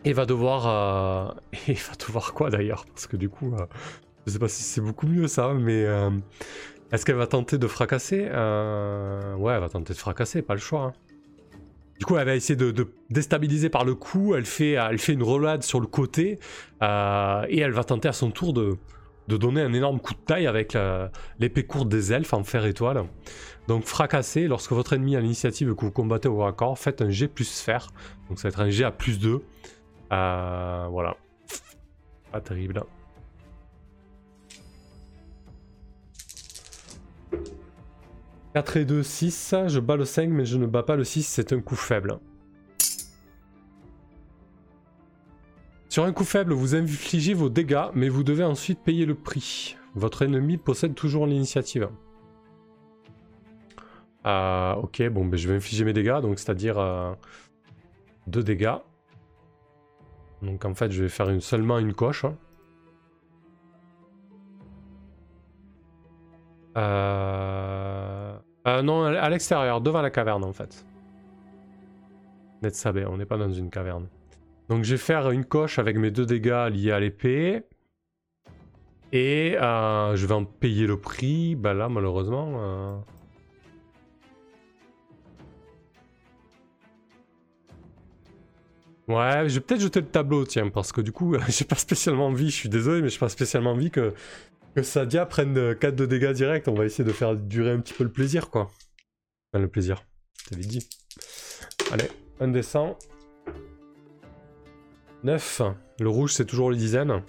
et 0.07 0.13
va 0.13 0.25
devoir. 0.25 1.35
et 1.67 1.73
va 1.73 1.93
devoir 1.99 2.33
quoi 2.33 2.49
d'ailleurs? 2.49 2.85
Parce 2.85 3.07
que 3.07 3.17
du 3.17 3.29
coup, 3.29 3.53
je 4.25 4.31
sais 4.31 4.39
pas 4.39 4.47
si 4.47 4.63
c'est 4.63 4.81
beaucoup 4.81 5.07
mieux 5.07 5.27
ça, 5.27 5.53
mais. 5.53 5.85
Est-ce 6.91 7.05
qu'elle 7.05 7.15
va 7.15 7.27
tenter 7.27 7.57
de 7.57 7.67
fracasser? 7.67 8.21
Ouais, 8.21 9.53
elle 9.53 9.59
va 9.59 9.69
tenter 9.69 9.93
de 9.93 9.97
fracasser, 9.99 10.41
pas 10.41 10.53
le 10.53 10.59
choix. 10.59 10.81
Hein. 10.81 10.93
Du 11.99 12.05
coup, 12.05 12.17
elle 12.17 12.25
va 12.25 12.35
essayer 12.35 12.55
de, 12.55 12.87
déstabiliser 13.09 13.69
par 13.69 13.83
le 13.83 13.95
coup. 13.95 14.35
Elle 14.35 14.45
fait, 14.45 14.73
elle 14.73 14.99
fait 14.99 15.13
une 15.13 15.23
roulade 15.23 15.63
sur 15.63 15.79
le 15.79 15.87
côté. 15.87 16.39
Euh, 16.83 17.45
et 17.49 17.59
elle 17.59 17.71
va 17.71 17.83
tenter 17.83 18.07
à 18.07 18.13
son 18.13 18.29
tour 18.29 18.53
de, 18.53 18.77
donner 19.27 19.61
un 19.61 19.73
énorme 19.73 19.99
coup 19.99 20.13
de 20.13 20.19
taille 20.19 20.47
avec 20.47 20.77
l'épée 21.39 21.63
courte 21.65 21.89
des 21.89 22.13
elfes 22.13 22.33
en 22.33 22.43
fer 22.43 22.65
étoile. 22.65 23.03
Donc, 23.67 23.83
fracasser, 23.83 24.47
lorsque 24.47 24.71
votre 24.71 24.93
ennemi 24.93 25.15
a 25.15 25.19
l'initiative 25.19 25.75
que 25.75 25.81
vous 25.85 25.91
combattez 25.91 26.29
au 26.29 26.37
raccord, 26.37 26.77
faites 26.77 27.01
un 27.01 27.09
G 27.09 27.27
plus 27.27 27.59
fer. 27.59 27.89
Donc, 28.29 28.39
ça 28.39 28.47
va 28.47 28.49
être 28.49 28.61
un 28.61 28.69
G 28.69 28.83
à 28.85 28.91
plus 28.91 29.19
2. 29.19 29.41
Euh, 30.11 30.87
voilà. 30.89 31.15
Pas 32.31 32.41
terrible. 32.41 32.83
4 38.53 38.77
et 38.77 38.85
2, 38.85 39.03
6. 39.03 39.53
Je 39.67 39.79
bats 39.79 39.95
le 39.95 40.05
5, 40.05 40.29
mais 40.29 40.45
je 40.45 40.57
ne 40.57 40.65
bats 40.65 40.83
pas 40.83 40.95
le 40.95 41.03
6, 41.03 41.23
c'est 41.23 41.53
un 41.53 41.61
coup 41.61 41.75
faible. 41.75 42.19
Sur 45.89 46.05
un 46.05 46.11
coup 46.11 46.23
faible, 46.23 46.53
vous 46.53 46.75
infligez 46.75 47.33
vos 47.33 47.49
dégâts, 47.49 47.87
mais 47.93 48.09
vous 48.09 48.23
devez 48.23 48.43
ensuite 48.43 48.79
payer 48.79 49.05
le 49.05 49.15
prix. 49.15 49.77
Votre 49.95 50.23
ennemi 50.23 50.57
possède 50.57 50.93
toujours 50.95 51.25
l'initiative. 51.25 51.89
Euh, 54.25 54.73
ok, 54.73 55.07
bon, 55.09 55.25
ben, 55.25 55.37
je 55.37 55.47
vais 55.47 55.55
infliger 55.55 55.85
mes 55.85 55.93
dégâts, 55.93 56.19
donc 56.21 56.39
c'est-à-dire 56.39 56.75
2 58.27 58.39
euh, 58.39 58.43
dégâts. 58.43 58.75
Donc 60.41 60.65
en 60.65 60.73
fait, 60.73 60.91
je 60.91 61.03
vais 61.03 61.09
faire 61.09 61.27
seulement 61.41 61.79
une 61.79 61.93
coche. 61.93 62.25
Euh... 66.77 68.37
Euh, 68.67 68.81
non, 68.81 69.05
à 69.05 69.29
l'extérieur, 69.29 69.81
devant 69.81 70.01
la 70.01 70.09
caverne 70.09 70.43
en 70.43 70.51
fait. 70.51 70.85
Net 72.61 72.75
sabé, 72.75 73.05
on 73.05 73.17
n'est 73.17 73.25
pas 73.25 73.37
dans 73.37 73.51
une 73.51 73.69
caverne. 73.69 74.07
Donc 74.67 74.83
je 74.83 74.91
vais 74.91 74.97
faire 74.97 75.29
une 75.31 75.45
coche 75.45 75.79
avec 75.79 75.97
mes 75.97 76.11
deux 76.11 76.25
dégâts 76.25 76.69
liés 76.69 76.91
à 76.91 76.99
l'épée. 76.99 77.63
Et 79.13 79.57
euh, 79.57 80.15
je 80.17 80.27
vais 80.27 80.33
en 80.33 80.43
payer 80.43 80.85
le 80.85 80.99
prix. 80.99 81.55
Bah 81.55 81.73
là, 81.73 81.87
malheureusement. 81.87 83.01
Ouais, 89.07 89.47
je 89.47 89.55
vais 89.55 89.61
peut-être 89.61 89.79
jeter 89.81 90.01
le 90.01 90.07
tableau, 90.07 90.45
tiens, 90.45 90.69
parce 90.69 90.91
que 90.91 90.99
du 90.99 91.11
coup, 91.11 91.35
j'ai 91.47 91.65
pas 91.65 91.75
spécialement 91.75 92.27
envie, 92.27 92.49
je 92.49 92.55
suis 92.55 92.69
désolé, 92.69 93.01
mais 93.01 93.09
j'ai 93.09 93.19
pas 93.19 93.29
spécialement 93.29 93.71
envie 93.71 93.91
que 93.91 94.13
que 94.75 94.83
Sadia 94.83 95.25
prenne 95.25 95.75
4 95.75 95.95
de 95.95 96.05
dégâts 96.05 96.33
direct, 96.33 96.67
on 96.67 96.75
va 96.75 96.85
essayer 96.85 97.03
de 97.03 97.11
faire 97.11 97.35
durer 97.35 97.71
un 97.71 97.79
petit 97.79 97.95
peu 97.95 98.03
le 98.03 98.11
plaisir, 98.11 98.51
quoi. 98.51 98.69
Enfin, 99.51 99.59
le 99.59 99.67
plaisir, 99.67 100.03
t'avais 100.47 100.61
dit. 100.61 100.87
Allez, 101.91 102.09
un 102.39 102.49
descend. 102.49 102.95
9. 105.23 105.63
Le 105.99 106.09
rouge, 106.09 106.33
c'est 106.33 106.45
toujours 106.45 106.69
les 106.69 106.77
dizaines. 106.77 107.23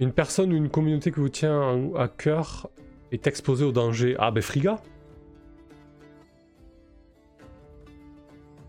Une 0.00 0.12
personne 0.12 0.52
ou 0.52 0.56
une 0.56 0.68
communauté 0.68 1.12
que 1.12 1.20
vous 1.20 1.28
tient 1.28 1.92
à 1.96 2.08
cœur 2.08 2.68
est 3.12 3.28
exposée 3.28 3.64
au 3.64 3.70
danger. 3.70 4.16
Ah, 4.18 4.32
ben 4.32 4.42
Friga 4.42 4.82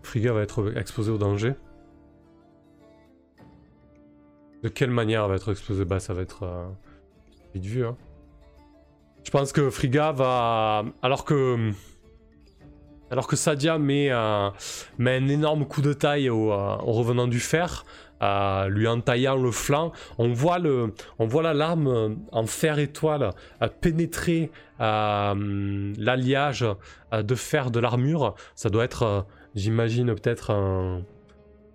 Friga 0.04 0.32
va 0.32 0.42
être 0.42 0.76
exposé 0.76 1.10
au 1.10 1.18
danger. 1.18 1.54
De 4.64 4.70
quelle 4.70 4.90
manière 4.90 5.28
va 5.28 5.36
être 5.36 5.52
exposée 5.52 5.84
Bah, 5.84 6.00
ça 6.00 6.14
va 6.14 6.22
être... 6.22 6.42
Euh, 6.44 6.64
Vite 7.54 7.66
vu, 7.66 7.86
hein. 7.86 7.96
Je 9.22 9.30
pense 9.30 9.52
que 9.52 9.68
Friga 9.70 10.10
va... 10.12 10.84
Alors 11.02 11.24
que... 11.24 11.70
Alors 13.10 13.26
que 13.26 13.36
Sadia 13.36 13.78
met, 13.78 14.10
un 14.10 14.54
énorme 14.98 15.66
coup 15.66 15.82
de 15.82 15.92
taille 15.92 16.30
au, 16.30 16.50
euh, 16.50 16.76
revenant 16.76 17.28
du 17.28 17.38
fer, 17.40 17.84
euh, 18.22 18.68
lui 18.68 18.88
entaillant 18.88 19.36
le 19.36 19.50
flanc, 19.50 19.92
on 20.16 20.32
voit, 20.32 20.58
le, 20.58 20.94
on 21.18 21.26
voit 21.26 21.42
la 21.42 21.52
lame 21.52 22.16
en 22.32 22.46
fer 22.46 22.78
étoile 22.78 23.30
euh, 23.60 23.68
pénétrer 23.68 24.50
l'alliage 24.80 26.64
de 27.12 27.34
fer 27.34 27.70
de 27.70 27.80
l'armure. 27.80 28.34
Ça 28.56 28.70
doit 28.70 28.84
être, 28.84 29.26
j'imagine, 29.54 30.14
peut-être 30.14 30.50
un... 30.50 31.02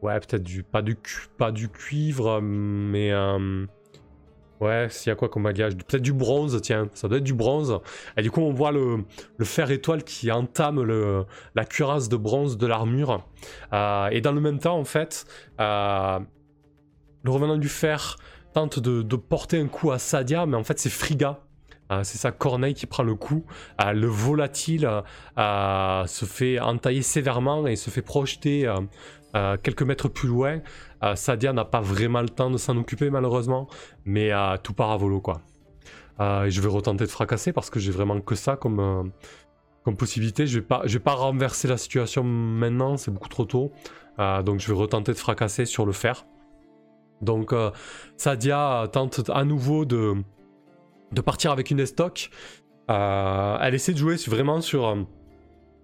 Ouais, 0.01 0.19
peut-être 0.19 0.43
du... 0.43 0.63
Pas 0.63 0.81
du, 0.81 0.97
pas 1.37 1.51
du 1.51 1.69
cuivre, 1.69 2.41
mais... 2.41 3.13
Ouais, 4.59 4.87
s'il 4.89 5.09
y 5.09 5.13
a 5.13 5.15
quoi 5.15 5.29
comme 5.29 5.45
alliage 5.45 5.75
Peut-être 5.77 6.01
du 6.01 6.11
bronze, 6.11 6.59
tiens, 6.61 6.89
ça 6.93 7.07
doit 7.07 7.19
être 7.19 7.23
du 7.23 7.33
bronze. 7.33 7.79
Et 8.17 8.21
du 8.21 8.29
coup, 8.29 8.41
on 8.41 8.51
voit 8.51 8.71
le, 8.71 9.05
fer 9.43 9.71
étoile 9.71 10.03
qui 10.03 10.31
entame 10.31 10.83
la 11.55 11.65
cuirasse 11.65 12.09
de 12.09 12.17
bronze 12.17 12.57
de 12.57 12.67
l'armure. 12.67 13.25
Euh, 13.73 14.09
et 14.09 14.19
dans 14.19 14.33
le 14.33 14.41
même 14.41 14.59
temps, 14.59 14.77
en 14.77 14.83
fait, 14.83 15.25
euh, 15.61 16.19
le 17.23 17.31
revenant 17.31 17.57
du 17.57 17.69
fer 17.69 18.17
tente 18.53 18.79
de, 18.79 19.15
porter 19.15 19.59
un 19.59 19.67
coup 19.67 19.91
à 19.91 19.99
Sadia, 19.99 20.45
mais 20.45 20.57
en 20.57 20.63
fait, 20.63 20.77
c'est 20.79 20.89
Friga. 20.89 21.39
Euh, 21.91 22.03
c'est 22.03 22.17
sa 22.17 22.31
corneille 22.31 22.73
qui 22.73 22.85
prend 22.85 23.03
le 23.03 23.15
coup. 23.15 23.45
le 23.79 24.07
volatile 24.07 24.89
se 25.37 26.25
fait 26.25 26.59
entailler 26.59 27.01
sévèrement 27.01 27.67
et 27.67 27.75
se 27.75 27.89
fait 27.89 28.01
projeter 28.01 28.71
quelques 29.63 29.83
mètres 29.83 30.07
plus 30.07 30.27
loin. 30.27 30.61
Euh, 31.03 31.15
Sadia 31.15 31.53
n'a 31.53 31.65
pas 31.65 31.81
vraiment 31.81 32.21
le 32.21 32.29
temps 32.29 32.49
de 32.49 32.57
s'en 32.57 32.75
occuper 32.77 33.09
malheureusement, 33.09 33.67
mais 34.05 34.31
euh, 34.31 34.57
tout 34.61 34.73
part 34.73 34.91
à 34.91 34.97
volo 34.97 35.21
quoi. 35.21 35.41
Euh, 36.19 36.49
je 36.49 36.59
vais 36.59 36.67
retenter 36.67 37.05
de 37.05 37.09
fracasser 37.09 37.53
parce 37.53 37.69
que 37.69 37.79
j'ai 37.79 37.91
vraiment 37.91 38.19
que 38.19 38.35
ça 38.35 38.57
comme, 38.57 39.11
possibilité. 39.97 40.45
Je 40.45 40.59
vais 40.59 40.65
vais 40.83 40.99
pas 40.99 41.13
renverser 41.13 41.67
la 41.67 41.77
situation 41.77 42.23
maintenant, 42.23 42.97
c'est 42.97 43.11
beaucoup 43.11 43.29
trop 43.29 43.45
tôt. 43.45 43.71
donc 44.17 44.59
je 44.59 44.67
vais 44.67 44.77
retenter 44.77 45.13
de 45.13 45.17
fracasser 45.17 45.65
sur 45.65 45.85
le 45.85 45.93
fer. 45.93 46.25
Donc 47.21 47.55
Sadia 48.17 48.87
tente 48.91 49.31
à 49.33 49.45
nouveau 49.45 49.85
de, 49.85 50.13
de 51.11 51.21
partir 51.21 51.51
avec 51.51 51.71
une 51.71 51.79
estoc. 51.79 52.29
elle 52.87 53.73
essaie 53.73 53.93
de 53.93 53.97
jouer 53.97 54.15
vraiment 54.27 54.61
sur 54.61 54.95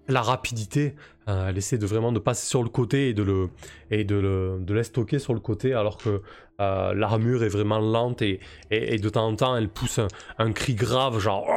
la 0.07 0.21
rapidité. 0.21 0.95
Euh, 1.27 1.49
elle 1.49 1.57
essaie 1.57 1.77
de 1.77 1.85
vraiment 1.85 2.11
de 2.11 2.19
passer 2.19 2.45
sur 2.45 2.61
le 2.61 2.69
côté 2.69 3.09
et 3.09 3.13
de 3.13 3.23
le 3.23 3.49
et 3.89 4.03
de 4.03 4.15
le 4.15 4.59
de 4.59 5.17
sur 5.17 5.33
le 5.33 5.39
côté 5.39 5.73
alors 5.73 5.97
que 5.97 6.21
euh, 6.61 6.93
l'armure 6.93 7.43
est 7.43 7.49
vraiment 7.49 7.79
lente 7.79 8.21
et, 8.21 8.39
de 8.69 9.09
temps 9.09 9.27
en 9.27 9.35
temps 9.35 9.57
elle 9.57 9.69
pousse 9.69 9.99
un, 10.37 10.51
cri 10.51 10.75
grave 10.75 11.19
genre 11.19 11.47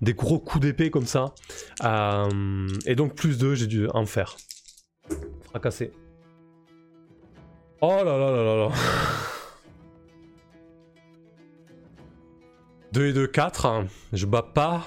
des 0.00 0.14
gros 0.14 0.38
coups 0.38 0.64
d'épée 0.64 0.90
comme 0.90 1.06
ça. 1.06 1.34
Euh, 1.84 2.68
et 2.86 2.94
donc 2.94 3.14
plus 3.14 3.38
2 3.38 3.54
j'ai 3.54 3.66
dû 3.66 3.86
en 3.88 4.06
faire. 4.06 4.36
Fracasser. 5.44 5.92
Oh 7.82 7.90
là 8.02 8.04
là 8.04 8.30
là 8.30 8.44
là 8.44 8.56
là. 8.56 8.68
2 12.96 13.08
et 13.08 13.12
2, 13.12 13.26
4. 13.26 13.84
Je 14.14 14.24
bats 14.24 14.40
pas 14.40 14.86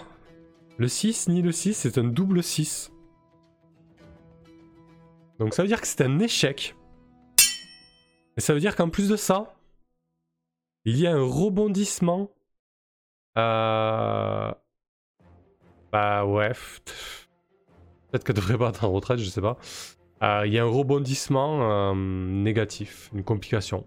le 0.80 0.88
6 0.88 1.28
ni 1.28 1.44
le 1.44 1.52
6, 1.52 1.76
c'est 1.76 2.00
un 2.00 2.06
double 2.06 2.42
6. 2.42 2.92
Donc 5.38 5.54
ça 5.54 5.62
veut 5.62 5.68
dire 5.68 5.80
que 5.80 5.86
c'est 5.86 6.02
un 6.02 6.18
échec. 6.18 6.76
Et 8.36 8.42
ça 8.42 8.56
veut 8.56 8.60
dire 8.60 8.76
qu'en 8.76 8.90
plus 8.90 9.10
de 9.10 9.16
ça, 9.16 9.54
il 10.86 10.98
y 10.98 11.06
a 11.06 11.14
un 11.14 11.24
rebondissement. 11.24 12.32
Euh... 13.38 14.52
Bah 15.92 16.26
ouais. 16.26 16.54
Peut-être 18.10 18.24
qu'elle 18.24 18.38
devrait 18.38 18.58
pas 18.58 18.70
être 18.70 18.86
en 18.86 18.92
retraite, 18.92 19.20
je 19.20 19.30
sais 19.30 19.42
pas. 19.42 19.60
Euh, 20.24 20.48
il 20.48 20.54
y 20.54 20.58
a 20.58 20.64
un 20.64 20.68
rebondissement 20.68 21.92
euh, 21.92 21.94
négatif, 21.94 23.12
une 23.14 23.24
complication. 23.24 23.86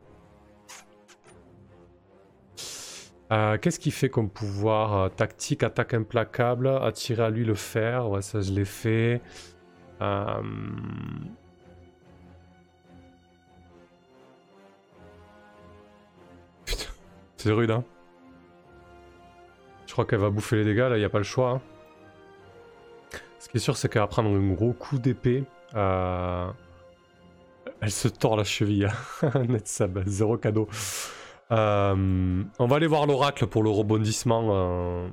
Euh, 3.33 3.57
qu'est-ce 3.59 3.81
qu'il 3.81 3.92
fait 3.92 4.11
comme 4.11 4.29
pouvoir 4.31 4.95
euh, 4.97 5.09
Tactique, 5.09 5.62
attaque 5.64 5.95
implacable, 5.95 6.68
attirer 6.68 7.23
à 7.25 7.31
lui 7.31 7.45
le 7.45 7.55
fer? 7.55 8.09
Ouais, 8.11 8.23
ça 8.23 8.40
je 8.42 8.53
l'ai 8.53 8.64
fait. 8.66 9.23
Euh, 10.03 10.42
Putain, 16.64 16.85
c'est 17.37 17.53
rude, 17.53 17.71
hein 17.71 17.85
Je 19.87 19.92
crois 19.92 20.05
qu'elle 20.07 20.21
va 20.21 20.31
bouffer 20.31 20.57
les 20.57 20.64
dégâts, 20.64 20.79
là, 20.88 20.97
il 20.97 21.01
n'y 21.01 21.05
a 21.05 21.11
pas 21.11 21.18
le 21.18 21.25
choix. 21.25 21.51
hein. 21.51 21.61
Ce 23.38 23.49
qui 23.49 23.57
est 23.59 23.61
sûr, 23.61 23.77
c'est 23.77 23.88
qu'elle 23.90 24.03
va 24.03 24.07
prendre 24.09 24.31
un 24.31 24.53
gros 24.53 24.73
coup 24.73 24.99
d'épée. 24.99 25.45
Elle 27.81 27.90
se 27.90 28.09
tord 28.09 28.37
la 28.37 28.45
cheville. 28.45 28.87
hein. 29.23 29.45
Net 29.49 29.83
zéro 30.07 30.37
cadeau. 30.38 30.68
Euh, 31.53 32.45
On 32.59 32.67
va 32.67 32.77
aller 32.77 32.87
voir 32.87 33.07
l'oracle 33.07 33.47
pour 33.47 33.62
le 33.62 33.71
rebondissement 33.71 34.49
euh, 34.51 35.09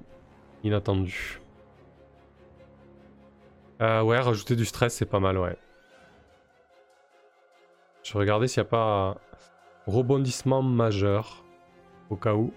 inattendu. 0.63 1.41
Euh, 3.81 4.01
ouais, 4.01 4.19
rajouter 4.19 4.55
du 4.55 4.65
stress, 4.65 4.95
c'est 4.95 5.05
pas 5.05 5.19
mal, 5.19 5.37
ouais. 5.37 5.57
Je 8.03 8.13
vais 8.13 8.19
regarder 8.19 8.47
s'il 8.47 8.63
n'y 8.63 8.67
a 8.67 8.69
pas 8.69 9.17
rebondissement 9.87 10.61
majeur. 10.61 11.43
Au 12.09 12.15
cas 12.15 12.33
où. 12.33 12.53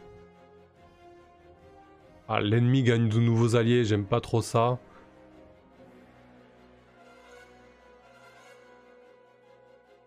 Ah, 2.29 2.41
l'ennemi 2.41 2.83
gagne 2.83 3.09
de 3.09 3.19
nouveaux 3.19 3.57
alliés, 3.57 3.85
j'aime 3.85 4.07
pas 4.07 4.21
trop 4.21 4.41
ça. 4.43 4.79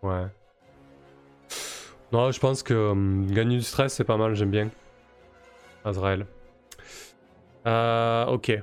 Ouais. 0.02 0.28
Non, 2.16 2.32
je 2.32 2.40
pense 2.40 2.64
que 2.64 2.92
hum, 2.92 3.30
gagner 3.30 3.58
du 3.58 3.62
stress, 3.62 3.94
c'est 3.96 4.06
pas 4.06 4.16
mal, 4.16 4.36
j'aime 4.36 4.50
bien. 4.50 4.70
Azrael. 5.84 6.26
Euh, 7.68 8.26
ok. 8.28 8.54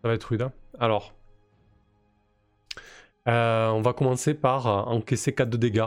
Ça 0.00 0.08
va 0.08 0.14
être 0.14 0.22
rude. 0.22 0.42
hein. 0.42 0.52
Alors. 0.78 1.12
Euh, 3.26 3.66
on 3.70 3.80
va 3.82 3.92
commencer 3.94 4.32
par 4.32 4.68
euh, 4.68 4.94
encaisser 4.94 5.34
4 5.34 5.50
de 5.50 5.56
dégâts. 5.56 5.86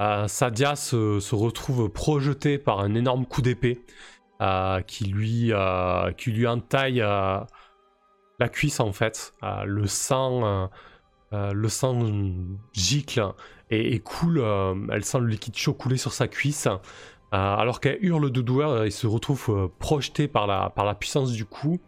Euh, 0.00 0.26
Sadia 0.26 0.74
se, 0.74 1.20
se 1.20 1.34
retrouve 1.34 1.90
projeté 1.90 2.56
par 2.56 2.80
un 2.80 2.94
énorme 2.94 3.26
coup 3.26 3.42
d'épée 3.42 3.84
qui, 4.86 5.04
lui, 5.04 5.52
qui 6.16 6.30
lui 6.32 6.46
entaille 6.46 7.00
la 7.00 8.48
cuisse 8.50 8.80
en 8.80 8.92
fait. 8.92 9.34
Le 9.66 9.86
sang, 9.86 10.70
le 11.32 11.68
sang 11.68 11.98
gicle 12.72 13.34
et, 13.70 13.94
et 13.94 14.00
coule. 14.00 14.38
euh, 14.38 14.74
elle 14.92 15.04
sent 15.04 15.20
le 15.20 15.26
liquide 15.26 15.56
chaud 15.56 15.74
couler 15.74 15.96
sur 15.96 16.12
sa 16.12 16.28
cuisse. 16.28 16.66
Euh, 16.66 16.76
alors 17.30 17.80
qu'elle 17.80 17.98
hurle 18.00 18.30
de 18.30 18.40
douleur, 18.40 18.86
il 18.86 18.92
se 18.92 19.06
retrouve 19.06 19.46
euh, 19.48 19.68
projeté 19.78 20.28
par 20.28 20.46
la, 20.46 20.94
puissance 20.94 21.32
du 21.32 21.44
coup. 21.44 21.80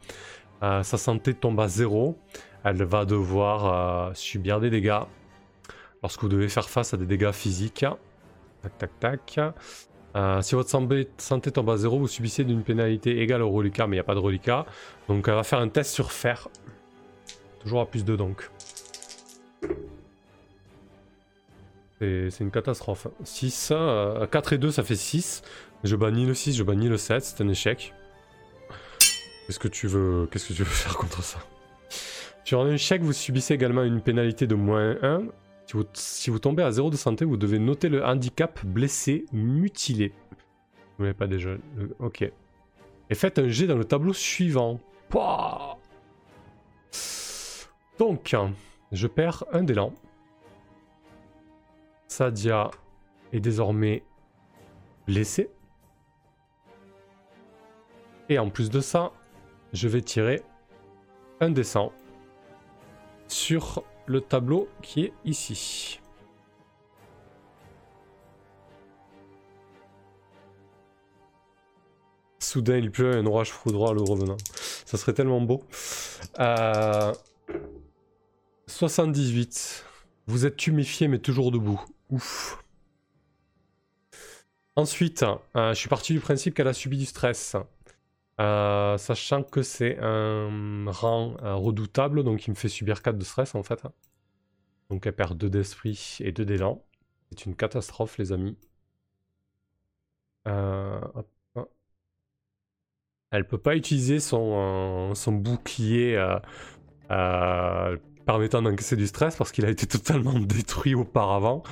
Sa 0.60 0.82
santé 0.82 1.34
tombe 1.34 1.60
à 1.60 1.68
zéro. 1.68 2.18
Elle 2.64 2.82
va 2.82 3.04
devoir 3.04 4.16
subir 4.16 4.58
des 4.58 4.70
dégâts 4.70 5.02
lorsque 6.02 6.20
vous 6.20 6.28
devez 6.28 6.48
faire 6.48 6.68
face 6.68 6.92
à 6.92 6.96
des 6.96 7.06
dégâts 7.06 7.30
physiques. 7.30 7.86
Tac, 8.62 8.76
tac, 8.76 8.90
tac. 8.98 9.40
Si 10.42 10.56
votre 10.56 10.68
santé, 10.68 11.08
santé 11.16 11.52
tombe 11.52 11.70
à 11.70 11.76
zéro, 11.76 12.00
vous 12.00 12.08
subissez 12.08 12.42
d'une 12.42 12.64
pénalité 12.64 13.20
égale 13.20 13.42
au 13.42 13.50
reliquat, 13.50 13.86
mais 13.86 13.94
il 13.94 13.98
n'y 13.98 14.00
a 14.00 14.04
pas 14.04 14.16
de 14.16 14.18
reliquat. 14.18 14.66
Donc 15.06 15.28
elle 15.28 15.34
va 15.34 15.44
faire 15.44 15.60
un 15.60 15.68
test 15.68 15.92
sur 15.92 16.10
fer. 16.10 16.48
Toujours 17.60 17.80
à 17.80 17.86
plus 17.86 18.04
2 18.04 18.16
donc. 18.16 18.50
C'est 22.00 22.40
une 22.40 22.50
catastrophe. 22.50 23.08
6, 23.24 23.72
4 24.30 24.52
et 24.52 24.58
2 24.58 24.70
ça 24.70 24.82
fait 24.82 24.94
6. 24.96 25.42
Je 25.84 25.96
bannis 25.96 26.26
le 26.26 26.34
6, 26.34 26.56
je 26.56 26.62
bannis 26.62 26.88
le 26.88 26.96
7, 26.96 27.22
c'est 27.24 27.42
un 27.42 27.48
échec. 27.48 27.94
Qu'est-ce 29.46 29.58
que 29.58 29.68
tu 29.68 29.86
veux 29.88 30.26
faire 30.64 30.96
contre 30.96 31.22
ça? 31.22 31.38
Sur 32.44 32.60
un 32.62 32.72
échec, 32.72 33.02
vous 33.02 33.12
subissez 33.12 33.54
également 33.54 33.82
une 33.82 34.00
pénalité 34.00 34.46
de 34.46 34.54
moins 34.54 34.96
1. 35.02 35.22
Si 35.92 36.30
vous, 36.30 36.38
tombez 36.38 36.62
à 36.62 36.70
0 36.72 36.88
de 36.90 36.96
santé, 36.96 37.24
vous 37.26 37.36
devez 37.36 37.58
noter 37.58 37.88
le 37.90 38.02
handicap 38.04 38.64
blessé 38.64 39.26
mutilé. 39.32 40.14
Vous 40.96 41.04
l'avez 41.04 41.14
pas 41.14 41.26
déjà 41.26 41.50
le- 41.76 41.94
Ok. 41.98 42.22
Et 43.10 43.14
faites 43.14 43.38
un 43.38 43.48
jet 43.48 43.66
dans 43.66 43.76
le 43.76 43.84
tableau 43.84 44.12
suivant. 44.14 44.80
Donc, 47.98 48.34
je 48.92 49.06
perds 49.06 49.44
un 49.52 49.62
d'élan. 49.62 49.92
Sadia 52.08 52.70
est 53.32 53.40
désormais 53.40 54.02
blessée. 55.06 55.50
Et 58.28 58.38
en 58.38 58.50
plus 58.50 58.70
de 58.70 58.80
ça, 58.80 59.12
je 59.72 59.88
vais 59.88 60.02
tirer 60.02 60.42
un 61.40 61.50
dessin 61.50 61.90
sur 63.28 63.84
le 64.06 64.20
tableau 64.20 64.68
qui 64.82 65.04
est 65.04 65.12
ici. 65.24 66.00
Soudain, 72.38 72.78
il 72.78 72.90
pleut 72.90 73.14
un 73.14 73.26
orage 73.26 73.52
foudroie 73.52 73.92
le 73.92 74.00
revenant. 74.00 74.38
Ça 74.86 74.96
serait 74.96 75.12
tellement 75.12 75.42
beau. 75.42 75.62
Euh, 76.38 77.12
78. 78.66 79.84
Vous 80.26 80.46
êtes 80.46 80.56
tuméfié 80.56 81.08
mais 81.08 81.18
toujours 81.18 81.50
debout. 81.50 81.82
Ouf. 82.10 82.62
Ensuite, 84.76 85.24
euh, 85.56 85.74
je 85.74 85.78
suis 85.78 85.88
parti 85.88 86.12
du 86.12 86.20
principe 86.20 86.54
qu'elle 86.54 86.68
a 86.68 86.72
subi 86.72 86.98
du 86.98 87.06
stress. 87.06 87.56
Euh, 88.40 88.96
sachant 88.96 89.42
que 89.42 89.62
c'est 89.62 89.98
un 90.00 90.84
rang 90.88 91.36
euh, 91.42 91.54
redoutable, 91.56 92.22
donc 92.22 92.46
il 92.46 92.50
me 92.50 92.54
fait 92.54 92.68
subir 92.68 93.02
4 93.02 93.18
de 93.18 93.24
stress 93.24 93.54
en 93.56 93.62
fait. 93.64 93.82
Donc 94.90 95.06
elle 95.06 95.14
perd 95.14 95.36
2 95.36 95.50
d'esprit 95.50 96.18
et 96.20 96.32
2 96.32 96.44
d'élan. 96.44 96.84
C'est 97.30 97.46
une 97.46 97.56
catastrophe 97.56 98.18
les 98.18 98.32
amis. 98.32 98.56
Hop, 100.46 101.28
hop. 101.54 101.70
Elle 103.30 103.46
peut 103.46 103.58
pas 103.58 103.76
utiliser 103.76 104.20
son, 104.20 105.14
son 105.14 105.32
bouclier 105.32 106.16
permettant 108.28 108.60
d'encaisser 108.60 108.94
du 108.94 109.06
stress 109.06 109.36
parce 109.36 109.52
qu'il 109.52 109.64
a 109.64 109.70
été 109.70 109.86
totalement 109.98 110.38
détruit 110.38 110.94
auparavant. 110.94 111.62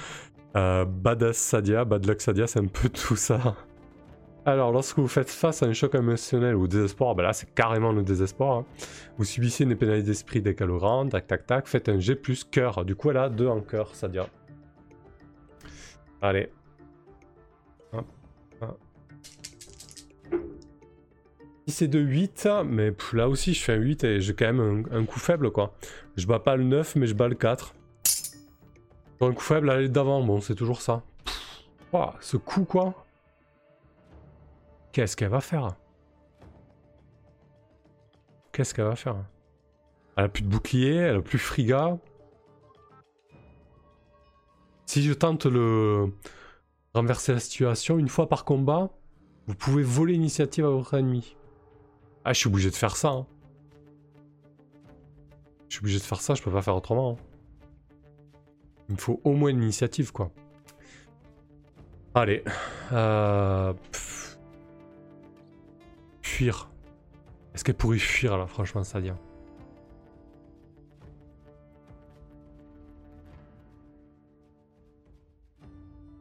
Euh, 0.57 0.87
badass 0.87 1.37
Sadia, 1.37 1.85
bad 1.85 2.07
luck 2.07 2.23
Sadia, 2.23 2.47
c'est 2.47 2.61
un 2.61 2.67
peu 2.67 2.89
tout 2.89 3.15
ça. 3.15 3.55
Alors, 4.47 4.73
lorsque 4.73 4.99
vous 4.99 5.07
faites 5.09 5.29
face 5.29 5.63
à 5.63 5.67
un 5.67 5.75
choc 5.75 5.95
émotionnel 5.95 6.55
ou 6.55 6.63
au 6.63 6.67
désespoir, 6.67 7.15
ben 7.15 7.25
là 7.25 7.35
c'est 7.35 7.53
carrément 7.55 7.93
le 7.93 8.03
désespoir. 8.03 8.61
hein. 8.61 8.65
Vous 9.19 9.25
subissez 9.25 9.65
une 9.65 9.77
pénalité 9.77 10.07
d'esprit 10.07 10.41
décalorante, 10.41 11.11
tac 11.11 11.27
tac 11.27 11.47
tac, 11.47 11.67
faites 11.67 11.91
un 11.91 11.99
G 11.99 12.15
plus 12.15 12.43
cœur. 12.45 12.87
Du 12.87 12.97
coup, 12.97 13.11
elle 13.11 13.19
a 13.19 13.29
2 13.29 13.47
en 13.49 13.61
cœur, 13.61 13.95
Sadia. 13.95 14.27
Allez. 16.23 16.49
C'est 21.69 21.89
de 21.89 21.99
8, 21.99 22.49
mais 22.65 22.93
là 23.13 23.29
aussi 23.29 23.53
je 23.53 23.63
fais 23.63 23.73
un 23.73 23.77
8 23.77 24.05
et 24.05 24.21
j'ai 24.21 24.35
quand 24.35 24.53
même 24.53 24.87
un, 24.93 25.05
coup 25.05 25.19
faible 25.19 25.51
quoi. 25.51 25.75
Je 26.17 26.27
bats 26.27 26.39
pas 26.39 26.55
le 26.57 26.63
9 26.63 26.95
mais 26.95 27.07
je 27.09 27.15
bats 27.15 27.27
le 27.27 27.35
4. 27.35 27.75
Sur 29.19 29.27
un 29.27 29.33
coup 29.33 29.43
faible, 29.43 29.71
aller 29.71 29.89
d'avant, 29.89 30.23
bon 30.23 30.41
c'est 30.41 30.55
toujours 30.55 30.81
ça. 30.81 31.03
Ce 32.21 32.37
coup 32.37 32.65
quoi 32.65 33.07
Qu'est-ce 34.93 35.17
qu'elle 35.17 35.31
va 35.31 35.41
faire? 35.41 35.75
Qu'est-ce 38.53 38.73
qu'elle 38.73 38.87
va 38.87 38.97
faire? 38.97 39.17
Elle 40.17 40.25
a 40.25 40.29
plus 40.29 40.43
de 40.43 40.49
bouclier, 40.49 40.95
elle 40.95 41.17
a 41.17 41.21
plus 41.21 41.39
friga. 41.39 41.99
Si 44.87 45.03
je 45.03 45.13
tente 45.13 45.47
le 45.47 46.13
renverser 46.95 47.33
la 47.33 47.41
situation 47.41 47.99
une 47.99 48.09
fois 48.09 48.29
par 48.29 48.45
combat, 48.45 48.91
vous 49.47 49.55
pouvez 49.55 49.83
voler 49.83 50.15
l'initiative 50.15 50.65
à 50.65 50.71
votre 50.71 50.95
ennemi. 50.95 51.37
Ah, 52.29 52.33
je 52.33 52.41
suis 52.41 52.49
obligé 52.49 52.71
de 52.71 52.75
faire 52.75 52.97
ça. 52.97 53.11
hein. 53.11 53.27
Je 55.69 55.77
suis 55.77 55.81
obligé 55.81 55.99
de 56.01 56.03
faire 56.03 56.21
ça, 56.21 56.35
je 56.35 56.43
peux 56.43 56.51
pas 56.51 56.61
faire 56.61 56.75
autrement. 56.75 57.13
hein. 57.13 57.17
Il 58.89 58.97
me 58.97 59.01
faut 59.01 59.21
au 59.23 59.33
moins 59.33 59.51
une 59.51 59.63
initiative, 59.63 60.11
quoi. 60.11 60.33
Allez. 62.17 62.43
Euh... 62.91 63.73
Fuir. 66.23 66.69
Est-ce 67.55 67.63
qu'elle 67.63 67.77
pourrait 67.77 67.99
fuir, 67.99 68.37
là, 68.37 68.49
franchement, 68.49 68.83
Sadia 68.83 69.17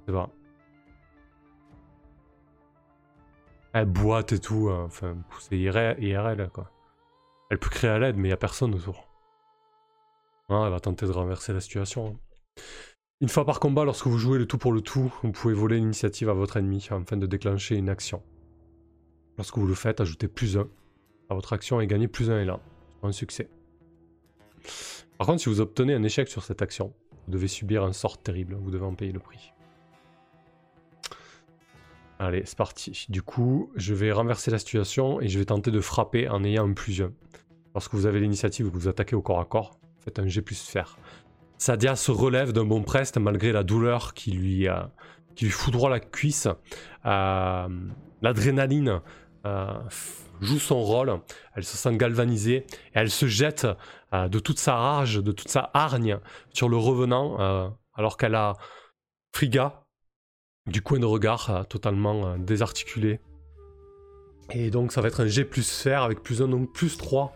C'est 0.06 0.12
pas. 0.13 0.30
Elle 3.78 3.88
boite 3.88 4.32
et 4.32 4.40
tout, 4.40 4.70
hein, 4.70 4.86
enfin, 4.86 5.18
c'est 5.38 5.58
IRL, 5.58 6.02
IRL, 6.02 6.50
quoi. 6.50 6.72
Elle 7.50 7.60
peut 7.60 7.70
créer 7.70 7.90
à 7.90 8.00
l'aide, 8.00 8.16
mais 8.16 8.30
il 8.30 8.32
y 8.32 8.34
a 8.34 8.38
personne 8.38 8.74
autour. 8.74 9.10
Ah, 10.48 10.64
elle 10.66 10.72
va 10.72 10.80
tenter 10.80 11.06
de 11.06 11.12
renverser 11.12 11.52
la 11.52 11.60
situation. 11.60 12.18
Une 13.20 13.28
fois 13.28 13.46
par 13.46 13.60
combat, 13.60 13.84
lorsque 13.84 14.08
vous 14.08 14.18
jouez 14.18 14.38
le 14.38 14.46
tout 14.46 14.58
pour 14.58 14.72
le 14.72 14.80
tout, 14.80 15.14
vous 15.24 15.34
pouvez 15.34 15.54
voler 15.54 15.76
l'initiative 15.76 16.30
à 16.30 16.34
votre 16.34 16.56
ennemi 16.56 16.88
afin 16.90 17.18
de 17.18 17.26
déclencher 17.26 17.76
une 17.76 17.90
action. 17.90 18.24
Lorsque 19.38 19.58
vous 19.58 19.68
le 19.68 19.76
faites, 19.76 20.00
ajoutez 20.00 20.30
plus 20.30 20.58
1 20.58 20.70
à 21.30 21.34
votre 21.34 21.52
action 21.52 21.82
et 21.82 21.88
gagnez 21.88 22.08
plus 22.08 22.32
1 22.32 22.44
élan. 22.44 22.62
Un 23.04 23.12
succès. 23.12 23.50
Par 25.18 25.28
contre, 25.28 25.42
si 25.42 25.50
vous 25.50 25.60
obtenez 25.60 25.96
un 25.96 26.04
échec 26.04 26.30
sur 26.30 26.44
cette 26.44 26.62
action, 26.62 26.94
vous 27.28 27.34
devez 27.34 27.50
subir 27.50 27.84
un 27.84 27.92
sort 27.92 28.22
terrible, 28.22 28.56
vous 28.56 28.72
devez 28.72 28.86
en 28.86 28.96
payer 28.96 29.12
le 29.12 29.20
prix. 29.20 29.52
Allez, 32.17 32.43
c'est 32.45 32.58
parti. 32.58 33.06
Du 33.10 33.21
coup, 33.21 33.71
je 33.75 33.93
vais 33.93 34.12
renverser 34.12 34.49
la 34.49 34.58
situation 34.58 35.19
et 35.19 35.28
je 35.28 35.38
vais 35.38 35.45
tenter 35.45 35.69
de 35.69 35.82
frapper 35.82 36.30
en 36.30 36.43
ayant 36.43 36.69
un 36.69 36.73
plus 36.73 37.01
1. 37.01 37.12
Lorsque 37.73 37.93
vous 37.93 38.06
avez 38.06 38.21
l'initiative 38.21 38.69
que 38.69 38.78
vous 38.78 38.88
attaquez 38.88 39.17
au 39.17 39.21
corps 39.21 39.41
à 39.41 39.45
corps, 39.45 39.78
faites 39.99 40.17
un 40.19 40.28
G 40.28 40.41
plus 40.41 40.62
fer. 40.62 40.97
Sadia 41.58 41.95
se 41.97 42.12
relève 42.12 42.54
d'un 42.54 42.63
bon 42.63 42.84
prest 42.84 43.17
malgré 43.17 43.51
la 43.51 43.63
douleur 43.63 44.13
qui 44.13 44.32
lui, 44.32 44.69
euh, 44.69 44.84
foudroie 45.49 45.89
la 45.89 45.99
cuisse. 45.99 46.47
Euh, 47.06 47.67
l'adrénaline 48.21 49.01
euh, 49.45 49.73
joue 50.39 50.60
son 50.60 50.82
rôle. 50.82 51.19
Elle 51.54 51.65
se 51.65 51.75
sent 51.75 51.97
galvanisée 51.97 52.58
et 52.58 52.65
elle 52.93 53.12
se 53.12 53.25
jette 53.25 53.67
de 54.13 54.39
toute 54.39 54.60
sa 54.60 54.75
rage, 54.75 55.15
de 55.15 55.34
toute 55.34 55.49
sa 55.49 55.69
hargne 55.73 56.19
sur 56.54 56.69
le 56.69 56.78
revenant 56.78 57.75
alors 57.95 58.15
qu'elle 58.15 58.36
a 58.36 58.54
Friga 59.34 59.85
du 60.67 60.82
coin 60.82 60.99
de 60.99 61.06
regard 61.06 61.65
totalement 61.67 62.38
désarticulé. 62.38 63.19
Et 64.51 64.69
donc 64.69 64.91
ça 64.91 65.01
va 65.01 65.08
être 65.08 65.21
un 65.21 65.28
G 65.28 65.45
plus 65.45 65.69
fer 65.69 66.04
avec 66.04 66.21
plus 66.21 66.41
1 66.41 66.47
donc 66.47 66.71
plus 66.71 66.97
3 66.97 67.36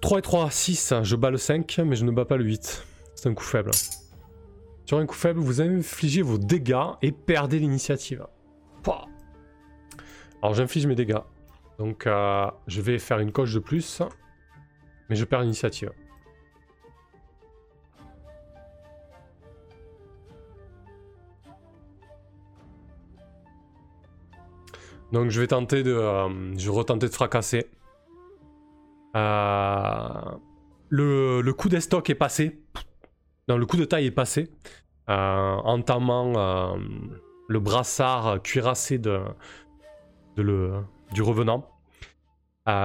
3 0.00 0.18
et 0.18 0.22
3, 0.22 0.50
6. 0.50 0.94
Je 1.02 1.16
bats 1.16 1.30
le 1.30 1.36
5, 1.36 1.80
mais 1.84 1.94
je 1.94 2.04
ne 2.04 2.10
bats 2.10 2.24
pas 2.24 2.36
le 2.36 2.44
8. 2.44 2.86
C'est 3.14 3.28
un 3.28 3.34
coup 3.34 3.44
faible. 3.44 3.70
Sur 4.86 4.98
un 4.98 5.06
coup 5.06 5.14
faible, 5.14 5.38
vous 5.38 5.60
infligez 5.60 6.22
vos 6.22 6.38
dégâts 6.38 6.96
et 7.02 7.12
perdez 7.12 7.58
l'initiative. 7.58 8.26
Alors 10.42 10.54
j'inflige 10.54 10.86
mes 10.86 10.94
dégâts. 10.94 11.20
Donc 11.78 12.06
euh, 12.06 12.50
je 12.66 12.80
vais 12.80 12.98
faire 12.98 13.18
une 13.18 13.30
coche 13.30 13.54
de 13.54 13.58
plus. 13.58 14.02
Mais 15.08 15.16
je 15.16 15.24
perds 15.24 15.42
l'initiative. 15.42 15.92
Donc 25.12 25.30
je 25.30 25.40
vais 25.40 25.48
tenter 25.48 25.82
de... 25.82 25.92
Euh, 25.92 26.56
je 26.56 26.70
retenter 26.70 27.06
de 27.06 27.12
fracasser. 27.12 27.66
Euh, 29.16 30.08
le, 30.88 31.50
coup 31.52 31.68
d'estoc 31.68 32.10
est 32.10 32.14
passé. 32.14 32.62
Non, 33.48 33.56
le 33.56 33.66
coup 33.66 33.76
de 33.76 33.84
taille 33.84 34.06
est 34.06 34.12
passé. 34.12 34.50
Euh, 35.08 35.54
entamant 35.64 36.76
le 37.48 37.60
brassard 37.60 38.40
cuirassé 38.42 39.00
le, 40.36 40.72
du 41.12 41.22
revenant. 41.22 41.68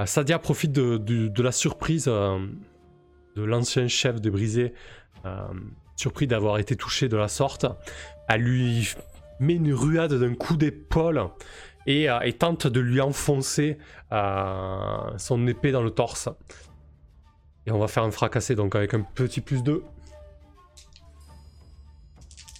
Sadia 0.06 0.40
profite 0.40 0.72
de, 0.72 1.42
la 1.42 1.52
surprise 1.52 2.06
de 2.06 3.44
l'ancien 3.44 3.88
chef 3.88 4.20
de 4.20 4.32
Brisé, 4.32 4.74
surpris 5.96 6.26
d'avoir 6.26 6.58
été 6.58 6.76
touché 6.76 7.08
de 7.08 7.18
la 7.18 7.28
sorte. 7.28 7.68
Elle 8.28 8.42
lui 8.42 8.96
met 9.40 9.54
une 9.54 9.74
ruade 9.74 10.14
d'un 10.14 10.34
coup 10.34 10.58
d'épaule 10.58 11.30
euh, 11.88 12.19
et, 12.21 12.34
tente 12.34 12.67
de 12.67 12.80
lui 12.80 13.02
enfoncer 13.02 13.78
euh, 14.12 15.17
son 15.17 15.45
épée 15.48 15.71
dans 15.71 15.84
le 15.84 15.91
torse. 15.91 16.30
Et 17.67 17.71
on 17.71 17.80
va 17.80 17.88
faire 17.88 18.04
un 18.04 18.12
fracassé 18.12 18.56
donc 18.56 18.76
avec 18.76 18.93
un 18.93 19.02
petit 19.02 19.41
plus 19.41 19.63
2. 19.63 19.84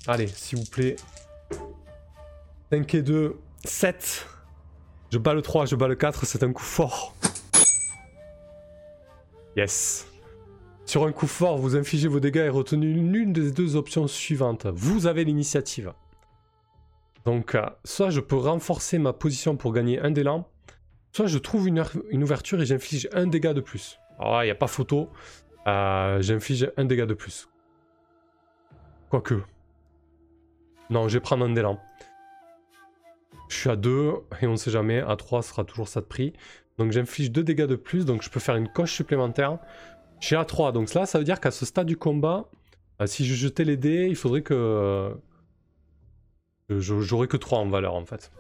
Allez, 0.07 0.27
s'il 0.27 0.59
vous 0.59 0.65
plaît. 0.65 0.95
5 2.71 2.93
et 2.93 3.01
2, 3.01 3.35
7. 3.63 4.27
Je 5.11 5.17
bats 5.17 5.33
le 5.33 5.41
3, 5.41 5.65
je 5.65 5.75
bats 5.75 5.88
le 5.88 5.95
4, 5.95 6.25
c'est 6.25 6.43
un 6.43 6.51
coup 6.51 6.63
fort. 6.63 7.15
Yes. 9.55 10.07
Sur 10.85 11.05
un 11.05 11.11
coup 11.11 11.27
fort, 11.27 11.57
vous 11.57 11.75
infligez 11.75 12.07
vos 12.07 12.19
dégâts 12.19 12.45
et 12.45 12.49
retenez 12.49 12.85
l'une 12.85 13.33
des 13.33 13.51
deux 13.51 13.75
options 13.75 14.07
suivantes. 14.07 14.67
Vous 14.67 15.07
avez 15.07 15.23
l'initiative. 15.23 15.93
Donc, 17.25 17.55
euh, 17.55 17.65
soit 17.83 18.11
je 18.11 18.19
peux 18.19 18.38
renforcer 18.38 18.99
ma 18.99 19.11
position 19.11 19.57
pour 19.57 19.73
gagner 19.73 19.99
un 19.99 20.11
d'élan, 20.11 20.47
soit 21.11 21.27
je 21.27 21.38
trouve 21.39 21.67
une, 21.67 21.83
ouverture 22.23 22.61
et 22.61 22.65
j'inflige 22.65 23.09
un 23.13 23.25
dégât 23.25 23.53
de 23.53 23.61
plus. 23.61 23.99
Alors 24.19 24.43
il 24.43 24.45
n'y 24.45 24.51
a 24.51 24.55
pas 24.55 24.67
photo, 24.67 25.09
euh, 25.67 26.21
j'inflige 26.21 26.71
un 26.77 26.85
dégât 26.85 27.05
de 27.05 27.13
plus. 27.15 27.49
Quoique. 29.09 29.41
Non, 30.89 31.07
je 31.07 31.15
vais 31.15 31.19
prendre 31.19 31.45
un 31.45 31.49
d'élan. 31.49 31.79
Je 33.49 33.55
suis 33.55 33.69
à 33.69 33.75
2 33.75 34.13
et 34.41 34.47
on 34.47 34.51
ne 34.51 34.55
sait 34.55 34.71
jamais, 34.71 34.99
à 34.99 35.15
3 35.15 35.41
sera 35.41 35.63
toujours 35.63 35.88
ça 35.88 36.01
de 36.01 36.05
prix. 36.05 36.33
Donc 36.77 36.91
j'inflige 36.91 37.31
2 37.31 37.43
dégâts 37.43 37.65
de 37.65 37.75
plus, 37.75 38.05
donc 38.05 38.21
je 38.21 38.29
peux 38.29 38.39
faire 38.39 38.55
une 38.55 38.67
coche 38.67 38.93
supplémentaire. 38.93 39.57
Je 40.19 40.27
suis 40.27 40.35
à 40.35 40.45
3, 40.45 40.71
donc 40.71 40.93
là 40.93 41.05
ça 41.05 41.17
veut 41.17 41.25
dire 41.25 41.39
qu'à 41.39 41.51
ce 41.51 41.65
stade 41.65 41.88
du 41.88 41.97
combat, 41.97 42.49
euh, 43.01 43.07
si 43.07 43.25
je 43.25 43.33
jetais 43.33 43.63
les 43.63 43.77
dés, 43.77 44.07
il 44.09 44.15
faudrait 44.15 44.41
que 44.41 45.15
J'aurai 46.69 47.28
que 47.28 47.38
3 47.38 47.60
en 47.60 47.69
valeur 47.69 47.95
en 47.95 48.06
fait. 48.06 48.32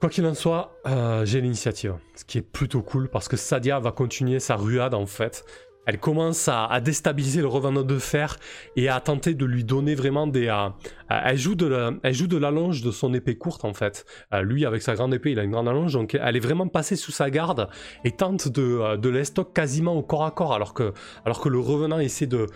Quoi 0.00 0.08
qu'il 0.08 0.24
en 0.24 0.34
soit, 0.34 0.80
euh, 0.86 1.26
j'ai 1.26 1.42
l'initiative. 1.42 1.94
Ce 2.14 2.24
qui 2.24 2.38
est 2.38 2.42
plutôt 2.42 2.80
cool 2.80 3.08
parce 3.08 3.28
que 3.28 3.36
Sadia 3.36 3.78
va 3.80 3.92
continuer 3.92 4.40
sa 4.40 4.56
ruade 4.56 4.94
en 4.94 5.04
fait. 5.04 5.44
Elle 5.86 5.98
commence 5.98 6.48
à, 6.48 6.80
déstabiliser 6.80 7.40
le 7.40 7.48
revenant 7.48 7.82
de 7.82 7.98
fer 7.98 8.38
et 8.76 8.88
à 8.88 9.00
tenter 9.00 9.34
de 9.34 9.44
lui 9.44 9.64
donner 9.64 9.94
vraiment 9.94 10.26
des. 10.26 10.48
Euh, 10.48 10.68
elle, 11.08 11.36
joue 11.36 11.54
de 11.54 11.66
la, 11.66 11.90
de 11.90 12.36
l'allonge 12.36 12.82
de 12.82 12.90
son 12.90 13.12
épée 13.12 13.36
courte 13.36 13.64
en 13.64 13.74
fait. 13.74 14.06
Euh, 14.32 14.42
lui, 14.42 14.64
avec 14.64 14.82
sa 14.82 14.94
grande 14.94 15.12
épée, 15.12 15.32
il 15.32 15.38
a 15.38 15.42
une 15.42 15.50
grande 15.50 15.68
allonge 15.68 15.92
donc 15.92 16.14
elle 16.14 16.36
est 16.36 16.40
vraiment 16.40 16.68
passée 16.68 16.96
sous 16.96 17.12
sa 17.12 17.28
garde 17.28 17.68
et 18.04 18.12
tente 18.12 18.48
de, 18.48 18.96
de 18.96 19.08
l'estoc 19.08 19.52
quasiment 19.52 19.94
au 19.94 20.02
corps 20.02 20.24
à 20.24 20.30
corps 20.30 20.54
alors 20.54 20.74
que, 20.74 20.92
alors 21.24 21.40
que 21.40 21.48
le 21.48 21.58
revenant 21.58 21.98
essaie 21.98 22.26
de, 22.26 22.46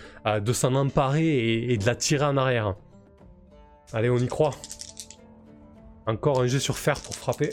de 0.40 0.52
s'en 0.52 0.74
emparer 0.74 1.64
et 1.70 1.76
de 1.76 1.86
la 1.86 1.94
tirer 1.94 2.24
en 2.24 2.36
arrière. 2.36 2.74
Allez, 3.92 4.10
on 4.10 4.18
y 4.18 4.26
croit. 4.26 4.54
Encore 6.06 6.42
un 6.42 6.46
jet 6.46 6.58
sur 6.58 6.76
fer 6.76 7.00
pour 7.00 7.14
frapper. 7.14 7.50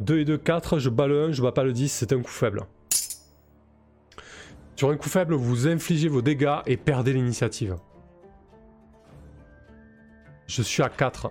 2 0.00 0.18
et 0.18 0.24
2, 0.24 0.36
4, 0.36 0.78
je 0.78 0.90
bats 0.90 1.06
le 1.06 1.26
1, 1.26 1.32
je 1.32 1.42
bats 1.42 1.52
pas 1.52 1.62
le 1.62 1.72
10, 1.72 1.88
c'est 1.88 2.12
un 2.12 2.20
coup 2.20 2.30
faible. 2.30 2.62
Sur 4.74 4.90
un 4.90 4.96
coup 4.96 5.08
faible, 5.08 5.34
vous 5.34 5.68
infligez 5.68 6.08
vos 6.08 6.22
dégâts 6.22 6.58
et 6.66 6.76
perdez 6.76 7.12
l'initiative. 7.12 7.76
Je 10.48 10.60
suis 10.60 10.82
à 10.82 10.88
4. 10.88 11.30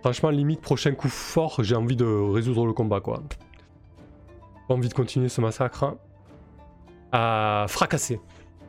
Franchement, 0.00 0.30
limite, 0.30 0.62
prochain 0.62 0.92
coup 0.92 1.10
fort, 1.10 1.62
j'ai 1.62 1.76
envie 1.76 1.96
de 1.96 2.06
résoudre 2.06 2.64
le 2.64 2.72
combat, 2.72 3.00
quoi. 3.00 3.22
Pas 4.66 4.74
envie 4.74 4.88
de 4.88 4.94
continuer 4.94 5.28
ce 5.28 5.42
massacre. 5.42 5.98
À 7.12 7.66
fracasser. 7.68 8.18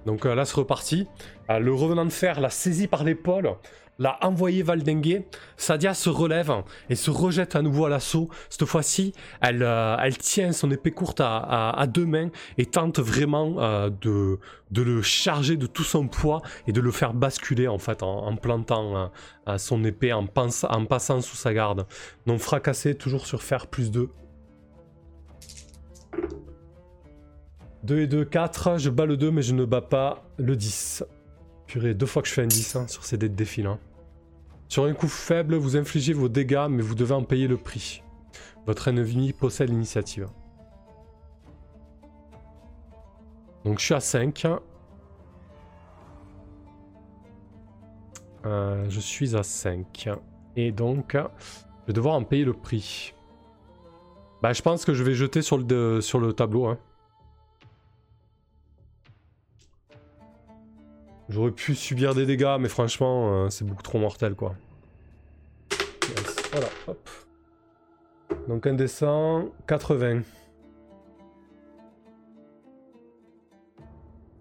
Donc 0.06 0.26
euh, 0.26 0.36
là, 0.36 0.46
c'est 0.46 0.56
reparti. 0.56 1.08
Euh, 1.50 1.60
le 1.60 1.74
revenant 1.74 2.06
de 2.06 2.12
fer 2.12 2.40
l'a 2.40 2.50
saisi 2.50 2.88
par 2.88 3.04
l'épaule, 3.04 3.56
l'a 4.00 4.18
envoyé 4.22 4.64
valdinguer. 4.64 5.28
Sadia 5.58 5.94
se 5.94 6.10
relève 6.10 6.52
et 6.90 6.96
se 6.96 7.12
rejette 7.12 7.56
à 7.56 7.62
nouveau 7.62 7.86
à 7.86 7.90
l'assaut. 7.90 8.30
Cette 8.50 8.66
fois-ci, 8.66 9.14
elle, 9.42 9.62
euh, 9.62 10.10
tient 10.20 10.52
son 10.54 10.72
épée 10.72 10.92
courte 10.92 11.22
à, 11.22 11.86
deux 11.88 12.06
mains 12.06 12.30
et 12.58 12.66
tente 12.66 13.00
vraiment 13.00 13.56
de, 13.90 14.40
le 14.76 15.02
charger 15.02 15.56
de 15.56 15.68
tout 15.68 15.84
son 15.84 16.08
poids 16.08 16.42
et 16.68 16.72
de 16.72 16.82
le 16.82 16.92
faire 16.92 17.14
basculer 17.14 17.68
en 17.68 17.78
plantant 18.38 19.12
son 19.58 19.84
épée, 19.84 20.14
en, 20.14 20.26
en 20.26 20.86
passant 20.86 21.22
sous 21.22 21.36
sa 21.36 21.54
garde. 21.54 21.86
Donc 22.26 22.40
fracassé, 22.40 22.96
toujours 22.96 23.28
sur 23.28 23.44
fer 23.44 23.68
plus 23.68 23.92
2. 23.92 24.10
2 27.84 28.00
et 28.00 28.08
2, 28.08 28.26
4. 28.26 28.78
Je 28.78 28.90
bats 28.90 29.06
le 29.06 29.18
2, 29.18 29.32
mais 29.32 29.42
je 29.42 29.54
ne 29.54 29.66
bats 29.66 29.82
pas 29.82 30.24
le 30.38 30.56
10. 30.56 31.04
Purée, 31.68 31.94
deux 31.94 32.06
fois 32.06 32.22
que 32.22 32.28
je 32.28 32.34
fais 32.34 32.44
un 32.44 32.48
10 32.48 32.76
hein, 32.76 32.88
sur 32.88 33.06
ces 33.06 33.18
dés 33.18 33.30
de 33.30 33.36
défil. 33.36 33.66
Hein. 33.66 33.80
Sur 34.68 34.86
un 34.86 34.94
coup 34.94 35.08
faible, 35.08 35.56
vous 35.56 35.76
infligez 35.76 36.14
vos 36.14 36.30
dégâts, 36.30 36.68
mais 36.70 36.82
vous 36.82 36.96
devez 36.96 37.14
en 37.14 37.24
payer 37.24 37.48
le 37.48 37.58
prix. 37.58 38.04
Votre 38.66 38.88
ennemi 38.88 39.34
possède 39.34 39.70
l'initiative. 39.70 40.28
Donc 43.66 43.80
je 43.80 43.86
suis 43.86 43.94
à 43.94 44.00
5. 44.00 44.48
Euh, 48.46 48.90
je 48.90 49.00
suis 49.00 49.36
à 49.36 49.44
5. 49.44 50.10
Et 50.56 50.72
donc, 50.72 51.16
je 51.16 51.88
vais 51.88 51.94
devoir 51.94 52.16
en 52.16 52.24
payer 52.24 52.44
le 52.44 52.54
prix. 52.54 53.14
Bah, 54.42 54.54
je 54.54 54.62
pense 54.62 54.86
que 54.86 54.94
je 54.94 55.04
vais 55.04 55.14
jeter 55.14 55.42
sur 55.42 55.58
le, 55.58 56.02
sur 56.02 56.20
le 56.20 56.34
tableau. 56.34 56.66
Hein. 56.66 56.78
J'aurais 61.32 61.52
pu 61.52 61.76
subir 61.76 62.14
des 62.14 62.26
dégâts, 62.26 62.58
mais 62.60 62.68
franchement, 62.68 63.46
euh, 63.46 63.50
c'est 63.50 63.64
beaucoup 63.64 63.84
trop 63.84 64.00
mortel, 64.00 64.36
quoi. 64.36 64.54
Voilà, 66.52 66.68
hop. 66.88 67.10
Donc 68.50 68.68
un 68.68 68.74
descend, 68.74 69.50
80. 69.66 70.24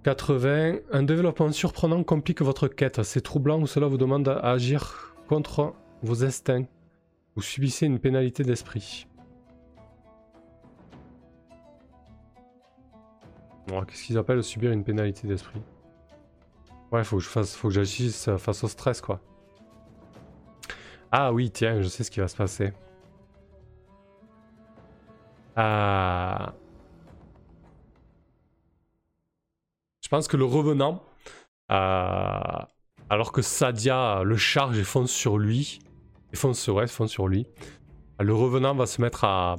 80. 0.02 0.78
Un 0.90 1.02
développement 1.04 1.52
surprenant 1.52 2.02
complique 2.02 2.42
votre 2.42 2.66
quête. 2.66 3.04
C'est 3.04 3.20
troublant 3.20 3.60
ou 3.60 3.68
cela 3.68 3.86
vous 3.86 3.98
demande 3.98 4.26
à 4.26 4.50
agir 4.50 5.14
contre 5.28 5.74
vos 6.02 6.24
instincts. 6.24 6.66
Vous 7.36 7.42
subissez 7.42 7.86
une 7.86 8.00
pénalité 8.00 8.42
d'esprit. 8.42 9.06
Qu'est-ce 13.68 14.06
qu'ils 14.06 14.18
appellent 14.18 14.42
subir 14.42 14.72
une 14.72 14.82
pénalité 14.82 15.28
d'esprit? 15.28 15.62
Ouais, 16.92 17.04
faut 17.04 17.18
que 17.18 17.22
je 17.22 17.28
fasse, 17.28 17.54
faut 17.54 17.68
que 17.68 17.74
j'agisse 17.74 18.28
face 18.38 18.64
au 18.64 18.68
stress, 18.68 19.00
quoi. 19.00 19.20
Ah 21.12 21.32
oui, 21.32 21.50
tiens, 21.50 21.80
je 21.82 21.88
sais 21.88 22.04
ce 22.04 22.10
qui 22.10 22.20
va 22.20 22.28
se 22.28 22.36
passer. 22.36 22.72
Ah. 25.56 26.54
Je 30.02 30.08
pense 30.08 30.28
que 30.28 30.36
le 30.36 30.44
revenant, 30.44 31.02
euh, 31.70 32.40
alors 33.08 33.32
que 33.32 33.42
Sadia 33.42 34.22
le 34.24 34.36
charge 34.36 34.78
et 34.78 34.84
fonce 34.84 35.12
sur 35.12 35.38
lui, 35.38 35.80
et 36.32 36.36
fonce 36.36 36.66
ouais, 36.68 36.86
fonce 36.86 37.10
sur 37.10 37.28
lui, 37.28 37.46
le 38.18 38.34
revenant 38.34 38.74
va 38.74 38.86
se 38.86 39.00
mettre 39.00 39.24
à, 39.24 39.56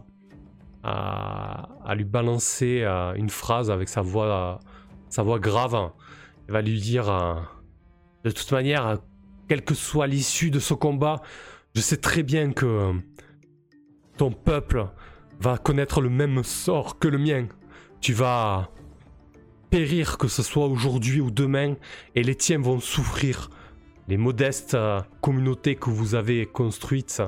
à, 0.84 1.96
lui 1.96 2.04
balancer 2.06 2.82
euh, 2.82 3.14
une 3.14 3.30
phrase 3.30 3.70
avec 3.72 3.90
sa 3.90 4.02
voix, 4.02 4.60
sa 5.10 5.24
voix 5.24 5.40
grave. 5.40 5.92
Va 6.52 6.62
lui 6.62 6.82
dire 6.82 7.10
euh, 7.10 7.36
De 8.26 8.32
toute 8.32 8.52
manière, 8.52 8.98
quelle 9.48 9.64
que 9.64 9.74
soit 9.74 10.06
l'issue 10.06 10.52
de 10.52 10.60
ce 10.60 10.74
combat, 10.74 11.22
je 11.74 11.80
sais 11.80 11.96
très 11.96 12.24
bien 12.24 12.52
que 12.52 12.92
ton 14.18 14.32
peuple 14.32 14.88
va 15.40 15.58
connaître 15.58 16.02
le 16.02 16.10
même 16.10 16.44
sort 16.44 17.00
que 17.00 17.08
le 17.08 17.18
mien. 17.18 17.48
Tu 18.02 18.12
vas 18.12 18.70
périr, 19.70 20.18
que 20.18 20.28
ce 20.28 20.44
soit 20.44 20.68
aujourd'hui 20.68 21.22
ou 21.22 21.32
demain, 21.32 21.76
et 22.16 22.22
les 22.22 22.36
tiens 22.36 22.60
vont 22.60 22.82
souffrir. 22.82 23.50
Les 24.10 24.18
modestes 24.18 24.74
euh, 24.74 25.00
communautés 25.22 25.78
que 25.78 25.90
vous 25.90 26.16
avez 26.16 26.46
construites 26.46 27.24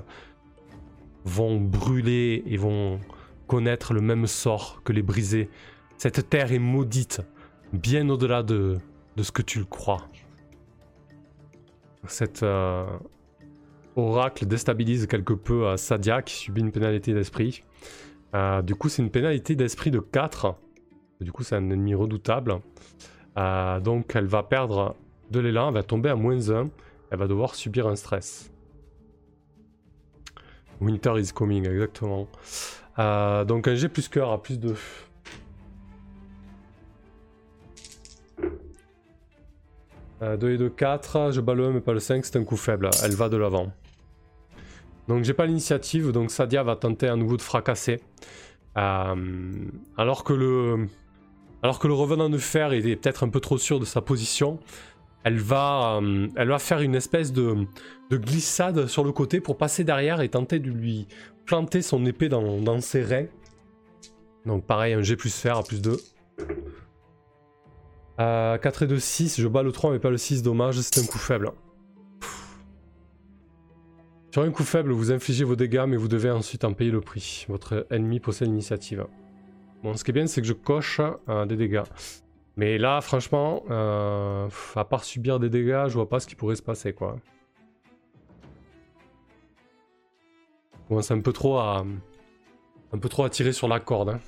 vont 1.24 1.62
brûler 1.62 2.44
et 2.46 2.58
vont 2.58 3.00
connaître 3.48 3.94
le 3.94 4.02
même 4.02 4.28
sort 4.28 4.82
que 4.84 4.92
les 4.92 5.02
brisés. 5.02 5.50
Cette 5.96 6.30
terre 6.30 6.52
est 6.52 6.60
maudite, 6.60 7.22
bien 7.72 8.10
au-delà 8.10 8.44
de, 8.44 8.80
ce 9.22 9.32
que 9.32 9.42
tu 9.44 9.60
le 9.60 9.66
crois. 9.66 10.08
Cet 12.08 12.42
euh, 12.42 12.86
oracle 13.96 14.46
déstabilise 14.46 15.06
quelque 15.06 15.34
peu 15.34 15.68
à 15.68 15.78
Sadia 15.78 16.22
qui 16.22 16.34
subit 16.34 16.62
une 16.62 16.72
pénalité 16.72 17.14
d'esprit. 17.14 17.64
Euh, 18.34 18.62
du 18.62 18.74
coup, 18.76 18.90
c'est 18.90 19.04
une 19.04 19.12
pénalité 19.12 19.56
d'esprit 19.56 19.92
de 19.92 20.00
4. 20.00 20.56
Du 21.22 21.32
coup, 21.32 21.44
c'est 21.44 21.56
un 21.56 21.70
ennemi 21.70 21.94
redoutable. 21.94 22.60
Euh, 23.38 23.80
donc, 23.80 24.16
elle 24.16 24.26
va 24.26 24.42
perdre 24.44 24.96
de 25.30 25.40
l'élan, 25.40 25.68
elle 25.70 25.76
va 25.76 25.84
tomber 25.84 26.10
à 26.10 26.16
moins 26.16 26.50
1. 26.50 26.70
Elle 27.12 27.20
va 27.20 27.28
devoir 27.28 27.54
subir 27.54 27.88
un 27.88 27.96
stress. 27.96 28.52
Winter 30.82 31.14
is 31.20 31.32
coming, 31.32 31.68
exactement. 31.68 32.28
Euh, 33.00 33.46
donc 33.46 33.68
un 33.68 33.76
G 33.76 33.90
plus 33.90 34.08
cœur 34.08 34.32
à 34.32 34.42
plus 34.42 34.60
de... 34.60 34.76
Euh, 40.24 40.38
2 40.38 40.52
et 40.52 40.58
2, 40.58 40.70
4. 40.70 41.32
Je 41.32 41.42
bats 41.42 41.54
le 41.54 41.66
1 41.66 41.72
mais 41.72 41.82
pas 41.82 41.94
le 41.94 42.00
5, 42.00 42.26
c'est 42.26 42.38
un 42.38 42.44
coup 42.44 42.58
faible. 42.58 42.90
Elle 43.04 43.14
va 43.14 43.30
de 43.30 43.38
l'avant. 43.38 43.72
Donc 45.08 45.24
j'ai 45.24 45.34
pas 45.34 45.46
l'initiative, 45.46 46.12
donc 46.12 46.32
Sadia 46.32 46.64
va 46.64 46.78
tenter 46.78 47.08
à 47.08 47.16
nouveau 47.16 47.36
de 47.36 47.42
fracasser. 47.42 48.00
Euh, 48.78 49.52
alors 49.98 50.24
que 50.24 50.34
le... 50.34 50.88
Alors 51.62 51.80
le 51.86 51.94
revenant 51.94 52.30
de 52.30 52.38
fer 52.38 52.74
est 52.74 52.82
peut-être 52.82 53.24
un 53.24 53.30
peu 53.30 53.40
trop 53.40 53.58
sûr 53.58 53.80
de 53.80 53.86
sa 53.86 54.02
position, 54.02 54.60
elle 55.24 55.40
va, 55.40 56.00
euh, 56.02 56.58
faire 56.60 56.82
une 56.82 56.96
espèce 56.96 57.32
de, 57.32 57.66
glissade 58.12 58.88
sur 58.88 59.04
le 59.04 59.12
côté 59.14 59.40
pour 59.40 59.58
passer 59.58 59.84
derrière 59.84 60.22
et 60.22 60.30
tenter 60.30 60.60
de 60.60 60.70
lui 60.70 61.08
planter 61.46 61.82
son 61.82 62.06
épée 62.06 62.30
dans, 62.30 62.82
ses 62.82 63.02
reins. 63.02 63.28
Donc 64.46 64.66
pareil, 64.66 64.94
un 64.94 65.02
G 65.02 65.16
plus 65.16 65.34
fer 65.34 65.58
à 65.58 65.64
plus 65.64 65.82
2. 65.82 65.98
4 68.18 68.84
et 68.84 68.88
2, 68.88 69.00
6. 69.00 69.42
Je 69.42 69.48
bats 69.48 69.64
le 69.64 69.72
3 69.72 69.92
mais 69.92 70.00
pas 70.00 70.10
le 70.10 70.18
6, 70.18 70.44
dommage, 70.44 70.80
c'est 70.82 71.00
un 71.00 71.06
coup 71.06 71.18
faible. 71.18 71.52
Sur 74.32 74.42
un 74.42 74.52
coup 74.52 74.64
faible, 74.64 74.92
vous 74.92 75.12
infligez 75.12 75.44
vos 75.44 75.56
dégâts 75.56 75.86
mais 75.88 75.98
vous 75.98 76.08
devez 76.08 76.32
ensuite 76.32 76.64
en 76.64 76.74
payer 76.74 76.92
le 76.92 77.02
prix. 77.02 77.46
Votre 77.50 77.86
ennemi 77.92 78.20
possède 78.20 78.48
l'initiative. 78.48 79.06
Bon, 79.84 79.96
ce 79.96 80.04
qui 80.04 80.12
est 80.12 80.14
bien, 80.14 80.28
c'est 80.28 80.42
que 80.42 80.48
je 80.48 80.54
coche 80.54 81.02
euh, 81.30 81.46
des 81.46 81.58
dégâts. 81.58 81.84
Mais 82.56 82.78
là, 82.78 83.02
franchement, 83.02 83.64
euh, 83.70 84.48
à 84.76 84.86
part 84.86 85.04
subir 85.04 85.40
des 85.40 85.50
dégâts, 85.50 85.86
je 85.88 85.94
vois 85.94 86.08
pas 86.08 86.20
ce 86.20 86.28
qui 86.28 86.36
pourrait 86.36 86.56
se 86.56 86.62
passer, 86.62 86.94
quoi. 86.94 87.18
Bon, 90.90 91.02
c'est 91.02 91.14
un 91.14 91.22
peu 91.22 91.34
trop 91.34 91.58
à... 91.58 91.86
Un 92.94 92.98
peu 92.98 93.10
trop 93.10 93.28
tirer 93.28 93.54
sur 93.54 93.68
la 93.68 93.80
corde, 93.80 94.10
hein. 94.10 94.20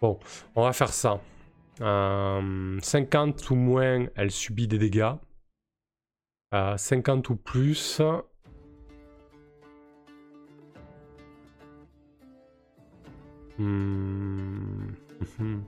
Bon, 0.00 0.18
on 0.56 0.62
va 0.62 0.72
faire 0.72 0.92
ça. 0.92 1.20
50 1.78 1.82
euh, 1.82 3.32
ou 3.50 3.54
moins, 3.54 4.06
elle 4.14 4.30
subit 4.30 4.66
des 4.66 4.78
dégâts. 4.78 5.12
50 6.52 7.30
euh, 7.30 7.32
ou 7.32 7.36
plus, 7.36 8.00
Hmm. 13.58 14.88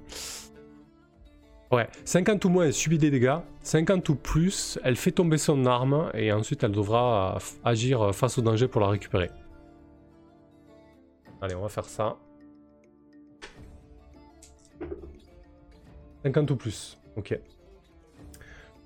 Ouais, 1.71 1.89
50 2.05 2.45
ou 2.45 2.49
moins, 2.51 2.67
elle 2.67 2.73
subit 2.75 2.99
des 2.99 3.11
dégâts. 3.11 3.39
50 3.63 4.09
ou 4.11 4.15
plus, 4.15 4.79
elle 4.83 4.97
fait 4.97 5.13
tomber 5.13 5.39
son 5.39 5.65
arme 5.65 6.11
et 6.15 6.31
ensuite 6.33 6.65
elle 6.65 6.73
devra 6.73 7.39
agir 7.65 8.15
face 8.15 8.37
au 8.37 8.43
danger 8.43 8.69
pour 8.69 8.83
la 8.83 8.89
récupérer. 8.89 9.31
Allez, 11.41 11.55
on 11.55 11.63
va 11.63 11.69
faire 11.71 11.87
ça. 11.87 12.17
50 16.25 16.51
ou 16.51 16.57
plus, 16.57 16.99
ok. 17.17 17.39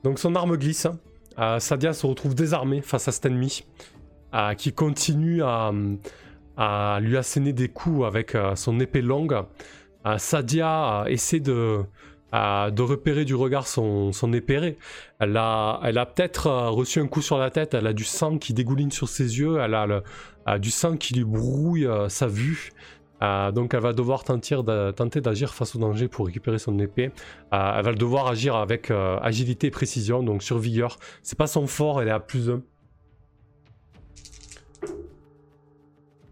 Donc 0.05 0.19
son 0.19 0.35
arme 0.35 0.57
glisse. 0.57 0.87
Euh, 1.39 1.59
Sadia 1.59 1.93
se 1.93 2.07
retrouve 2.07 2.35
désarmée 2.35 2.81
face 2.81 3.09
à 3.09 3.13
cet 3.13 3.27
ennemi 3.27 3.65
euh, 4.35 4.55
qui 4.55 4.73
continue 4.73 5.43
à, 5.43 5.71
à 6.57 6.99
lui 7.01 7.17
asséner 7.17 7.53
des 7.53 7.69
coups 7.69 8.07
avec 8.07 8.35
euh, 8.35 8.57
son 8.57 8.81
épée 8.81 9.03
longue. 9.03 9.37
Euh, 10.07 10.19
Sadia 10.19 11.05
essaie 11.09 11.41
de, 11.41 11.85
repérer 12.33 13.25
du 13.25 13.35
regard 13.35 13.67
son, 13.67 14.13
épée. 14.33 14.79
Elle 15.19 15.37
a, 15.37 15.81
elle 15.85 15.99
a 15.99 16.07
peut-être 16.07 16.47
euh, 16.47 16.71
reçu 16.71 17.01
un 17.01 17.07
coup 17.07 17.23
sur 17.23 17.39
la 17.39 17.51
tête, 17.51 17.75
elle 17.75 17.87
a 17.87 17.93
du 17.93 18.05
sang 18.05 18.39
qui 18.39 18.55
dégouline 18.55 18.91
sur 18.91 19.09
ses 19.09 19.39
yeux, 19.39 19.59
elle 19.61 19.75
a, 19.75 20.59
du 20.59 20.71
sang 20.71 20.97
qui 20.97 21.15
lui 21.15 21.25
brouille 21.25 21.89
sa 22.09 22.27
vue. 22.29 22.71
Donc 23.21 23.75
elle 23.75 23.81
va 23.81 23.93
devoir 23.93 24.25
tenter, 24.25 24.63
d'agir 25.21 25.55
face 25.55 25.75
au 25.77 25.79
danger 25.79 26.09
pour 26.09 26.27
récupérer 26.27 26.59
son 26.59 26.79
épée. 26.79 27.11
elle 27.51 27.85
va 27.85 27.93
devoir 27.93 28.27
agir 28.27 28.57
avec 28.57 28.91
agilité 28.91 29.69
et 29.69 29.71
précision, 29.71 30.23
donc 30.23 30.43
sur 30.43 30.59
vigueur. 30.59 30.99
C'est 31.23 31.39
pas 31.39 31.47
son 31.47 31.67
fort, 31.67 32.03
elle 32.03 32.09
est 32.09 32.13
à 32.13 32.21
plus 32.21 32.51
1. 32.51 32.63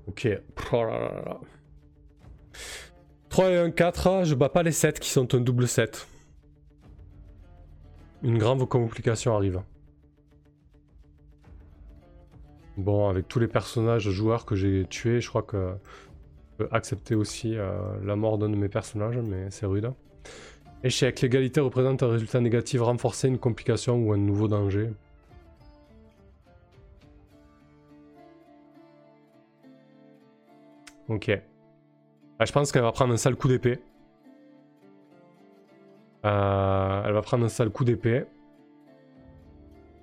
Ok. 0.07 0.29
3 3.31 3.51
et 3.51 3.57
1, 3.57 3.71
4. 3.71 4.25
Je 4.25 4.35
bats 4.35 4.49
pas 4.49 4.63
les 4.63 4.73
7 4.73 5.01
qui 5.01 5.11
sont 5.11 5.35
un 5.35 5.41
double 5.41 5.67
7. 5.67 6.07
Une 8.23 8.39
grave 8.39 8.65
complication 8.67 9.35
arrive. 9.35 9.61
Bon, 12.77 13.09
avec 13.09 13.29
tous 13.29 13.39
les 13.39 13.49
personnages 13.49 14.09
joueurs 14.11 14.47
que 14.47 14.55
j'ai 14.57 14.87
tués, 14.89 15.21
je 15.21 15.29
crois 15.29 15.43
que 15.43 15.75
peux 16.57 16.69
accepter 16.71 17.15
aussi 17.15 17.57
euh, 17.57 17.77
la 18.05 18.17
mort 18.17 18.39
d'un 18.39 18.49
de 18.49 18.57
mes 18.57 18.69
personnages, 18.69 19.19
mais 19.19 19.51
c'est 19.51 19.67
rude. 19.67 19.93
Échec. 20.83 21.21
L'égalité 21.21 21.61
représente 21.61 22.03
un 22.03 22.09
résultat 22.09 22.41
négatif 22.41 22.83
renforcé, 22.83 23.29
une 23.29 23.39
complication 23.39 23.97
ou 23.97 24.13
un 24.13 24.19
nouveau 24.19 24.49
danger. 24.49 24.91
Ok. 31.09 31.31
Ah, 32.39 32.45
je 32.45 32.53
pense 32.53 32.73
qu'elle 32.73 32.83
va 32.83 32.93
prendre 32.93 33.15
un 33.15 33.17
sale 33.17 33.37
coup 33.37 33.49
d'épée. 33.49 33.81
Euh, 36.25 37.03
elle 37.05 37.13
va 37.13 37.23
prendre 37.23 37.45
un 37.45 37.49
sale 37.49 37.71
coup 37.71 37.85
d'épée. 37.85 38.25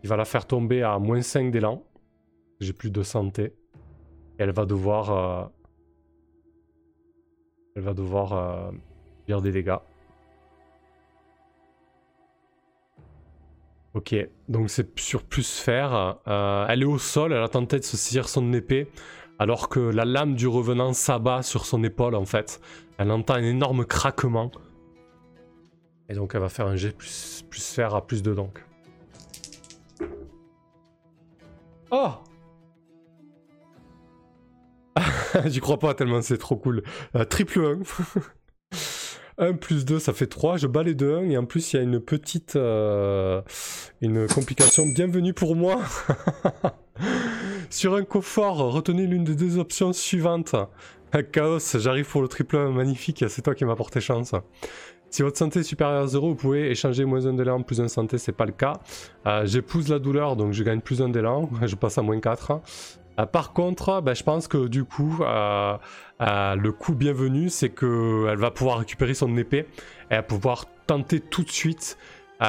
Il 0.04 0.10
va 0.10 0.16
la 0.16 0.26
faire 0.26 0.46
tomber 0.46 0.84
à 0.84 0.98
moins 1.00 1.22
5 1.22 1.52
d'élan. 1.52 1.84
J'ai 2.60 2.74
plus 2.74 2.92
de 2.92 3.04
santé. 3.04 3.54
Et 4.40 4.44
elle 4.44 4.52
va 4.52 4.66
devoir... 4.66 5.12
Euh, 5.12 5.46
elle 7.76 7.84
va 7.84 7.94
devoir 7.94 8.34
euh, 8.34 8.72
faire 9.28 9.42
des 9.42 9.52
dégâts. 9.52 9.78
Ok, 13.94 14.16
donc 14.48 14.70
c'est 14.70 14.98
sur 15.00 15.24
plus 15.24 15.60
faire. 15.60 16.18
elle 16.26 16.82
est 16.82 16.86
au 16.86 16.98
sol, 16.98 17.34
elle 17.34 17.44
a 17.44 17.50
tenté 17.50 17.78
de 17.78 17.84
se 17.84 17.98
saisir 17.98 18.30
son 18.30 18.54
épée 18.54 18.88
alors 19.42 19.70
que 19.70 19.80
la 19.80 20.06
lame 20.06 20.36
du 20.36 20.48
revenant 20.48 20.94
s'abat 20.94 21.42
sur 21.42 21.66
son 21.66 21.84
épaule 21.84 22.14
en 22.14 22.26
fait. 22.26 22.62
Elle 23.00 23.10
entend 23.10 23.34
un 23.34 23.44
énorme 23.44 23.86
craquement. 23.86 24.52
Et 26.10 26.14
donc 26.14 26.36
elle 26.36 26.42
va 26.42 26.50
faire 26.50 26.68
un 26.68 26.76
jet 26.76 26.96
plus, 26.96 27.44
plus 27.50 27.74
faire 27.74 27.96
à 27.96 28.06
plus 28.06 28.22
de 28.22 28.36
donc. 28.36 28.64
Oh 31.90 32.12
J'y 35.46 35.60
crois 35.60 35.80
pas 35.80 35.94
tellement 35.94 36.22
c'est 36.22 36.38
trop 36.38 36.56
cool. 36.56 36.84
Euh, 37.16 37.26
triple 37.26 37.60
1. 37.60 37.80
1 39.38 39.54
plus 39.58 39.86
2, 39.86 40.00
ça 40.00 40.14
fait 40.14 40.28
3. 40.28 40.58
Je 40.58 40.68
bats 40.68 40.84
les 40.84 40.96
deux 40.96 41.16
1 41.16 41.30
et 41.30 41.38
en 41.38 41.46
plus 41.46 41.74
il 41.74 41.78
y 41.78 41.80
a 41.80 41.84
une 41.84 42.00
petite 42.00 42.56
euh, 42.56 43.42
une 44.02 44.28
complication 44.28 44.86
bienvenue 44.86 45.34
pour 45.34 45.56
moi. 45.56 45.80
Sur 47.70 47.96
un 47.96 48.04
coffre, 48.04 48.42
retenez 48.42 49.08
l'une 49.08 49.24
des 49.24 49.36
deux 49.36 49.58
options 49.58 49.94
suivantes. 49.94 50.56
Chaos, 51.34 51.60
j'arrive 51.76 52.10
pour 52.10 52.22
le 52.22 52.30
triple 52.30 52.58
1, 52.58 52.72
magnifique, 52.72 53.26
c'est 53.28 53.42
toi 53.42 53.54
qui 53.54 53.66
m'as 53.66 53.76
porté 53.76 54.00
chance. 54.00 54.34
Si 55.12 55.24
votre 55.24 55.38
santé 55.38 55.60
est 55.60 55.64
supérieure 55.64 56.04
à 56.04 56.08
0, 56.08 56.30
vous 56.30 56.36
pouvez 56.36 56.72
échanger 56.72 57.04
moins 57.04 57.26
un 57.26 57.34
d'élan, 57.34 57.62
plus 57.64 57.82
un 57.82 57.90
santé, 57.90 58.18
c'est 58.18 58.32
pas 58.32 58.46
le 58.46 58.54
cas. 58.54 58.80
Euh, 59.28 59.46
j'épouse 59.46 59.90
la 59.90 60.00
douleur, 60.00 60.38
donc 60.38 60.54
je 60.54 60.64
gagne 60.64 60.80
plus 60.80 61.02
un 61.02 61.10
d'élan, 61.10 61.50
je 61.66 61.76
passe 61.76 61.98
à 61.98 62.02
moins 62.02 62.18
4. 62.18 62.62
Euh, 63.20 63.26
par 63.26 63.54
contre, 63.54 64.02
ben, 64.02 64.14
je 64.14 64.24
pense 64.24 64.48
que 64.48 64.68
du 64.68 64.84
coup, 64.84 65.20
euh, 65.22 65.78
le 66.20 66.72
coup 66.72 66.94
bienvenu, 66.94 67.50
c'est 67.50 67.70
qu'elle 67.70 68.38
va 68.38 68.52
pouvoir 68.52 68.80
récupérer 68.80 69.14
son 69.14 69.36
épée 69.38 69.68
et 70.10 70.22
pouvoir 70.22 70.66
tenter 70.88 71.20
tout 71.20 71.44
de 71.44 71.50
suite 71.50 71.98
de 72.42 72.46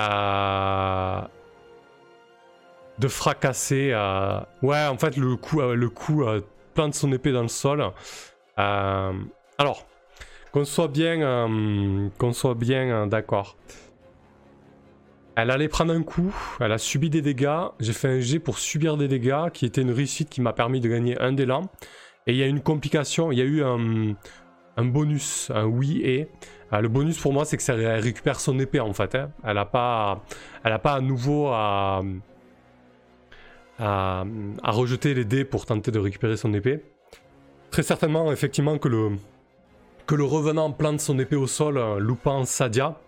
fracasser. 3.08 3.92
Ouais, 4.62 4.86
en 4.86 4.98
fait, 4.98 5.16
le 5.16 5.36
coup, 5.36 5.60
le 5.60 5.88
coup 5.88 6.24
plante 6.74 6.94
son 6.94 7.12
épée 7.12 7.32
dans 7.32 7.42
le 7.42 7.48
sol. 7.48 7.84
alors, 8.56 9.86
qu'on 10.52 10.64
soit 10.64 10.88
bien, 10.88 11.20
euh, 11.22 12.08
qu'on 12.18 12.32
soit 12.32 12.54
bien 12.54 12.90
euh, 12.90 13.06
d'accord. 13.06 13.56
Elle 15.34 15.50
allait 15.50 15.68
prendre 15.68 15.94
un 15.94 16.02
coup, 16.02 16.34
elle 16.60 16.72
a 16.72 16.78
subi 16.78 17.08
des 17.08 17.22
dégâts. 17.22 17.68
J'ai 17.80 17.92
fait 17.92 18.08
un 18.08 18.20
jet 18.20 18.38
pour 18.38 18.58
subir 18.58 18.96
des 18.96 19.08
dégâts, 19.08 19.50
qui 19.52 19.64
était 19.64 19.80
une 19.80 19.90
réussite 19.90 20.28
qui 20.28 20.40
m'a 20.40 20.52
permis 20.52 20.80
de 20.80 20.88
gagner 20.88 21.18
un 21.20 21.32
d'élan. 21.32 21.70
Et 22.26 22.32
il 22.32 22.38
y 22.38 22.42
a 22.42 22.46
une 22.46 22.60
complication, 22.60 23.32
il 23.32 23.38
y 23.38 23.42
a 23.42 23.44
eu 23.44 23.62
un, 23.62 24.14
bonus, 24.84 25.50
un 25.54 25.64
oui 25.64 26.02
et. 26.04 26.28
Euh, 26.72 26.80
le 26.80 26.88
bonus 26.88 27.18
pour 27.18 27.32
moi, 27.32 27.44
c'est 27.44 27.56
que 27.56 27.62
ça 27.62 27.74
récupère 27.74 28.40
son 28.40 28.58
épée 28.58 28.80
en 28.80 28.92
fait. 28.92 29.14
Hein. 29.14 29.30
Elle 29.44 29.54
n'a 29.54 29.64
pas, 29.64 30.22
elle 30.64 30.78
pas 30.78 30.94
à 30.94 31.00
nouveau 31.00 31.48
à 31.48 32.02
rejeter 34.64 35.14
les 35.14 35.24
dés 35.24 35.44
pour 35.44 35.66
tenter 35.66 35.90
de 35.90 35.98
récupérer 35.98 36.36
son 36.36 36.52
épée. 36.54 36.82
Très 37.72 37.82
certainement, 37.82 38.30
effectivement, 38.30 38.76
que 38.76 38.88
le, 38.88 39.12
que 40.06 40.14
le 40.14 40.24
revenant 40.24 40.70
plante 40.72 41.00
son 41.00 41.18
épée 41.18 41.36
au 41.36 41.46
sol, 41.46 41.78
euh, 41.78 41.98
loupant 41.98 42.44
Sadia. 42.44 43.00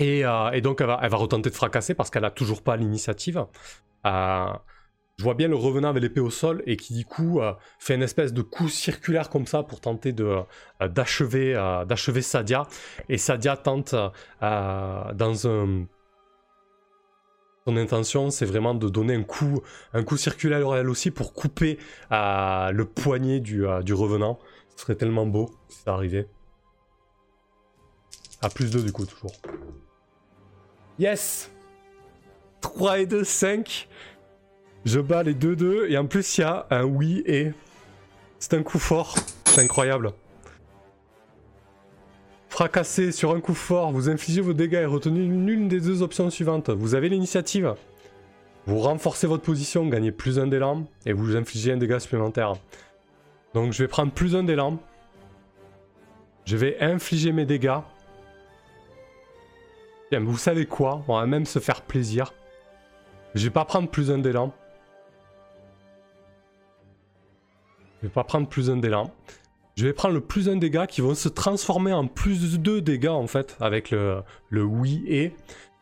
Euh, 0.00 0.50
et, 0.50 0.60
donc 0.60 0.80
elle 0.80 0.86
va, 0.86 1.16
retenter 1.16 1.50
de 1.50 1.54
fracasser 1.54 1.94
parce 1.94 2.10
qu'elle 2.10 2.24
a 2.24 2.30
toujours 2.30 2.62
pas 2.62 2.76
l'initiative. 2.76 3.46
Euh, 4.06 4.46
je 5.16 5.22
vois 5.22 5.34
bien 5.34 5.46
le 5.46 5.54
revenant 5.54 5.90
avec 5.90 6.02
l'épée 6.02 6.20
au 6.20 6.30
sol 6.30 6.62
et 6.66 6.76
qui 6.76 6.94
du 6.94 7.04
coup 7.04 7.40
fait 7.78 7.94
une 7.94 8.02
espèce 8.02 8.32
de 8.32 8.42
coup 8.42 8.68
circulaire 8.68 9.30
comme 9.30 9.46
ça 9.46 9.62
pour 9.62 9.80
tenter 9.80 10.12
de 10.12 10.38
d'achever 10.80 11.54
d'achever 11.86 12.20
Sadia. 12.20 12.66
Et 13.08 13.16
Sadia 13.16 13.56
tente 13.56 13.94
dans 14.40 15.46
un 15.46 15.86
son 17.66 17.76
intention, 17.76 18.30
c'est 18.30 18.44
vraiment 18.44 18.74
de 18.74 18.88
donner 18.88 19.14
un 19.14 19.22
coup, 19.22 19.62
un 19.94 20.02
coup 20.02 20.16
circulaire 20.16 20.74
elle 20.74 20.90
aussi 20.90 21.12
pour 21.12 21.32
couper 21.32 21.78
le 22.10 22.82
poignet 22.82 23.38
du, 23.38 23.64
du 23.84 23.94
revenant. 23.94 24.40
Ce 24.74 24.82
serait 24.82 24.96
tellement 24.96 25.26
beau 25.26 25.48
si 25.68 25.78
ça 25.82 25.92
arrivait. 25.92 26.28
À 28.44 28.50
plus 28.50 28.70
2 28.70 28.82
du 28.82 28.92
coup, 28.92 29.06
toujours. 29.06 29.32
Yes 30.98 31.50
3 32.60 32.98
et 32.98 33.06
2, 33.06 33.24
5. 33.24 33.88
Je 34.84 35.00
bats 35.00 35.22
les 35.22 35.32
2-2 35.32 35.90
et 35.90 35.96
en 35.96 36.04
plus 36.04 36.36
il 36.36 36.42
y 36.42 36.44
a 36.44 36.66
un 36.68 36.84
oui 36.84 37.22
et. 37.24 37.52
C'est 38.38 38.52
un 38.52 38.62
coup 38.62 38.78
fort. 38.78 39.14
C'est 39.46 39.62
incroyable. 39.62 40.12
Fracassé 42.50 43.12
sur 43.12 43.34
un 43.34 43.40
coup 43.40 43.54
fort, 43.54 43.92
vous 43.92 44.10
infligez 44.10 44.42
vos 44.42 44.52
dégâts 44.52 44.74
et 44.74 44.84
retenez 44.84 45.20
l'une 45.20 45.68
des 45.68 45.80
deux 45.80 46.02
options 46.02 46.28
suivantes. 46.28 46.68
Vous 46.68 46.94
avez 46.94 47.08
l'initiative. 47.08 47.74
Vous 48.66 48.78
renforcez 48.78 49.26
votre 49.26 49.42
position, 49.42 49.86
gagnez 49.86 50.12
plus 50.12 50.38
un 50.38 50.48
d'élan 50.48 50.84
et 51.06 51.14
vous 51.14 51.34
infligez 51.34 51.72
un 51.72 51.78
dégât 51.78 51.98
supplémentaire. 51.98 52.56
Donc 53.54 53.72
je 53.72 53.82
vais 53.82 53.88
prendre 53.88 54.12
plus 54.12 54.36
un 54.36 54.44
d'élan. 54.44 54.78
Je 56.44 56.58
vais 56.58 56.78
infliger 56.82 57.32
mes 57.32 57.46
dégâts. 57.46 57.78
Vous 60.22 60.38
savez 60.38 60.66
quoi? 60.66 61.02
On 61.08 61.18
va 61.18 61.26
même 61.26 61.46
se 61.46 61.58
faire 61.58 61.82
plaisir. 61.82 62.32
Je 63.34 63.44
vais 63.44 63.50
pas 63.50 63.64
prendre 63.64 63.88
plus 63.88 64.10
un 64.10 64.18
d'élan. 64.18 64.52
Je 68.00 68.06
vais 68.06 68.12
pas 68.12 68.24
prendre 68.24 68.48
plus 68.48 68.70
un 68.70 68.76
d'élan. 68.76 69.10
Je 69.76 69.86
vais 69.86 69.92
prendre 69.92 70.14
le 70.14 70.20
plus 70.20 70.48
un 70.48 70.56
dégâts 70.56 70.86
qui 70.86 71.00
vont 71.00 71.14
se 71.14 71.28
transformer 71.28 71.92
en 71.92 72.06
plus 72.06 72.60
deux 72.60 72.80
dégâts 72.80 73.08
en 73.08 73.26
fait 73.26 73.56
avec 73.60 73.90
le, 73.90 74.22
le 74.50 74.62
oui 74.62 75.02
et. 75.08 75.34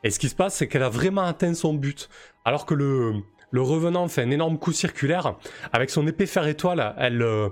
Et 0.04 0.10
ce 0.10 0.18
qui 0.18 0.28
se 0.28 0.34
passe 0.34 0.54
c'est 0.54 0.66
qu'elle 0.66 0.82
a 0.82 0.88
vraiment 0.88 1.22
atteint 1.22 1.52
son 1.52 1.74
but. 1.74 2.08
Alors 2.44 2.64
que 2.64 2.74
le, 2.74 3.14
le 3.52 3.60
revenant 3.60 4.08
fait 4.08 4.22
un 4.22 4.30
énorme 4.30 4.58
coup 4.58 4.72
circulaire. 4.72 5.36
Avec 5.72 5.90
son 5.90 6.06
épée 6.06 6.26
fer 6.26 6.46
étoile, 6.48 6.94
elle, 6.98 7.22
euh, 7.22 7.48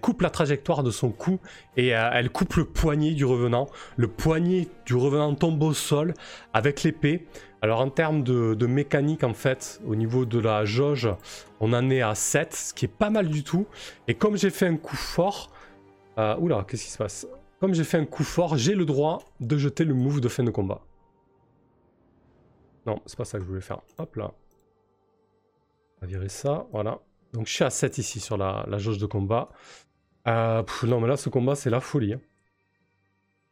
coupe 0.00 0.20
la 0.20 0.30
trajectoire 0.30 0.82
de 0.82 0.90
son 0.90 1.10
coup 1.10 1.38
et 1.76 1.96
euh, 1.96 2.10
elle 2.12 2.30
coupe 2.30 2.54
le 2.56 2.64
poignet 2.64 3.12
du 3.12 3.24
revenant. 3.24 3.68
Le 3.96 4.08
poignet 4.08 4.68
du 4.84 4.96
revenant 4.96 5.34
tombe 5.34 5.62
au 5.62 5.72
sol 5.72 6.12
avec 6.52 6.82
l'épée. 6.82 7.26
Alors 7.62 7.80
en 7.80 7.88
termes 7.88 8.22
de, 8.24 8.66
mécanique 8.66 9.24
en 9.24 9.32
fait, 9.32 9.80
au 9.86 9.94
niveau 9.94 10.26
de 10.26 10.38
la 10.38 10.64
jauge, 10.64 11.08
on 11.60 11.72
en 11.72 11.88
est 11.88 12.02
à 12.02 12.14
7, 12.14 12.52
ce 12.52 12.74
qui 12.74 12.84
est 12.84 12.88
pas 12.88 13.08
mal 13.08 13.28
du 13.28 13.44
tout. 13.44 13.66
Et 14.08 14.14
comme 14.14 14.36
j'ai 14.36 14.50
fait 14.50 14.66
un 14.66 14.76
coup 14.76 14.96
fort... 14.96 15.50
Euh, 16.18 16.36
oula, 16.38 16.64
qu'est-ce 16.68 16.84
qui 16.84 16.90
se 16.90 16.98
passe? 16.98 17.26
Comme 17.60 17.74
j'ai 17.74 17.84
fait 17.84 17.98
un 17.98 18.04
coup 18.04 18.24
fort, 18.24 18.56
j'ai 18.56 18.74
le 18.74 18.84
droit 18.84 19.24
de 19.40 19.56
jeter 19.56 19.84
le 19.84 19.94
move 19.94 20.20
de 20.20 20.28
fin 20.28 20.42
de 20.42 20.50
combat. 20.50 20.82
Non, 22.86 23.00
c'est 23.06 23.16
pas 23.16 23.24
ça 23.24 23.38
que 23.38 23.44
je 23.44 23.48
voulais 23.48 23.62
faire. 23.62 23.80
Hop 23.98 24.16
là 24.16 24.32
virer 26.06 26.28
ça, 26.28 26.66
voilà. 26.72 27.00
Donc 27.32 27.48
je 27.48 27.52
suis 27.52 27.64
à 27.64 27.70
7 27.70 27.98
ici 27.98 28.20
sur 28.20 28.36
la, 28.36 28.66
jauge 28.78 28.98
de 28.98 29.06
combat. 29.06 29.50
Euh, 30.26 30.62
non 30.84 31.00
mais 31.00 31.08
là 31.08 31.16
ce 31.16 31.28
combat 31.28 31.54
c'est 31.54 31.70
la 31.70 31.80
folie. 31.80 32.14
Hein. 32.14 32.20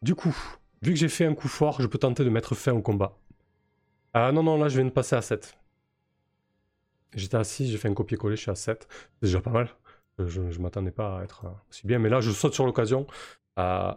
Du 0.01 0.15
coup, 0.15 0.35
vu 0.83 0.93
que 0.93 0.99
j'ai 0.99 1.09
fait 1.09 1.27
un 1.27 1.35
coup 1.35 1.49
fort, 1.49 1.81
je 1.81 1.87
peux 1.87 1.99
tenter 1.99 2.25
de 2.25 2.31
mettre 2.31 2.55
fin 2.55 2.73
au 2.73 2.81
combat. 2.81 3.19
Ah 4.15 4.33
non 4.33 4.43
non 4.43 4.59
là 4.59 4.69
je 4.69 4.77
viens 4.77 4.85
de 4.85 4.91
passer 4.91 5.17
à 5.17 5.23
7. 5.23 5.57
J'étais 7.15 7.37
à 7.37 7.45
6, 7.45 7.71
j'ai 7.71 7.77
fait 7.79 7.89
un 7.89 7.95
copier-coller, 7.95 8.37
je 8.37 8.43
suis 8.43 8.51
à 8.51 8.55
7. 8.55 8.89
C'est 8.91 9.27
déjà 9.27 9.41
pas 9.41 9.51
mal. 9.51 9.69
Je, 10.19 10.41
m'attendais 10.61 10.91
pas 10.91 11.21
à 11.21 11.25
être 11.25 11.47
aussi 11.71 11.87
bien, 11.87 11.99
mais 11.99 12.09
là 12.09 12.21
je 12.21 12.31
saute 12.31 12.55
sur 12.55 12.67
l'occasion. 12.67 13.07
Euh, 13.59 13.93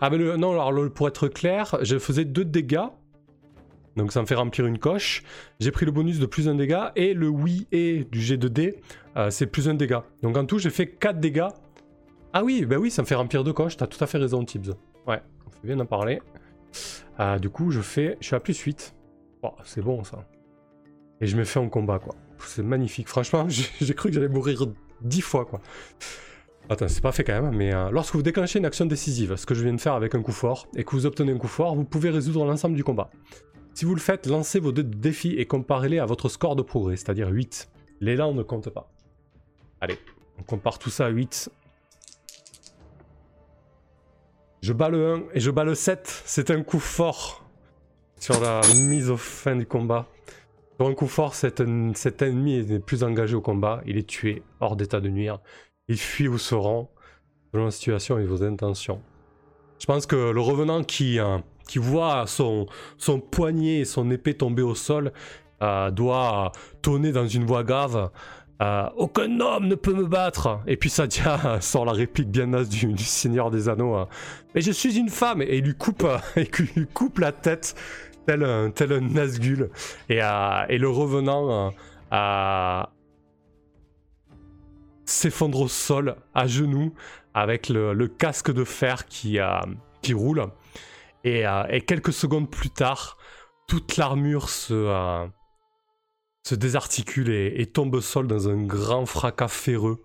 ah 0.00 0.10
mais 0.10 0.18
le, 0.18 0.36
non 0.36 0.52
alors 0.52 0.92
pour 0.92 1.08
être 1.08 1.28
clair, 1.28 1.76
je 1.82 1.98
faisais 1.98 2.24
2 2.24 2.44
dégâts 2.44 2.88
donc 3.96 4.12
ça 4.12 4.20
me 4.20 4.26
fait 4.26 4.34
remplir 4.34 4.66
une 4.66 4.78
coche. 4.78 5.22
J'ai 5.60 5.70
pris 5.70 5.86
le 5.86 5.92
bonus 5.92 6.18
de 6.18 6.26
plus 6.26 6.48
un 6.48 6.54
dégât 6.54 6.92
et 6.96 7.14
le 7.14 7.28
oui 7.28 7.66
et 7.72 8.04
du 8.04 8.20
G2D, 8.20 8.74
euh, 9.16 9.30
c'est 9.30 9.46
plus 9.46 9.68
un 9.68 9.74
dégât. 9.74 10.04
Donc 10.22 10.36
en 10.36 10.44
tout, 10.44 10.58
j'ai 10.58 10.70
fait 10.70 10.86
4 10.86 11.20
dégâts. 11.20 11.48
Ah 12.32 12.42
oui, 12.42 12.64
bah 12.64 12.76
oui, 12.76 12.90
ça 12.90 13.02
me 13.02 13.06
fait 13.06 13.14
remplir 13.14 13.44
deux 13.44 13.52
coches, 13.52 13.76
t'as 13.76 13.86
tout 13.86 14.02
à 14.02 14.06
fait 14.06 14.18
raison, 14.18 14.44
Tibbs. 14.44 14.74
Ouais, 15.06 15.22
on 15.46 15.50
fait 15.50 15.66
bien 15.66 15.76
d'en 15.76 15.86
parler. 15.86 16.20
Euh, 17.20 17.38
du 17.38 17.48
coup, 17.48 17.70
je 17.70 17.80
fais. 17.80 18.16
Je 18.20 18.26
suis 18.26 18.36
à 18.36 18.40
plus 18.40 18.58
8. 18.58 18.94
c'est 19.64 19.82
bon 19.82 20.02
ça. 20.02 20.24
Et 21.20 21.26
je 21.26 21.36
me 21.36 21.44
fais 21.44 21.60
en 21.60 21.68
combat, 21.68 22.00
quoi. 22.00 22.14
C'est 22.38 22.64
magnifique. 22.64 23.08
Franchement, 23.08 23.46
j'ai 23.80 23.94
cru 23.94 24.08
que 24.08 24.14
j'allais 24.14 24.28
mourir 24.28 24.66
10 25.02 25.20
fois, 25.20 25.44
quoi. 25.44 25.60
Attends, 26.68 26.88
c'est 26.88 27.02
pas 27.02 27.12
fait 27.12 27.24
quand 27.24 27.42
même, 27.42 27.54
mais 27.54 27.74
euh, 27.74 27.90
lorsque 27.90 28.14
vous 28.14 28.22
déclenchez 28.22 28.58
une 28.58 28.64
action 28.64 28.86
décisive, 28.86 29.36
ce 29.36 29.44
que 29.44 29.54
je 29.54 29.62
viens 29.62 29.74
de 29.74 29.80
faire 29.80 29.92
avec 29.92 30.14
un 30.14 30.22
coup 30.22 30.32
fort, 30.32 30.66
et 30.74 30.82
que 30.82 30.92
vous 30.92 31.04
obtenez 31.04 31.30
un 31.30 31.36
coup 31.36 31.46
fort, 31.46 31.74
vous 31.76 31.84
pouvez 31.84 32.08
résoudre 32.08 32.44
l'ensemble 32.46 32.74
du 32.74 32.82
combat. 32.82 33.10
Si 33.74 33.84
vous 33.84 33.96
le 33.96 34.00
faites, 34.00 34.26
lancez 34.26 34.60
vos 34.60 34.70
deux 34.70 34.84
défis 34.84 35.34
et 35.36 35.46
comparez-les 35.46 35.98
à 35.98 36.06
votre 36.06 36.28
score 36.28 36.54
de 36.54 36.62
progrès, 36.62 36.96
c'est-à-dire 36.96 37.28
8. 37.28 37.68
L'élan 38.00 38.32
ne 38.32 38.44
compte 38.44 38.70
pas. 38.70 38.88
Allez, 39.80 39.98
on 40.38 40.44
compare 40.44 40.78
tout 40.78 40.90
ça 40.90 41.06
à 41.06 41.08
8. 41.08 41.50
Je 44.62 44.72
bats 44.72 44.88
le 44.88 45.14
1 45.14 45.22
et 45.34 45.40
je 45.40 45.50
bats 45.50 45.64
le 45.64 45.74
7. 45.74 46.22
C'est 46.24 46.52
un 46.52 46.62
coup 46.62 46.78
fort 46.78 47.44
sur 48.20 48.40
la 48.40 48.60
mise 48.76 49.10
au 49.10 49.16
fin 49.16 49.56
du 49.56 49.66
combat. 49.66 50.06
Sur 50.76 50.86
un 50.86 50.94
coup 50.94 51.08
fort, 51.08 51.34
cet, 51.34 51.60
ennemi 51.60 52.54
est 52.54 52.78
plus 52.78 53.02
engagé 53.02 53.34
au 53.34 53.40
combat. 53.40 53.82
Il 53.86 53.98
est 53.98 54.08
tué, 54.08 54.44
hors 54.60 54.76
d'état 54.76 55.00
de 55.00 55.08
nuire. 55.08 55.40
Il 55.88 55.98
fuit 55.98 56.28
ou 56.28 56.38
se 56.38 56.54
rend, 56.54 56.92
selon 57.52 57.64
la 57.64 57.70
situation 57.72 58.20
et 58.20 58.24
vos 58.24 58.44
intentions. 58.44 59.02
Je 59.80 59.86
pense 59.86 60.06
que 60.06 60.30
le 60.30 60.40
revenant 60.40 60.84
qui... 60.84 61.18
Euh, 61.18 61.38
qui 61.66 61.78
voit 61.78 62.26
son, 62.26 62.66
poignet 63.30 63.80
et 63.80 63.84
son 63.84 64.10
épée 64.10 64.34
tomber 64.34 64.62
au 64.62 64.74
sol, 64.74 65.12
euh, 65.62 65.90
doit 65.90 66.52
tonner 66.82 67.12
dans 67.12 67.26
une 67.26 67.44
voix 67.44 67.64
grave. 67.64 68.10
Euh, 68.62 68.88
aucun 68.96 69.40
homme 69.40 69.66
ne 69.66 69.74
peut 69.74 69.94
me 69.94 70.06
battre. 70.06 70.60
Et 70.66 70.76
puis 70.76 70.90
Sadia 70.90 71.58
sort 71.60 71.84
la 71.84 71.92
réplique 71.92 72.30
bien 72.30 72.46
naze 72.46 72.68
du, 72.68 72.96
Seigneur 72.98 73.50
des 73.50 73.68
Anneaux. 73.68 73.94
Hein. 73.94 74.08
Mais 74.54 74.60
je 74.60 74.72
suis 74.72 74.96
une 74.98 75.08
femme 75.08 75.42
et 75.42 75.58
il 75.58 75.64
lui 75.64 75.74
coupe, 75.74 76.06
la 77.18 77.32
tête 77.32 77.74
tel 78.26 78.44
un, 78.44 78.70
tel 78.70 78.98
Nazgul. 78.98 79.70
Et, 80.08 80.22
euh, 80.22 80.64
et 80.68 80.78
le 80.78 80.88
revenant 80.88 81.72
s'effondre 85.06 85.60
au 85.60 85.68
sol, 85.68 86.16
à 86.34 86.46
genoux, 86.46 86.94
avec 87.34 87.68
le, 87.68 88.06
casque 88.06 88.52
de 88.52 88.64
fer 88.64 89.06
qui 89.06 89.38
roule. 90.12 90.46
Et, 91.24 91.44
quelques 91.86 92.12
secondes 92.12 92.50
plus 92.50 92.70
tard, 92.70 93.16
toute 93.66 93.96
l'armure 93.96 94.48
se, 94.50 95.28
se 96.42 96.54
désarticule 96.54 97.30
et, 97.30 97.66
tombe 97.66 97.94
au 97.94 98.00
sol 98.00 98.26
dans 98.26 98.48
un 98.48 98.62
grand 98.62 99.06
fracas 99.06 99.48
ferreux. 99.48 100.04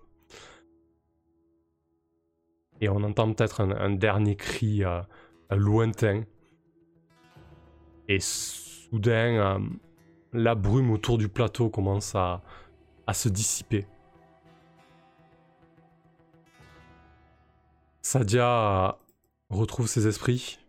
Et 2.80 2.88
on 2.88 3.02
entend 3.02 3.32
peut-être 3.32 3.60
un, 3.60 3.90
dernier 3.90 4.36
cri 4.36 4.82
lointain. 5.50 6.24
Et 8.08 8.18
soudain, 8.20 9.36
euh, 9.36 9.58
la 10.32 10.54
brume 10.54 10.90
autour 10.90 11.18
du 11.18 11.28
plateau 11.28 11.68
commence 11.68 12.14
à, 12.14 12.42
se 13.12 13.28
dissiper. 13.28 13.86
Sadia 18.02 18.98
retrouve 19.48 19.88
ses 19.88 20.06
esprits. 20.06 20.60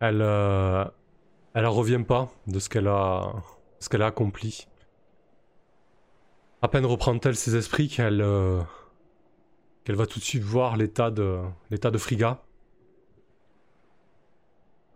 Elle, 0.00 0.20
euh, 0.22 0.84
elle 1.54 1.66
revient 1.66 2.04
pas 2.06 2.28
de 2.46 2.58
ce 2.58 2.68
qu'elle 2.68 2.88
a, 2.88 3.32
ce 3.80 3.96
a 3.96 4.06
accompli. 4.06 4.66
À 6.62 6.68
peine 6.68 6.84
reprend-elle 6.84 7.36
ses 7.36 7.56
esprits 7.56 7.88
qu'elle, 7.88 8.20
euh, 8.20 8.60
qu'elle 9.84 9.96
va 9.96 10.06
tout 10.06 10.18
de 10.18 10.24
suite 10.24 10.42
voir 10.42 10.76
l'état 10.76 11.10
de, 11.10 11.40
l'état 11.70 11.90
de 11.90 11.98
Friga. 11.98 12.42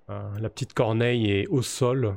Euh, 0.09 0.39
la 0.39 0.51
petite 0.51 0.75
corneille 0.75 1.31
est 1.31 1.47
au 1.47 1.63
sol. 1.63 2.17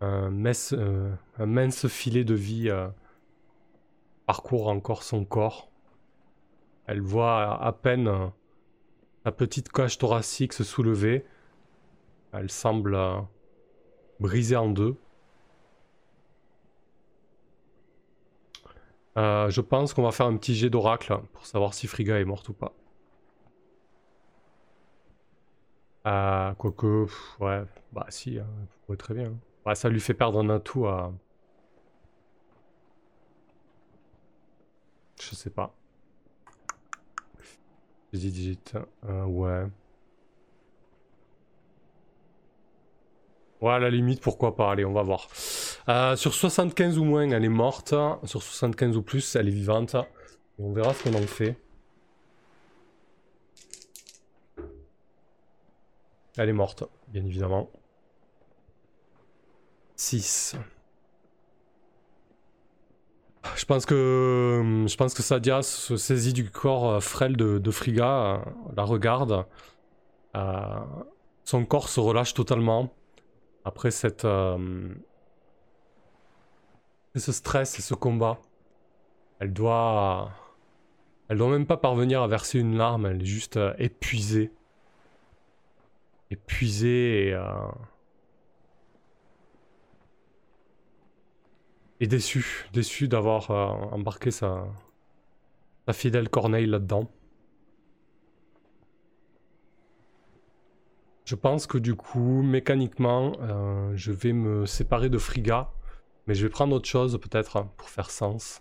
Un, 0.00 0.32
euh, 0.72 1.14
mince 1.38 1.86
filet 1.88 2.24
de 2.24 2.34
vie 2.34 2.70
parcourt 4.26 4.68
encore 4.68 5.02
son 5.02 5.24
corps. 5.24 5.70
Elle 6.86 7.00
voit 7.00 7.62
à 7.62 7.72
peine 7.72 8.30
sa 9.24 9.32
petite 9.32 9.70
cage 9.70 9.98
thoracique 9.98 10.52
se 10.52 10.64
soulever. 10.64 11.24
Elle 12.32 12.50
semble 12.50 12.98
brisée 14.20 14.56
en 14.56 14.68
deux. 14.68 14.96
je 19.16 19.60
pense 19.60 19.94
qu'on 19.94 20.02
va 20.04 20.12
faire 20.12 20.26
un 20.26 20.36
petit 20.36 20.54
jet 20.54 20.70
d'oracle 20.70 21.18
pour 21.32 21.44
savoir 21.46 21.74
si 21.74 21.88
Friga 21.88 22.20
est 22.20 22.24
morte 22.24 22.48
ou 22.50 22.52
pas. 22.52 22.72
Euh, 26.06 26.54
quoique, 26.54 27.06
ouais, 27.40 27.64
bah 27.92 28.06
si, 28.08 28.38
hein, 28.38 28.46
très 28.96 29.14
bien. 29.14 29.36
Bah, 29.64 29.74
ça 29.74 29.88
lui 29.90 30.00
fait 30.00 30.14
perdre 30.14 30.38
un 30.40 30.48
atout 30.48 30.86
à. 30.86 31.12
Je 35.20 35.34
sais 35.34 35.50
pas. 35.50 35.74
Digit. 38.12 38.58
Euh, 39.08 39.24
ouais. 39.24 39.66
Ouais, 43.60 43.72
à 43.72 43.78
la 43.78 43.90
limite, 43.90 44.20
pourquoi 44.20 44.54
pas. 44.54 44.70
Allez, 44.72 44.84
on 44.84 44.92
va 44.92 45.02
voir. 45.02 45.28
Euh, 45.88 46.16
sur 46.16 46.32
75 46.32 46.98
ou 46.98 47.04
moins, 47.04 47.28
elle 47.30 47.44
est 47.44 47.48
morte. 47.48 47.94
Sur 48.24 48.42
75 48.42 48.96
ou 48.96 49.02
plus, 49.02 49.36
elle 49.36 49.48
est 49.48 49.52
vivante. 49.52 49.96
On 50.58 50.72
verra 50.72 50.94
ce 50.94 51.04
qu'on 51.04 51.14
en 51.14 51.26
fait. 51.26 51.56
Elle 56.36 56.48
est 56.48 56.52
morte, 56.52 56.84
bien 57.08 57.24
évidemment. 57.24 57.68
6. 59.96 60.56
Je 63.58 63.64
pense 63.64 63.84
que 65.14 65.22
Sadia 65.22 65.62
se 65.62 65.96
saisit 65.96 66.32
du 66.32 66.48
corps 66.48 66.90
euh, 66.90 67.00
frêle 67.00 67.36
de, 67.36 67.70
Friga, 67.72 68.06
euh, 68.06 68.38
la 68.76 68.84
regarde. 68.84 69.46
Euh, 70.36 70.78
son 71.44 71.64
corps 71.64 71.88
se 71.88 71.98
relâche 71.98 72.34
totalement 72.34 72.94
après 73.64 73.90
cette 73.90 74.26
ce 77.16 77.32
stress 77.32 77.78
et 77.80 77.82
ce 77.82 77.94
combat. 77.94 78.38
Elle 79.40 79.52
doit 79.52 80.30
elle 81.28 81.38
doit 81.38 81.50
même 81.50 81.66
pas 81.66 81.76
parvenir 81.76 82.22
à 82.22 82.28
verser 82.28 82.60
une 82.60 82.76
larme, 82.76 83.06
elle 83.06 83.22
est 83.22 83.26
juste 83.26 83.58
épuisée 83.78 84.52
épuisé 86.30 87.30
et, 87.30 87.36
et 92.00 92.06
déçu. 92.06 92.68
Déçu 92.72 93.08
d'avoir 93.08 93.50
euh, 93.50 93.66
embarqué 93.94 94.30
sa, 94.30 94.66
fidèle 95.92 96.28
Corneille 96.28 96.66
là-dedans. 96.66 97.08
Je 101.24 101.34
pense 101.34 101.66
que 101.66 101.78
du 101.78 101.94
coup, 101.94 102.42
mécaniquement, 102.42 103.32
euh, 103.40 103.92
je 103.96 104.12
vais 104.12 104.32
me 104.32 104.66
séparer 104.66 105.08
de 105.10 105.18
Friga. 105.18 105.70
Mais 106.26 106.34
je 106.34 106.46
vais 106.46 106.50
prendre 106.50 106.76
autre 106.76 106.88
chose 106.88 107.18
peut-être 107.20 107.66
pour 107.78 107.88
faire 107.88 108.10
sens. 108.10 108.60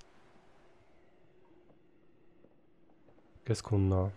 Qu'est-ce 3.45 3.63
qu'on 3.63 3.91
a? 3.91 4.11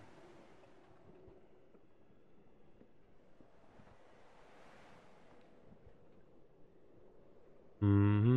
Mhm. 7.80 8.29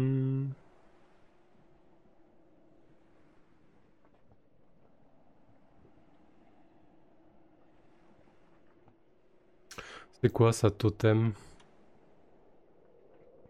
C'est 10.24 10.32
quoi 10.32 10.54
ça, 10.54 10.72
totem? 10.72 11.34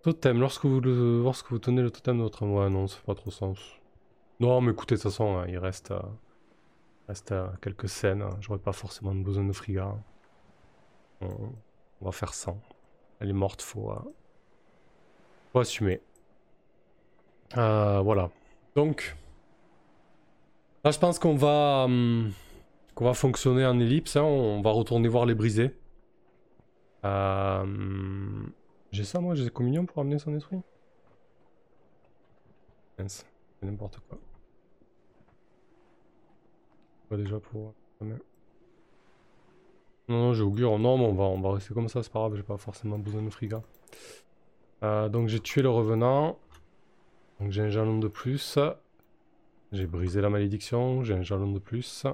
Totem, 0.01 0.39
lorsque 0.39 0.65
vous, 0.65 0.80
tenez 1.59 1.84
le 1.84 1.91
totem 1.91 2.17
de 2.17 2.24
votre... 2.24 2.43
Ouais, 2.47 2.67
non, 2.67 2.88
ça 2.88 2.97
fait 2.97 3.05
pas 3.05 3.13
trop 3.13 3.30
sens. 3.30 3.59
Non, 4.39 4.59
mais 4.59 4.71
écoutez, 4.71 4.95
de 4.95 4.99
toute 4.99 5.11
façon, 5.11 5.38
hein, 5.38 5.45
il 5.47 5.59
reste, 5.59 5.93
reste 7.07 7.32
quelques 7.61 7.88
scènes. 7.88 8.24
Hein. 8.24 8.32
J'aurais 8.41 8.57
pas 8.57 8.71
forcément 8.71 9.13
besoin 9.13 9.43
de 9.43 9.53
friga. 9.53 9.93
On, 11.21 11.51
va 12.01 12.11
faire 12.11 12.34
100. 12.34 12.59
Elle 13.19 13.30
est 13.30 13.34
morte, 13.34 13.61
faut... 13.61 13.91
Euh, 13.91 13.99
faut 15.51 15.59
assumer. 15.59 16.01
Euh, 17.55 17.99
voilà. 17.99 18.32
Donc, 18.76 19.15
là, 20.84 20.89
je 20.89 20.97
pense 20.97 21.19
qu'on 21.19 21.36
va, 21.36 21.84
hum, 21.84 22.32
qu'on 22.95 23.05
va 23.05 23.13
fonctionner 23.13 23.63
en 23.63 23.80
ellipse. 23.80 24.15
Hein. 24.15 24.24
On 24.24 24.63
va 24.63 24.71
retourner 24.71 25.07
voir 25.07 25.28
les 25.28 25.36
brisés. 25.36 25.76
Euh, 27.06 28.45
j'ai 28.91 29.04
ça, 29.04 29.20
moi 29.20 29.36
J'ai 29.36 29.49
communion 29.49 29.86
pour 29.86 29.99
amener 29.99 30.20
son 30.20 30.36
esprit? 30.36 30.62
Mince, 32.97 33.26
n'importe 33.62 33.99
quoi. 34.08 34.20
Pas 37.10 37.18
déjà 37.18 37.39
pour... 37.39 37.74
Non, 38.01 38.18
non, 40.10 40.34
j'ai 40.34 40.43
augure. 40.43 40.78
Non, 40.80 40.97
mais 40.97 41.06
on 41.06 41.14
va, 41.14 41.24
on 41.24 41.41
va 41.41 41.54
rester 41.54 41.74
comme 41.74 41.88
ça, 41.88 42.04
c'est 42.04 42.12
pas 42.12 42.20
grave, 42.20 42.36
j'ai 42.36 42.43
pas 42.43 42.58
forcément 42.58 42.99
besoin 42.99 43.22
de 43.22 43.30
friga. 43.30 43.62
Euh, 44.84 45.10
donc 45.10 45.28
j'ai 45.30 45.39
tué 45.39 45.62
le 45.62 45.70
revenant. 45.70 46.38
Donc 47.39 47.51
j'ai 47.51 47.62
un 47.62 47.70
jalon 47.70 47.99
de 47.99 48.08
plus. 48.08 48.60
J'ai 49.72 49.88
brisé 49.88 50.22
la 50.22 50.30
malédiction, 50.30 51.04
j'ai 51.04 51.16
un 51.16 51.24
jalon 51.24 51.51
de 51.51 51.60
plus. 51.60 52.06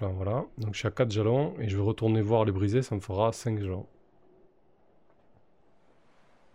Voilà. 0.00 0.44
Donc 0.58 0.74
je 0.74 0.78
suis 0.78 0.88
à 0.88 0.90
4 0.90 1.10
jalons 1.10 1.54
et 1.58 1.68
je 1.68 1.76
vais 1.76 1.82
retourner 1.82 2.20
voir 2.20 2.44
les 2.44 2.52
brisés, 2.52 2.82
ça 2.82 2.94
me 2.94 3.00
fera 3.00 3.32
5 3.32 3.58
jalons. 3.60 3.86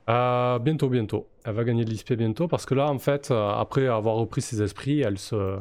Euh, 0.09 0.59
bientôt, 0.59 0.89
bientôt. 0.89 1.27
Elle 1.45 1.53
va 1.53 1.63
gagner 1.63 1.85
de 1.85 1.91
l'XP 1.91 2.13
bientôt 2.13 2.47
parce 2.47 2.65
que 2.65 2.73
là, 2.73 2.89
en 2.89 2.99
fait, 2.99 3.31
euh, 3.31 3.51
après 3.51 3.87
avoir 3.87 4.15
repris 4.15 4.41
ses 4.41 4.61
esprits, 4.61 5.01
elle 5.01 5.17
se, 5.17 5.59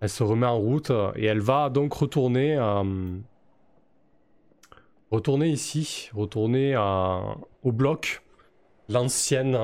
elle 0.00 0.08
se 0.08 0.22
remet 0.22 0.46
en 0.46 0.58
route 0.58 0.92
et 1.16 1.24
elle 1.24 1.40
va 1.40 1.70
donc 1.70 1.92
retourner, 1.92 2.56
euh, 2.56 2.84
retourner 5.10 5.48
ici, 5.48 6.10
retourner 6.14 6.76
au 7.62 7.72
bloc, 7.72 8.22
l'ancienne 8.88 9.56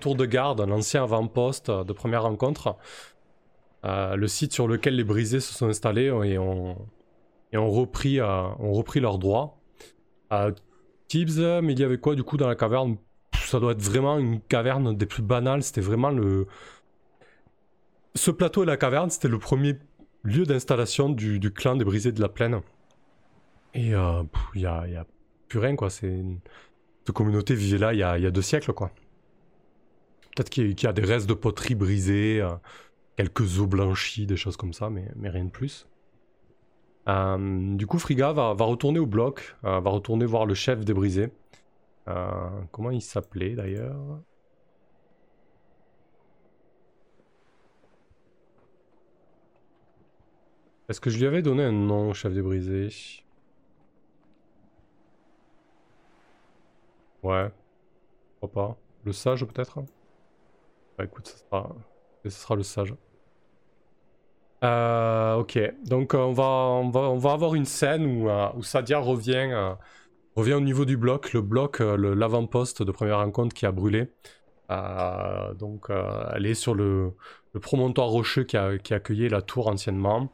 tour 0.00 0.14
de 0.14 0.24
garde, 0.24 0.60
l'ancien 0.62 1.04
avant-poste 1.04 1.70
de 1.70 1.92
première 1.92 2.24
rencontre, 2.24 2.76
le 3.84 4.26
site 4.26 4.52
sur 4.52 4.68
lequel 4.68 4.96
les 4.96 5.04
brisés 5.04 5.40
se 5.40 5.54
sont 5.54 5.68
installés 5.68 6.06
et 6.06 6.38
ont, 6.38 6.76
et 7.52 7.56
ont 7.56 7.70
repris, 7.70 8.20
ont 8.20 8.72
repris 8.72 9.00
leurs 9.00 9.18
droits. 9.18 9.58
Tibbs, 11.08 11.38
mais 11.62 11.72
il 11.72 11.78
y 11.78 11.84
avait 11.84 11.98
quoi 11.98 12.14
du 12.14 12.22
coup 12.22 12.36
dans 12.36 12.48
la 12.48 12.54
caverne? 12.54 12.96
Ça 13.34 13.60
doit 13.60 13.72
être 13.72 13.82
vraiment 13.82 14.18
une 14.18 14.40
caverne 14.40 14.94
des 14.94 15.06
plus 15.06 15.22
banales. 15.22 15.62
C'était 15.62 15.80
vraiment 15.80 16.10
le. 16.10 16.46
ce 18.14 18.30
plateau 18.30 18.62
et 18.62 18.66
la 18.66 18.76
caverne, 18.76 19.10
c'était 19.10 19.28
le 19.28 19.38
premier 19.38 19.78
lieu 20.22 20.44
d'installation 20.44 21.08
du, 21.08 21.40
clan 21.52 21.76
des 21.76 21.84
brisés 21.84 22.12
de 22.12 22.20
la 22.20 22.28
plaine. 22.28 22.60
Et 23.74 23.88
il 23.88 23.88
n'y 24.56 24.66
a, 24.66 24.86
y 24.86 24.96
a, 24.96 25.06
plus 25.48 25.58
rien, 25.58 25.76
quoi. 25.76 25.88
C'est 25.88 26.22
Cette 27.06 27.14
communauté 27.14 27.54
vivait 27.54 27.78
là 27.78 27.94
il 27.94 28.00
y 28.00 28.02
a, 28.02 28.18
y 28.18 28.26
a 28.26 28.30
deux 28.30 28.42
siècles, 28.42 28.72
quoi. 28.74 28.90
Peut-être 30.36 30.50
qu'il 30.50 30.80
y, 30.80 30.86
a 30.86 30.92
des 30.92 31.02
restes 31.02 31.28
de 31.28 31.34
poterie 31.34 31.74
brisés, 31.74 32.46
quelques 33.18 33.58
os 33.58 33.66
blanchis, 33.66 34.26
des 34.26 34.36
choses 34.36 34.56
comme 34.56 34.72
ça, 34.72 34.90
mais, 34.90 35.10
rien 35.28 35.44
de 35.46 35.50
plus. 35.50 35.88
Euh, 37.08 37.74
du 37.76 37.84
coup, 37.84 37.98
Friga 37.98 38.32
va, 38.32 38.52
retourner 38.52 39.00
au 39.00 39.06
bloc, 39.06 39.56
euh, 39.64 39.80
va 39.80 39.90
retourner 39.90 40.24
voir 40.24 40.46
le 40.46 40.54
chef 40.54 40.84
des 40.84 40.94
brisés. 40.94 41.32
Euh, 42.06 42.48
comment 42.70 42.92
il 42.92 43.02
s'appelait 43.02 43.56
d'ailleurs? 43.56 44.20
Est-ce 50.88 51.00
que 51.00 51.10
je 51.10 51.18
lui 51.18 51.26
avais 51.26 51.42
donné 51.42 51.64
un 51.64 51.72
nom, 51.72 52.12
chef 52.12 52.32
des 52.32 52.42
brisés? 52.42 52.88
Ouais. 57.22 57.50
Pas. 58.52 58.76
Le 59.04 59.12
sage 59.12 59.44
peut-être? 59.44 59.80
Bah 60.96 61.04
écoute, 61.04 61.44
ce 62.24 62.30
sera 62.30 62.54
le 62.54 62.62
sage. 62.62 62.94
Euh, 64.64 65.34
ok, 65.36 65.58
donc 65.84 66.14
euh, 66.14 66.18
on, 66.18 66.32
va, 66.32 66.44
on, 66.44 66.90
va, 66.90 67.00
on 67.00 67.18
va 67.18 67.32
avoir 67.32 67.54
une 67.54 67.64
scène 67.64 68.06
où, 68.06 68.28
euh, 68.28 68.48
Sadia 68.62 68.98
revient, 68.98 69.76
revient 70.34 70.54
au 70.54 70.60
niveau 70.60 70.84
du 70.84 70.96
bloc, 70.96 71.32
le 71.32 71.42
bloc, 71.42 71.80
l'avant-poste 71.80 72.82
de 72.82 72.90
première 72.90 73.18
rencontre 73.18 73.54
qui 73.54 73.66
a 73.66 73.72
brûlé. 73.72 74.08
donc 75.58 75.88
elle 75.90 76.46
est 76.46 76.54
sur 76.54 76.74
le, 76.74 77.14
promontoire 77.60 78.08
rocheux 78.08 78.44
qui, 78.44 78.56
a, 78.56 78.78
qui 78.78 78.94
accueillait 78.94 79.28
la 79.28 79.42
tour 79.42 79.68
anciennement. 79.68 80.30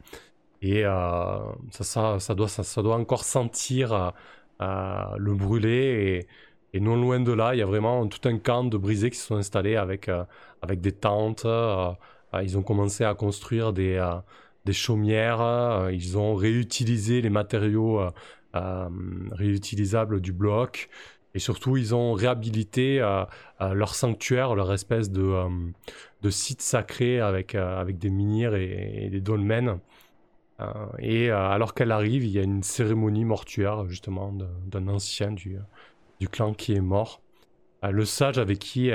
Et 0.61 0.83
ça, 0.83 1.83
ça, 1.83 2.19
ça, 2.19 2.35
doit, 2.35 2.47
ça, 2.47 2.81
doit 2.81 2.95
encore 2.95 3.23
sentir 3.23 4.13
le 4.59 5.33
brûler. 5.33 6.27
Et, 6.73 6.79
non 6.81 6.97
loin 6.97 7.21
de 7.21 7.31
là, 7.31 7.55
il 7.55 7.59
y 7.59 7.61
a 7.61 7.65
vraiment 7.65 8.05
tout 8.07 8.27
un 8.27 8.37
camp 8.37 8.65
de 8.65 8.77
brisés 8.77 9.09
qui 9.09 9.17
sont 9.17 9.35
installés 9.35 9.75
avec, 9.77 10.09
avec 10.61 10.81
des 10.81 10.91
tentes. 10.91 11.45
Ils 12.43 12.57
ont 12.57 12.63
commencé 12.63 13.03
à 13.03 13.13
construire 13.13 13.73
des, 13.73 13.95
euh, 13.95 14.15
des 14.65 14.73
chaumières, 14.73 15.41
euh, 15.41 15.91
ils 15.91 16.17
ont 16.17 16.35
réutilisé 16.35 17.21
les 17.21 17.29
matériaux 17.29 18.01
réutilisables 19.31 20.21
du 20.21 20.31
bloc. 20.31 20.89
Et 21.33 21.39
surtout, 21.39 21.75
ils 21.75 21.93
ont 21.93 22.13
réhabilité 22.13 22.99
leur 23.59 23.93
sanctuaire, 23.93 24.55
leur 24.55 24.71
espèce 24.71 25.11
de, 25.11 25.33
de 26.21 26.29
site 26.29 26.61
sacré 26.61 27.19
avec, 27.19 27.53
avec 27.55 27.97
des 27.97 28.09
menhirs 28.09 28.55
et, 28.55 29.09
des 29.11 29.19
dolmens. 29.19 29.81
et 30.99 31.29
alors 31.31 31.73
qu'elle 31.73 31.91
arrive, 31.91 32.23
il 32.23 32.31
y 32.31 32.39
a 32.39 32.43
une 32.43 32.63
cérémonie 32.63 33.25
mortuaire, 33.25 33.85
justement, 33.89 34.33
d'un 34.67 34.87
ancien 34.87 35.31
du, 35.31 35.57
du 36.21 36.29
clan 36.29 36.53
qui 36.53 36.71
est 36.71 36.79
mort. 36.79 37.19
le 37.83 38.05
sage 38.05 38.37
avec 38.37 38.59
qui 38.59 38.91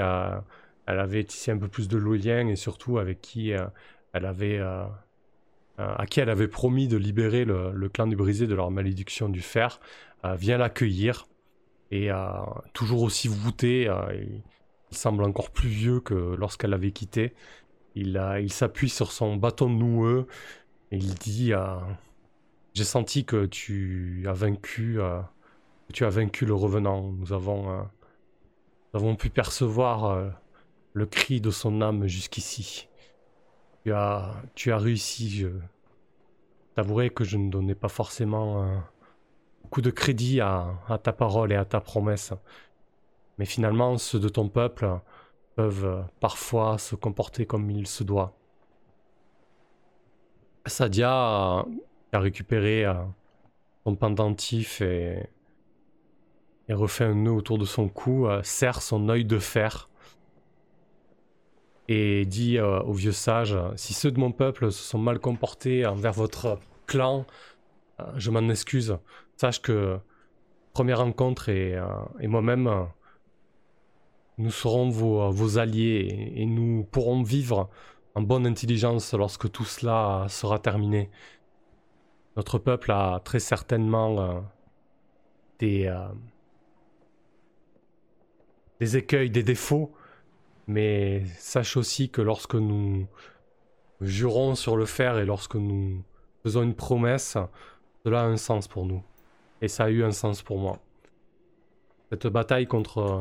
elle 0.91 0.99
avait 0.99 1.25
tissé 1.25 1.53
un 1.53 1.59
peu 1.59 1.69
plus 1.69 1.89
de 1.89 1.99
lien 1.99 2.49
et 2.49 2.57
surtout 2.57 2.99
avec 2.99 3.21
qui 3.21 3.53
euh, 3.53 3.67
elle 4.13 4.27
avait 4.27 4.59
euh, 4.59 4.85
euh, 5.79 5.95
à 5.97 6.07
qui 6.07 6.21
elle 6.21 6.31
avait 6.31 6.49
promis 6.49 6.89
de 6.89 6.97
libérer 6.97 7.45
le, 7.45 7.89
clan 7.89 8.09
du 8.09 8.17
brisé 8.17 8.47
de 8.47 8.55
leur 8.55 8.71
malédiction 8.71 9.29
du 9.29 9.41
fer, 9.41 9.81
vient 10.37 10.59
l'accueillir 10.59 11.27
et 11.91 12.11
toujours 12.75 13.03
aussi 13.03 13.27
voûté. 13.29 13.91
Il, 14.13 14.43
semble 14.97 15.23
encore 15.23 15.51
plus 15.51 15.69
vieux 15.69 16.01
que 16.01 16.35
lorsqu'elle 16.35 16.71
l'avait 16.71 16.91
quitté. 16.91 17.33
Il, 17.95 18.53
s'appuie 18.53 18.91
sur 18.91 19.13
son 19.13 19.37
bâton 19.37 19.71
noueux 19.71 20.27
et 20.91 20.97
il 20.99 21.15
dit 21.15 21.53
J'ai 22.75 22.85
senti 22.85 23.25
que 23.25 23.47
tu 23.47 24.25
as 24.27 24.35
vaincu, 24.35 24.99
tu 25.95 26.05
as 26.05 26.11
vaincu 26.11 26.45
le 26.45 26.55
revenant. 26.55 27.13
Nous 27.13 27.33
avons 27.33 29.17
pu 29.17 29.31
percevoir 29.31 30.31
le 31.01 31.07
cri 31.07 31.41
de 31.41 31.51
son 31.51 31.81
âme 31.81 32.07
jusqu'ici. 32.07 32.89
Tu 33.83 33.93
as, 33.93 34.35
tu 34.55 34.71
as 34.71 34.79
réussi. 34.79 35.31
Je 35.31 35.49
t'avouerai 36.75 37.09
que 37.11 37.25
je 37.25 37.39
ne 37.39 37.51
donnais 37.51 37.75
pas 37.75 37.89
forcément 37.89 38.63
un 38.63 38.85
beaucoup 39.63 39.81
de 39.83 39.91
crédit 39.91 40.41
à, 40.41 40.79
ta 41.03 41.13
parole 41.13 41.53
et 41.53 41.57
à 41.57 41.65
ta 41.65 41.81
promesse. 41.81 42.33
Mais 43.39 43.47
finalement, 43.47 43.97
ceux 43.99 44.19
de 44.19 44.29
ton 44.29 44.49
peuple 44.49 44.99
peuvent 45.55 46.05
parfois 46.19 46.77
se 46.77 46.97
comporter 46.97 47.47
comme 47.47 47.71
il 47.71 47.87
se 47.87 48.03
doit. 48.05 48.37
Sadia 50.67 51.11
a, 51.11 51.67
récupéré 52.13 52.85
euh, 52.85 52.95
son 53.85 53.95
pendentif 53.95 54.81
et, 54.83 55.23
et 56.69 56.75
refait 56.75 57.05
un 57.05 57.15
nœud 57.15 57.33
autour 57.33 57.57
de 57.57 57.65
son 57.65 57.89
cou, 57.89 58.27
euh, 58.27 58.43
serre 58.43 58.83
son 58.83 59.09
œil 59.09 59.25
de 59.25 59.39
fer 59.39 59.90
et 61.91 62.25
dit 62.25 62.57
euh, 62.57 62.81
au 62.83 62.93
vieux 62.93 63.13
sage 63.13 63.59
Si 63.75 63.95
ceux 63.95 64.13
de 64.13 64.21
mon 64.21 64.31
peuple 64.31 64.71
se 64.71 64.83
sont 64.83 64.99
mal 64.99 65.19
comportés 65.19 65.85
envers 65.85 66.13
votre 66.13 66.61
clan, 66.87 67.27
euh, 67.99 68.05
je 68.17 68.31
m'en 68.31 68.49
excuse. 68.49 68.97
Sache 69.37 69.61
que 69.61 69.99
première 70.73 70.99
rencontre 70.99 71.49
et, 71.49 71.75
euh, 71.75 71.85
moi-même, 72.23 72.87
nous 74.39 74.53
serons 74.53 74.89
vos, 74.89 75.59
alliés 75.59 76.33
et, 76.37 76.47
nous 76.47 76.85
pourrons 76.85 77.25
vivre 77.25 77.69
en 78.15 78.23
bonne 78.23 78.47
intelligence 78.47 79.13
lorsque 79.13 79.51
tout 79.51 79.65
cela 79.65 80.27
sera 80.29 80.61
terminé. 80.61 81.11
Notre 82.37 82.59
peuple 82.59 82.93
a 82.93 83.21
très 83.25 83.41
certainement 83.41 84.45
des, 85.59 85.93
des 88.79 88.97
écueils, 88.97 89.31
des 89.31 89.43
défauts, 89.43 89.93
mais 90.71 91.25
sache 91.37 91.77
aussi 91.77 92.11
que 92.11 92.23
lorsque 92.23 92.55
nous 92.55 93.07
jurons 94.01 94.55
sur 94.55 94.77
le 94.77 94.87
fer 94.87 95.19
et 95.19 95.27
lorsque 95.27 95.57
nous 95.57 96.03
faisons 96.45 96.63
une 96.63 96.75
promesse, 96.75 97.37
cela 98.05 98.23
a 98.23 98.25
un 98.25 98.37
sens 98.37 98.69
pour 98.69 98.87
nous. 98.87 99.03
Et 99.63 99.69
ça 99.69 99.85
a 99.85 99.91
eu 99.91 100.05
un 100.05 100.13
sens 100.13 100.43
pour 100.43 100.59
moi. 100.59 100.79
Cette 102.11 102.29
bataille 102.29 102.69
contre 102.69 103.21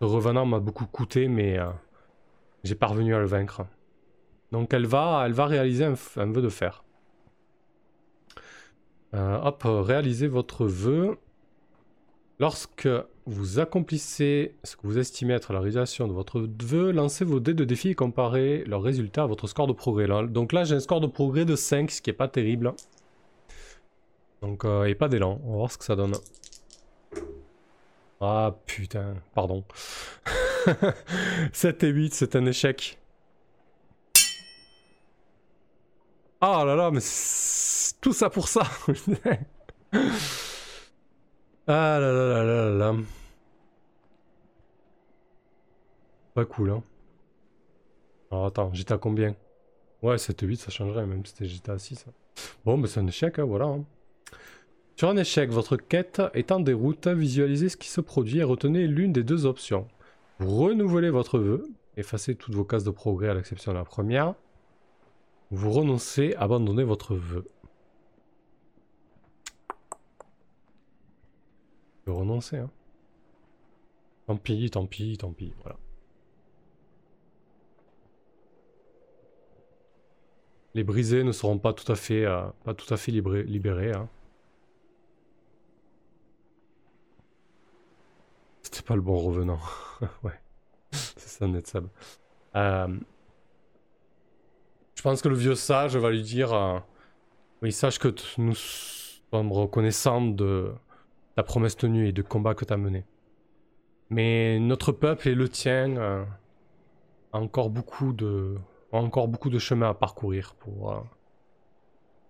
le 0.00 0.06
revenant 0.06 0.44
m'a 0.44 0.58
beaucoup 0.58 0.86
coûté, 0.86 1.28
mais 1.28 1.56
euh, 1.56 1.70
j'ai 2.64 2.74
parvenu 2.74 3.14
à 3.14 3.20
le 3.20 3.26
vaincre. 3.26 3.64
Donc 4.50 4.74
elle 4.74 4.86
va, 4.86 5.22
elle 5.24 5.32
va 5.32 5.46
réaliser 5.46 5.84
un, 5.84 5.94
vœu 6.32 6.42
de 6.42 6.48
fer. 6.48 6.82
Euh, 9.14 9.40
hop, 9.40 9.62
réalisez 9.64 10.26
votre 10.26 10.66
vœu. 10.66 11.16
Lorsque 12.38 12.88
vous 13.24 13.58
accomplissez 13.58 14.54
ce 14.62 14.76
que 14.76 14.82
vous 14.86 14.98
estimez 14.98 15.34
être 15.34 15.52
la 15.52 15.60
réalisation 15.60 16.06
de 16.06 16.12
votre 16.12 16.46
vœu, 16.62 16.92
lancez 16.92 17.24
vos 17.24 17.40
dés 17.40 17.54
de 17.54 17.64
défi 17.64 17.90
et 17.90 17.94
comparez 17.94 18.62
leurs 18.66 18.82
résultats 18.82 19.22
à 19.22 19.26
votre 19.26 19.46
score 19.46 19.66
de 19.66 19.72
progrès. 19.72 20.06
Donc 20.28 20.52
là, 20.52 20.64
j'ai 20.64 20.74
un 20.74 20.80
score 20.80 21.00
de 21.00 21.06
progrès 21.06 21.46
de 21.46 21.56
5, 21.56 21.90
ce 21.90 22.02
qui 22.02 22.10
est 22.10 22.12
pas 22.12 22.28
terrible. 22.28 22.74
Donc, 24.42 24.64
euh, 24.64 24.84
et 24.84 24.94
pas 24.94 25.08
d'élan. 25.08 25.40
On 25.44 25.52
va 25.52 25.56
voir 25.56 25.72
ce 25.72 25.78
que 25.78 25.84
ça 25.84 25.96
donne. 25.96 26.14
Ah 28.20 28.54
putain, 28.66 29.14
pardon. 29.34 29.64
7 31.52 31.84
et 31.84 31.88
8, 31.88 32.14
c'est 32.14 32.36
un 32.36 32.44
échec. 32.44 32.98
Ah 36.40 36.64
là 36.66 36.76
là, 36.76 36.90
mais 36.90 37.00
tout 38.00 38.12
ça 38.12 38.28
pour 38.28 38.48
ça. 38.48 38.62
Ah 41.68 41.98
là 42.00 42.12
là 42.12 42.44
là 42.44 42.44
là 42.44 42.70
là. 42.70 42.94
Pas 46.34 46.44
cool, 46.44 46.70
hein. 46.70 46.82
Alors 48.30 48.46
attends, 48.46 48.70
j'étais 48.72 48.92
à 48.92 48.98
combien? 48.98 49.34
Ouais, 50.02 50.16
7-8, 50.16 50.56
ça 50.56 50.70
changerait, 50.70 51.06
même 51.06 51.24
si 51.24 51.48
j'étais 51.48 51.72
à 51.72 51.78
6. 51.78 52.06
Hein. 52.08 52.12
Bon, 52.64 52.76
mais 52.76 52.86
c'est 52.86 53.00
un 53.00 53.06
échec, 53.06 53.38
hein, 53.38 53.44
voilà. 53.44 53.66
Hein. 53.66 53.84
Sur 54.96 55.08
un 55.08 55.16
échec, 55.16 55.50
votre 55.50 55.76
quête 55.76 56.22
est 56.34 56.52
en 56.52 56.60
déroute, 56.60 57.08
visualisez 57.08 57.68
ce 57.68 57.76
qui 57.76 57.88
se 57.88 58.00
produit 58.00 58.38
et 58.38 58.44
retenez 58.44 58.86
l'une 58.86 59.12
des 59.12 59.24
deux 59.24 59.44
options. 59.46 59.88
Vous 60.38 60.56
renouvelez 60.56 61.10
votre 61.10 61.38
vœu, 61.38 61.68
effacez 61.96 62.34
toutes 62.34 62.54
vos 62.54 62.64
cases 62.64 62.84
de 62.84 62.90
progrès 62.90 63.28
à 63.28 63.34
l'exception 63.34 63.72
de 63.72 63.78
la 63.78 63.84
première. 63.84 64.34
Vous 65.50 65.70
renoncez, 65.70 66.34
abandonnez 66.36 66.84
votre 66.84 67.14
vœu. 67.14 67.44
Renoncer. 72.10 72.58
Hein. 72.58 72.70
Tant 74.26 74.36
pis, 74.36 74.70
tant 74.70 74.86
pis, 74.86 75.16
tant 75.18 75.32
pis, 75.32 75.54
voilà. 75.62 75.76
Les 80.74 80.84
brisés 80.84 81.24
ne 81.24 81.32
seront 81.32 81.58
pas 81.58 81.72
tout 81.72 81.90
à 81.90 81.96
fait, 81.96 82.24
euh, 82.24 82.46
pas 82.64 82.74
tout 82.74 82.92
à 82.92 82.96
fait 82.96 83.10
libérés. 83.12 83.92
Hein. 83.92 84.08
C'était 88.62 88.82
pas 88.82 88.94
le 88.94 89.00
bon 89.00 89.16
revenant. 89.16 89.60
ouais, 90.22 90.38
c'est 90.90 91.20
ça, 91.20 91.46
Netsab. 91.46 91.88
Euh... 92.56 92.98
Je 94.96 95.02
pense 95.02 95.22
que 95.22 95.28
le 95.28 95.36
vieux 95.36 95.54
sage 95.54 95.96
va 95.96 96.10
lui 96.10 96.22
dire 96.22 96.52
euh, 96.52 96.78
Oui, 97.62 97.70
sache 97.70 97.98
que 97.98 98.12
nous 98.38 98.54
sommes 98.54 99.52
reconnaissants 99.52 100.22
de 100.22 100.72
ta 101.36 101.42
promesse 101.42 101.76
tenue 101.76 102.08
et 102.08 102.12
du 102.12 102.24
combat 102.24 102.54
que 102.54 102.64
tu 102.64 102.72
as 102.72 102.78
mené. 102.78 103.04
Mais 104.08 104.58
notre 104.58 104.90
peuple 104.90 105.28
et 105.28 105.34
le 105.34 105.48
tien 105.48 105.96
euh, 105.98 106.24
encore 107.32 107.68
beaucoup 107.68 108.14
de, 108.14 108.56
encore 108.90 109.28
beaucoup 109.28 109.50
de 109.50 109.58
chemin 109.58 109.90
à 109.90 109.94
parcourir 109.94 110.54
pour 110.54 110.92
euh, 110.92 111.00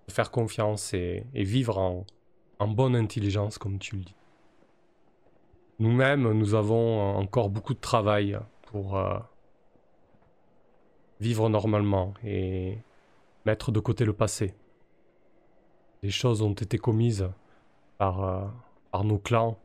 faire 0.09 0.33
confiance 0.33 0.93
et, 0.93 1.25
vivre 1.35 1.79
en, 1.79 2.05
en, 2.59 2.67
bonne 2.67 2.97
intelligence, 2.97 3.59
comme 3.59 3.79
tu 3.79 3.97
le 3.97 4.03
dis. 4.03 4.15
Nous-mêmes, 5.79 6.33
nous 6.33 6.55
avons 6.55 7.17
encore 7.17 7.49
beaucoup 7.49 7.75
de 7.75 7.81
travail 7.81 8.37
pour 8.63 8.97
euh, 8.97 9.19
vivre 11.21 11.49
normalement 11.49 12.13
et 12.25 12.79
mettre 13.45 13.71
de 13.71 13.79
côté 13.79 14.05
le 14.05 14.15
passé. 14.15 14.55
Des 16.03 16.11
choses 16.11 16.43
ont 16.43 16.55
été 16.55 16.77
commises 16.79 17.29
par, 17.99 18.51
par 18.97 19.05
nos 19.05 19.19
clans 19.19 19.59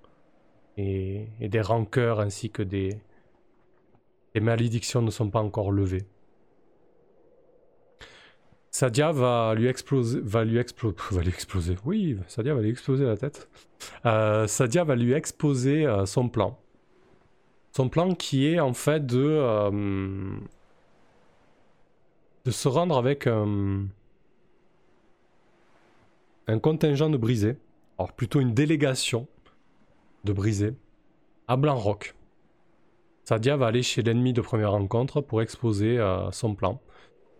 et, 0.75 1.25
des 1.39 1.61
rancœurs 1.61 2.19
ainsi 2.19 2.49
que 2.49 2.61
des, 2.61 2.99
des 4.33 4.41
malédictions 4.41 5.01
ne 5.01 5.09
sont 5.09 5.29
pas 5.29 5.39
encore 5.39 5.71
levées. 5.71 6.03
Sadia 8.71 9.13
va 9.13 9.55
lui 9.55 9.67
exploser, 9.67 10.19
va 10.21 10.43
lui 10.43 10.57
exploser, 10.57 10.97
va 11.11 11.21
lui 11.21 11.29
exploser. 11.29 11.77
Oui, 11.85 12.17
Sadia 12.27 12.53
va 12.53 12.59
lui 12.59 12.71
exploser 12.71 13.05
la 13.05 13.15
tête. 13.15 13.47
Euh, 14.05 14.47
Sadia 14.47 14.83
va 14.83 14.97
lui 14.97 15.13
exposer 15.13 15.85
euh, 15.85 16.05
son 16.05 16.27
plan. 16.27 16.59
Son 17.71 17.87
plan 17.87 18.13
qui 18.13 18.47
est 18.47 18.59
en 18.59 18.73
fait 18.73 19.05
de 19.05 19.23
euh, 19.23 20.35
de 22.43 22.51
se 22.51 22.67
rendre 22.67 22.97
avec 22.97 23.27
un 23.27 23.87
contingent 26.59 27.09
de 27.09 27.15
brisés. 27.15 27.55
Alors 28.01 28.13
plutôt 28.13 28.39
une 28.39 28.55
délégation 28.55 29.27
de 30.23 30.33
briser 30.33 30.73
à 31.47 31.55
Blanc-Rock. 31.55 32.15
Sadia 33.25 33.55
va 33.57 33.67
aller 33.67 33.83
chez 33.83 34.01
l'ennemi 34.01 34.33
de 34.33 34.41
première 34.41 34.71
rencontre 34.71 35.21
pour 35.21 35.43
exposer 35.43 35.99
euh, 35.99 36.31
son 36.31 36.55
plan. 36.55 36.81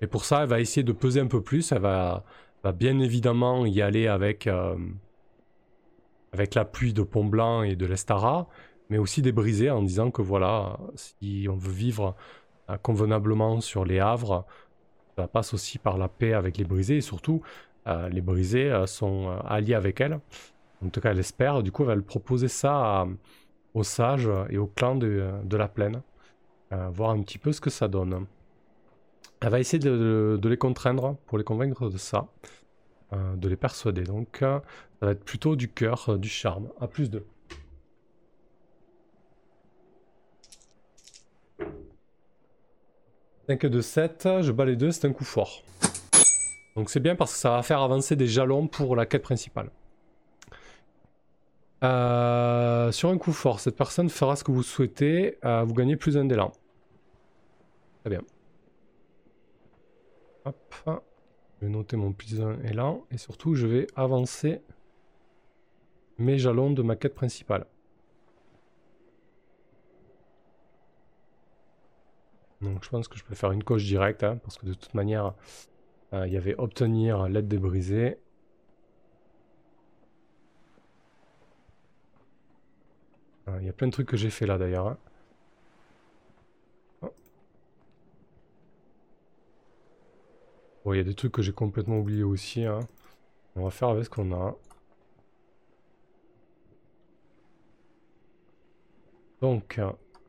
Et 0.01 0.05
pour 0.07 0.24
ça, 0.24 0.43
elle 0.43 0.49
va 0.49 0.59
essayer 0.59 0.84
de 0.84 0.91
peser 0.91 1.20
un 1.20 1.26
peu 1.26 1.41
plus. 1.41 1.72
Elle 1.72 1.82
va, 1.82 2.24
bien 2.76 2.99
évidemment 2.99 3.66
y 3.66 3.82
aller 3.82 4.05
avec, 4.05 4.45
euh, 4.45 4.78
avec 6.32 6.53
l'appui 6.53 6.93
de 6.93 7.01
Pont 7.01 7.26
Blanc 7.26 7.64
et 7.64 7.76
de 7.76 7.88
l'Estara, 7.88 8.47
mais 8.91 8.99
aussi 8.99 9.24
des 9.24 9.32
brisés 9.32 9.72
en 9.72 9.82
disant 9.82 10.12
que 10.12 10.22
voilà, 10.22 10.78
si 10.93 11.47
on 11.49 11.55
veut 11.55 11.72
vivre 11.72 12.16
euh, 12.70 12.78
convenablement 12.78 13.62
sur 13.62 13.84
les 13.84 13.99
Havres, 13.99 14.45
ça 15.18 15.28
passe 15.28 15.55
aussi 15.55 15.80
par 15.80 15.97
la 15.97 16.07
paix 16.07 16.34
avec 16.34 16.59
les 16.59 16.66
brisés 16.66 16.97
et 16.97 17.01
surtout, 17.01 17.41
les 17.86 18.22
brisés 18.22 18.84
sont 18.86 19.30
alliés 19.46 19.74
avec 19.74 20.02
elle. 20.02 20.20
En 20.86 20.90
tout 20.90 21.02
cas, 21.02 21.12
elle 21.12 21.20
espère. 21.20 21.64
Du 21.64 21.72
coup, 21.72 21.84
elle 21.84 21.90
va 21.90 21.96
le 21.96 22.02
proposer 22.02 22.48
ça 22.48 23.08
aux 23.74 23.84
sages 23.84 24.30
et 24.50 24.58
aux 24.58 24.68
clans 24.68 24.96
de, 24.96 25.42
la 25.52 25.68
plaine. 25.68 26.02
Euh, 26.74 26.90
voir 26.90 27.12
un 27.12 27.22
petit 27.22 27.38
peu 27.38 27.52
ce 27.52 27.60
que 27.62 27.70
ça 27.70 27.88
donne. 27.90 28.26
Elle 29.42 29.50
va 29.50 29.60
essayer 29.60 29.80
de, 29.80 30.40
les 30.44 30.58
contraindre 30.58 31.18
pour 31.26 31.38
les 31.38 31.44
convaincre 31.44 31.90
de 31.90 31.98
ça. 31.98 32.28
Euh, 33.14 33.36
de 33.36 33.50
les 33.50 33.58
persuader. 33.58 34.04
Donc, 34.04 34.42
euh, 34.42 34.60
ça 35.00 35.06
va 35.08 35.12
être 35.12 35.26
plutôt 35.26 35.58
du 35.58 35.68
cœur, 35.68 36.18
du 36.18 36.30
charme. 36.30 36.70
À 36.80 36.88
plus 36.88 37.10
de. 37.10 37.26
«5 43.50 43.66
de 43.66 43.82
7, 43.82 44.30
je 44.42 44.52
bats 44.54 44.64
les 44.64 44.78
deux, 44.78 44.92
c'est 44.92 45.08
un 45.08 45.12
coup 45.12 45.26
fort. 45.26 45.62
Donc 46.76 46.90
c'est 46.90 47.00
bien 47.00 47.16
parce 47.16 47.34
que 47.34 47.40
ça 47.40 47.52
va 47.52 47.64
faire 47.64 47.82
avancer 47.82 48.16
des 48.16 48.28
jalons 48.28 48.68
pour 48.68 48.96
la 48.96 49.06
quête 49.06 49.24
principale. 49.24 49.72
Euh, 51.84 52.92
sur 52.92 53.10
un 53.10 53.18
coup 53.18 53.34
fort, 53.34 53.60
cette 53.60 53.76
personne 53.76 54.10
fera 54.10 54.36
ce 54.36 54.44
que 54.44 54.52
vous 54.52 54.64
souhaitez. 54.64 55.38
Euh, 55.44 55.64
vous 55.64 55.74
gagnez 55.74 55.96
plus 55.96 56.18
un 56.18 56.26
d'élan. 56.26 56.52
Très 58.02 58.12
bien. 58.12 58.22
Hop. 60.46 60.76
Je 61.62 61.68
vais 61.68 61.72
noter 61.72 61.96
mon 61.98 62.12
plus 62.12 62.42
un 62.42 62.60
élan. 62.64 63.04
Et 63.12 63.18
surtout, 63.18 63.56
je 63.56 63.68
vais 63.68 63.88
avancer 63.96 64.62
mes 66.18 66.38
jalons 66.38 66.72
de 66.72 66.82
ma 66.82 66.96
quête 66.96 67.16
principale. 67.16 67.66
Donc 72.62 72.84
je 72.84 72.90
pense 72.90 73.08
que 73.08 73.18
je 73.18 73.24
peux 73.24 73.34
faire 73.34 73.52
une 73.52 73.64
coche 73.64 73.84
directe, 73.84 74.24
hein, 74.24 74.38
parce 74.44 74.58
que 74.58 74.68
de 74.68 74.74
toute 74.74 74.94
manière, 74.94 75.34
euh, 76.14 76.28
il 76.28 76.34
y 76.34 76.38
avait 76.38 76.55
obtenir 76.57 77.28
l'aide 77.30 77.47
des 77.47 77.57
brisés. 77.57 78.18
Il 83.59 83.66
y 83.66 83.70
a 83.70 83.74
plein 83.74 83.88
de 83.88 83.91
trucs 83.91 84.07
que 84.07 84.18
j'ai 84.18 84.30
fait 84.30 84.45
là 84.45 84.57
d'ailleurs. 84.57 84.88
Hein. 84.88 84.97
Bon, 90.84 90.93
il 90.93 90.97
y 90.97 90.99
a 90.99 91.03
des 91.03 91.14
trucs 91.14 91.32
que 91.32 91.41
j'ai 91.41 91.51
complètement 91.53 91.99
oublié 91.99 92.24
aussi. 92.24 92.66
Hein. 92.66 92.80
On 93.55 93.64
va 93.64 93.70
faire 93.72 93.89
avec 93.89 94.05
ce 94.05 94.09
qu'on 94.09 94.32
a. 94.34 94.55
Donc, 99.41 99.80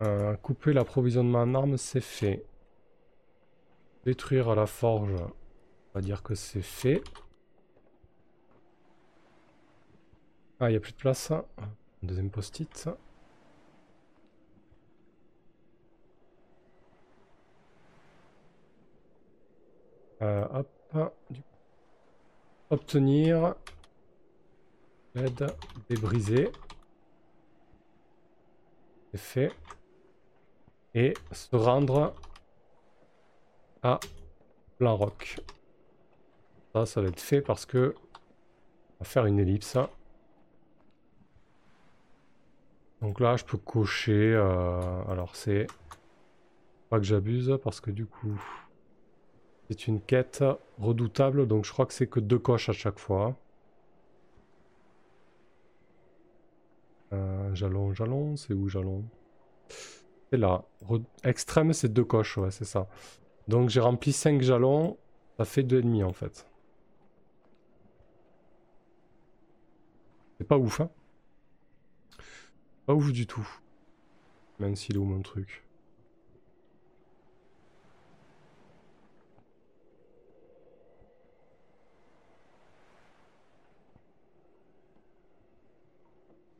euh, 0.02 0.36
couper 0.36 0.72
l'approvisionnement 0.72 1.40
en 1.42 1.54
armes, 1.54 1.76
c'est 1.76 2.00
fait. 2.00 2.44
Détruire 4.04 4.54
la 4.54 4.66
forge, 4.66 5.14
on 5.94 5.98
va 5.98 6.00
dire 6.00 6.22
que 6.22 6.34
c'est 6.34 6.62
fait. 6.62 7.02
Ah, 10.58 10.68
il 10.68 10.72
n'y 10.72 10.76
a 10.76 10.80
plus 10.80 10.92
de 10.92 10.96
place. 10.96 11.32
Deuxième 12.02 12.30
post-it. 12.30 12.88
Euh, 20.22 20.46
hop. 20.94 21.14
Obtenir 22.70 23.54
l'aide 25.14 25.46
débrisée. 25.88 26.50
C'est 29.10 29.20
fait. 29.20 29.52
Et 30.94 31.14
se 31.32 31.54
rendre 31.54 32.14
à 33.82 34.00
Blanc-Rock. 34.78 35.40
Ça, 36.74 36.86
ça 36.86 37.00
va 37.02 37.08
être 37.08 37.20
fait 37.20 37.40
parce 37.42 37.66
que 37.66 37.94
on 39.00 39.04
va 39.04 39.04
faire 39.04 39.26
une 39.26 39.38
ellipse. 39.38 39.76
Donc 43.02 43.20
là, 43.20 43.36
je 43.36 43.44
peux 43.44 43.58
cocher. 43.58 44.32
Euh, 44.34 45.02
alors 45.08 45.34
c'est 45.36 45.66
pas 46.88 46.98
que 46.98 47.04
j'abuse 47.04 47.58
parce 47.62 47.80
que 47.80 47.90
du 47.90 48.06
coup, 48.06 48.40
c'est 49.68 49.86
une 49.88 50.00
quête 50.00 50.44
redoutable, 50.78 51.46
donc 51.46 51.64
je 51.64 51.72
crois 51.72 51.86
que 51.86 51.94
c'est 51.94 52.06
que 52.06 52.20
deux 52.20 52.38
coches 52.38 52.68
à 52.68 52.72
chaque 52.72 52.98
fois. 52.98 53.36
Euh, 57.12 57.54
jalon, 57.54 57.92
jalon, 57.92 58.36
c'est 58.36 58.54
où 58.54 58.68
jalon? 58.68 59.04
C'est 60.30 60.38
là. 60.38 60.64
Extrême, 61.24 61.72
c'est 61.72 61.92
deux 61.92 62.04
coches, 62.04 62.38
ouais, 62.38 62.50
c'est 62.50 62.64
ça. 62.64 62.88
Donc 63.48 63.68
j'ai 63.70 63.80
rempli 63.80 64.12
5 64.12 64.42
jalons, 64.42 64.96
ça 65.38 65.44
fait 65.44 65.62
deux 65.62 65.80
ennemis 65.80 66.04
en 66.04 66.12
fait. 66.12 66.46
Pas 70.42 70.58
ouf, 70.58 70.80
hein 70.80 70.90
Pas 72.86 72.94
ouf 72.94 73.12
du 73.12 73.26
tout. 73.26 73.48
Même 74.58 74.76
s'il 74.76 74.96
est 74.96 74.98
où 74.98 75.04
mon 75.04 75.22
truc 75.22 75.62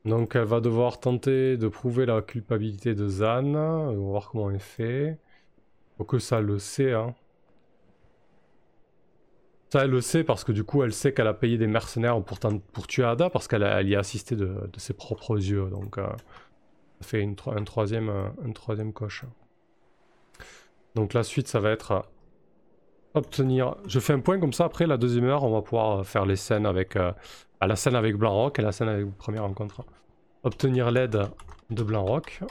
Donc 0.05 0.35
elle 0.35 0.45
va 0.45 0.61
devoir 0.61 0.99
tenter 0.99 1.57
de 1.57 1.69
prouver 1.69 2.07
la 2.07 2.23
culpabilité 2.23 2.95
de 2.95 3.09
Zan. 3.09 3.55
On 3.55 3.87
va 3.87 3.93
voir 3.93 4.31
comment 4.31 4.51
elle 4.51 4.59
fait. 4.59 5.19
Faut 5.97 6.05
que 6.05 6.19
ça 6.19 6.41
le 6.41 6.59
sait. 6.59 6.93
Hein. 6.93 7.15
Ça 9.73 9.85
elle 9.87 9.91
le 9.91 10.03
sait 10.03 10.23
parce 10.23 10.45
que 10.45 10.53
du 10.53 10.65
coup 10.65 10.83
elle 10.83 10.93
sait 10.93 11.15
qu'elle 11.15 11.29
a 11.29 11.33
payé 11.33 11.57
des 11.57 11.67
mercenaires 11.67 12.23
pour, 12.23 12.87
tuer 12.87 13.05
Ada 13.05 13.31
parce 13.31 13.49
qu'elle 13.49 13.89
y 13.89 13.97
a 13.97 13.99
assisté 13.99 14.37
de, 14.37 14.55
ses 14.77 14.93
propres 14.93 15.39
yeux. 15.39 15.71
Donc 15.71 15.97
euh, 15.97 16.07
ça 17.01 17.09
fait 17.09 17.23
une, 17.23 17.35
un, 17.47 17.65
troisième, 17.65 18.11
un 18.11 18.53
troisième 18.53 18.93
coche. 18.93 19.25
Donc 20.95 21.15
la 21.15 21.23
suite 21.23 21.49
ça 21.49 21.59
va 21.59 21.71
être 21.71 22.05
obtenir... 23.15 23.77
Je 23.87 23.99
fais 23.99 24.13
un 24.13 24.21
point 24.21 24.39
comme 24.39 24.53
ça, 24.53 24.67
après 24.67 24.87
la 24.87 24.99
deuxième 24.99 25.25
heure 25.25 25.43
on 25.43 25.53
va 25.53 25.63
pouvoir 25.63 26.05
faire 26.05 26.27
les 26.27 26.37
scènes 26.37 26.67
avec... 26.67 26.97
Euh, 26.97 27.13
la 27.63 27.75
scène 27.75 27.97
avec 27.97 28.17
Blanc-Rock 28.17 28.59
et 28.59 28.63
la 28.63 28.73
scène 28.73 28.91
avec 28.91 29.11
première 29.17 29.45
rencontre. 29.45 29.87
Obtenir 30.43 30.91
l'aide 30.91 31.19
de 31.71 31.83
Blanc-Rock. 31.83 32.43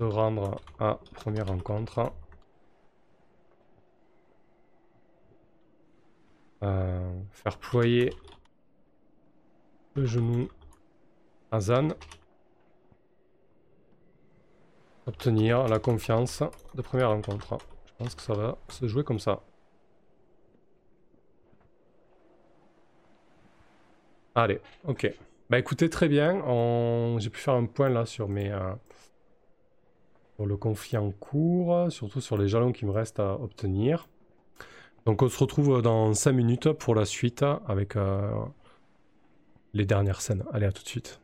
Se 0.00 0.04
rendre 0.04 0.58
à 0.78 0.98
première 1.12 1.48
rencontre. 1.48 2.10
Euh, 6.62 7.20
faire 7.32 7.58
ployer 7.58 8.10
le 9.94 10.06
genou 10.06 10.48
à 11.50 11.60
Zan. 11.60 11.88
Obtenir 15.06 15.68
la 15.68 15.78
confiance 15.78 16.42
de 16.74 16.80
première 16.80 17.10
rencontre. 17.10 17.58
Je 17.84 17.92
pense 17.98 18.14
que 18.14 18.22
ça 18.22 18.32
va 18.32 18.56
se 18.68 18.86
jouer 18.86 19.04
comme 19.04 19.18
ça. 19.18 19.42
Allez, 24.34 24.60
ok. 24.84 25.12
Bah 25.50 25.58
écoutez, 25.58 25.90
très 25.90 26.08
bien. 26.08 26.38
J'ai 27.18 27.28
pu 27.28 27.38
faire 27.38 27.54
un 27.54 27.66
point 27.66 27.90
là 27.90 28.06
sur 28.06 28.28
mes... 28.30 28.50
Euh, 28.50 28.74
le 30.46 30.56
conflit 30.56 30.98
en 30.98 31.10
cours, 31.10 31.90
surtout 31.90 32.20
sur 32.20 32.36
les 32.36 32.48
jalons 32.48 32.72
qui 32.72 32.86
me 32.86 32.90
restent 32.90 33.20
à 33.20 33.34
obtenir. 33.34 34.08
Donc 35.06 35.22
on 35.22 35.28
se 35.28 35.38
retrouve 35.38 35.82
dans 35.82 36.12
5 36.12 36.32
minutes 36.32 36.72
pour 36.72 36.94
la 36.94 37.04
suite 37.04 37.44
avec 37.66 37.96
euh, 37.96 38.30
les 39.72 39.86
dernières 39.86 40.20
scènes. 40.20 40.44
Allez, 40.52 40.66
à 40.66 40.72
tout 40.72 40.82
de 40.82 40.88
suite. 40.88 41.20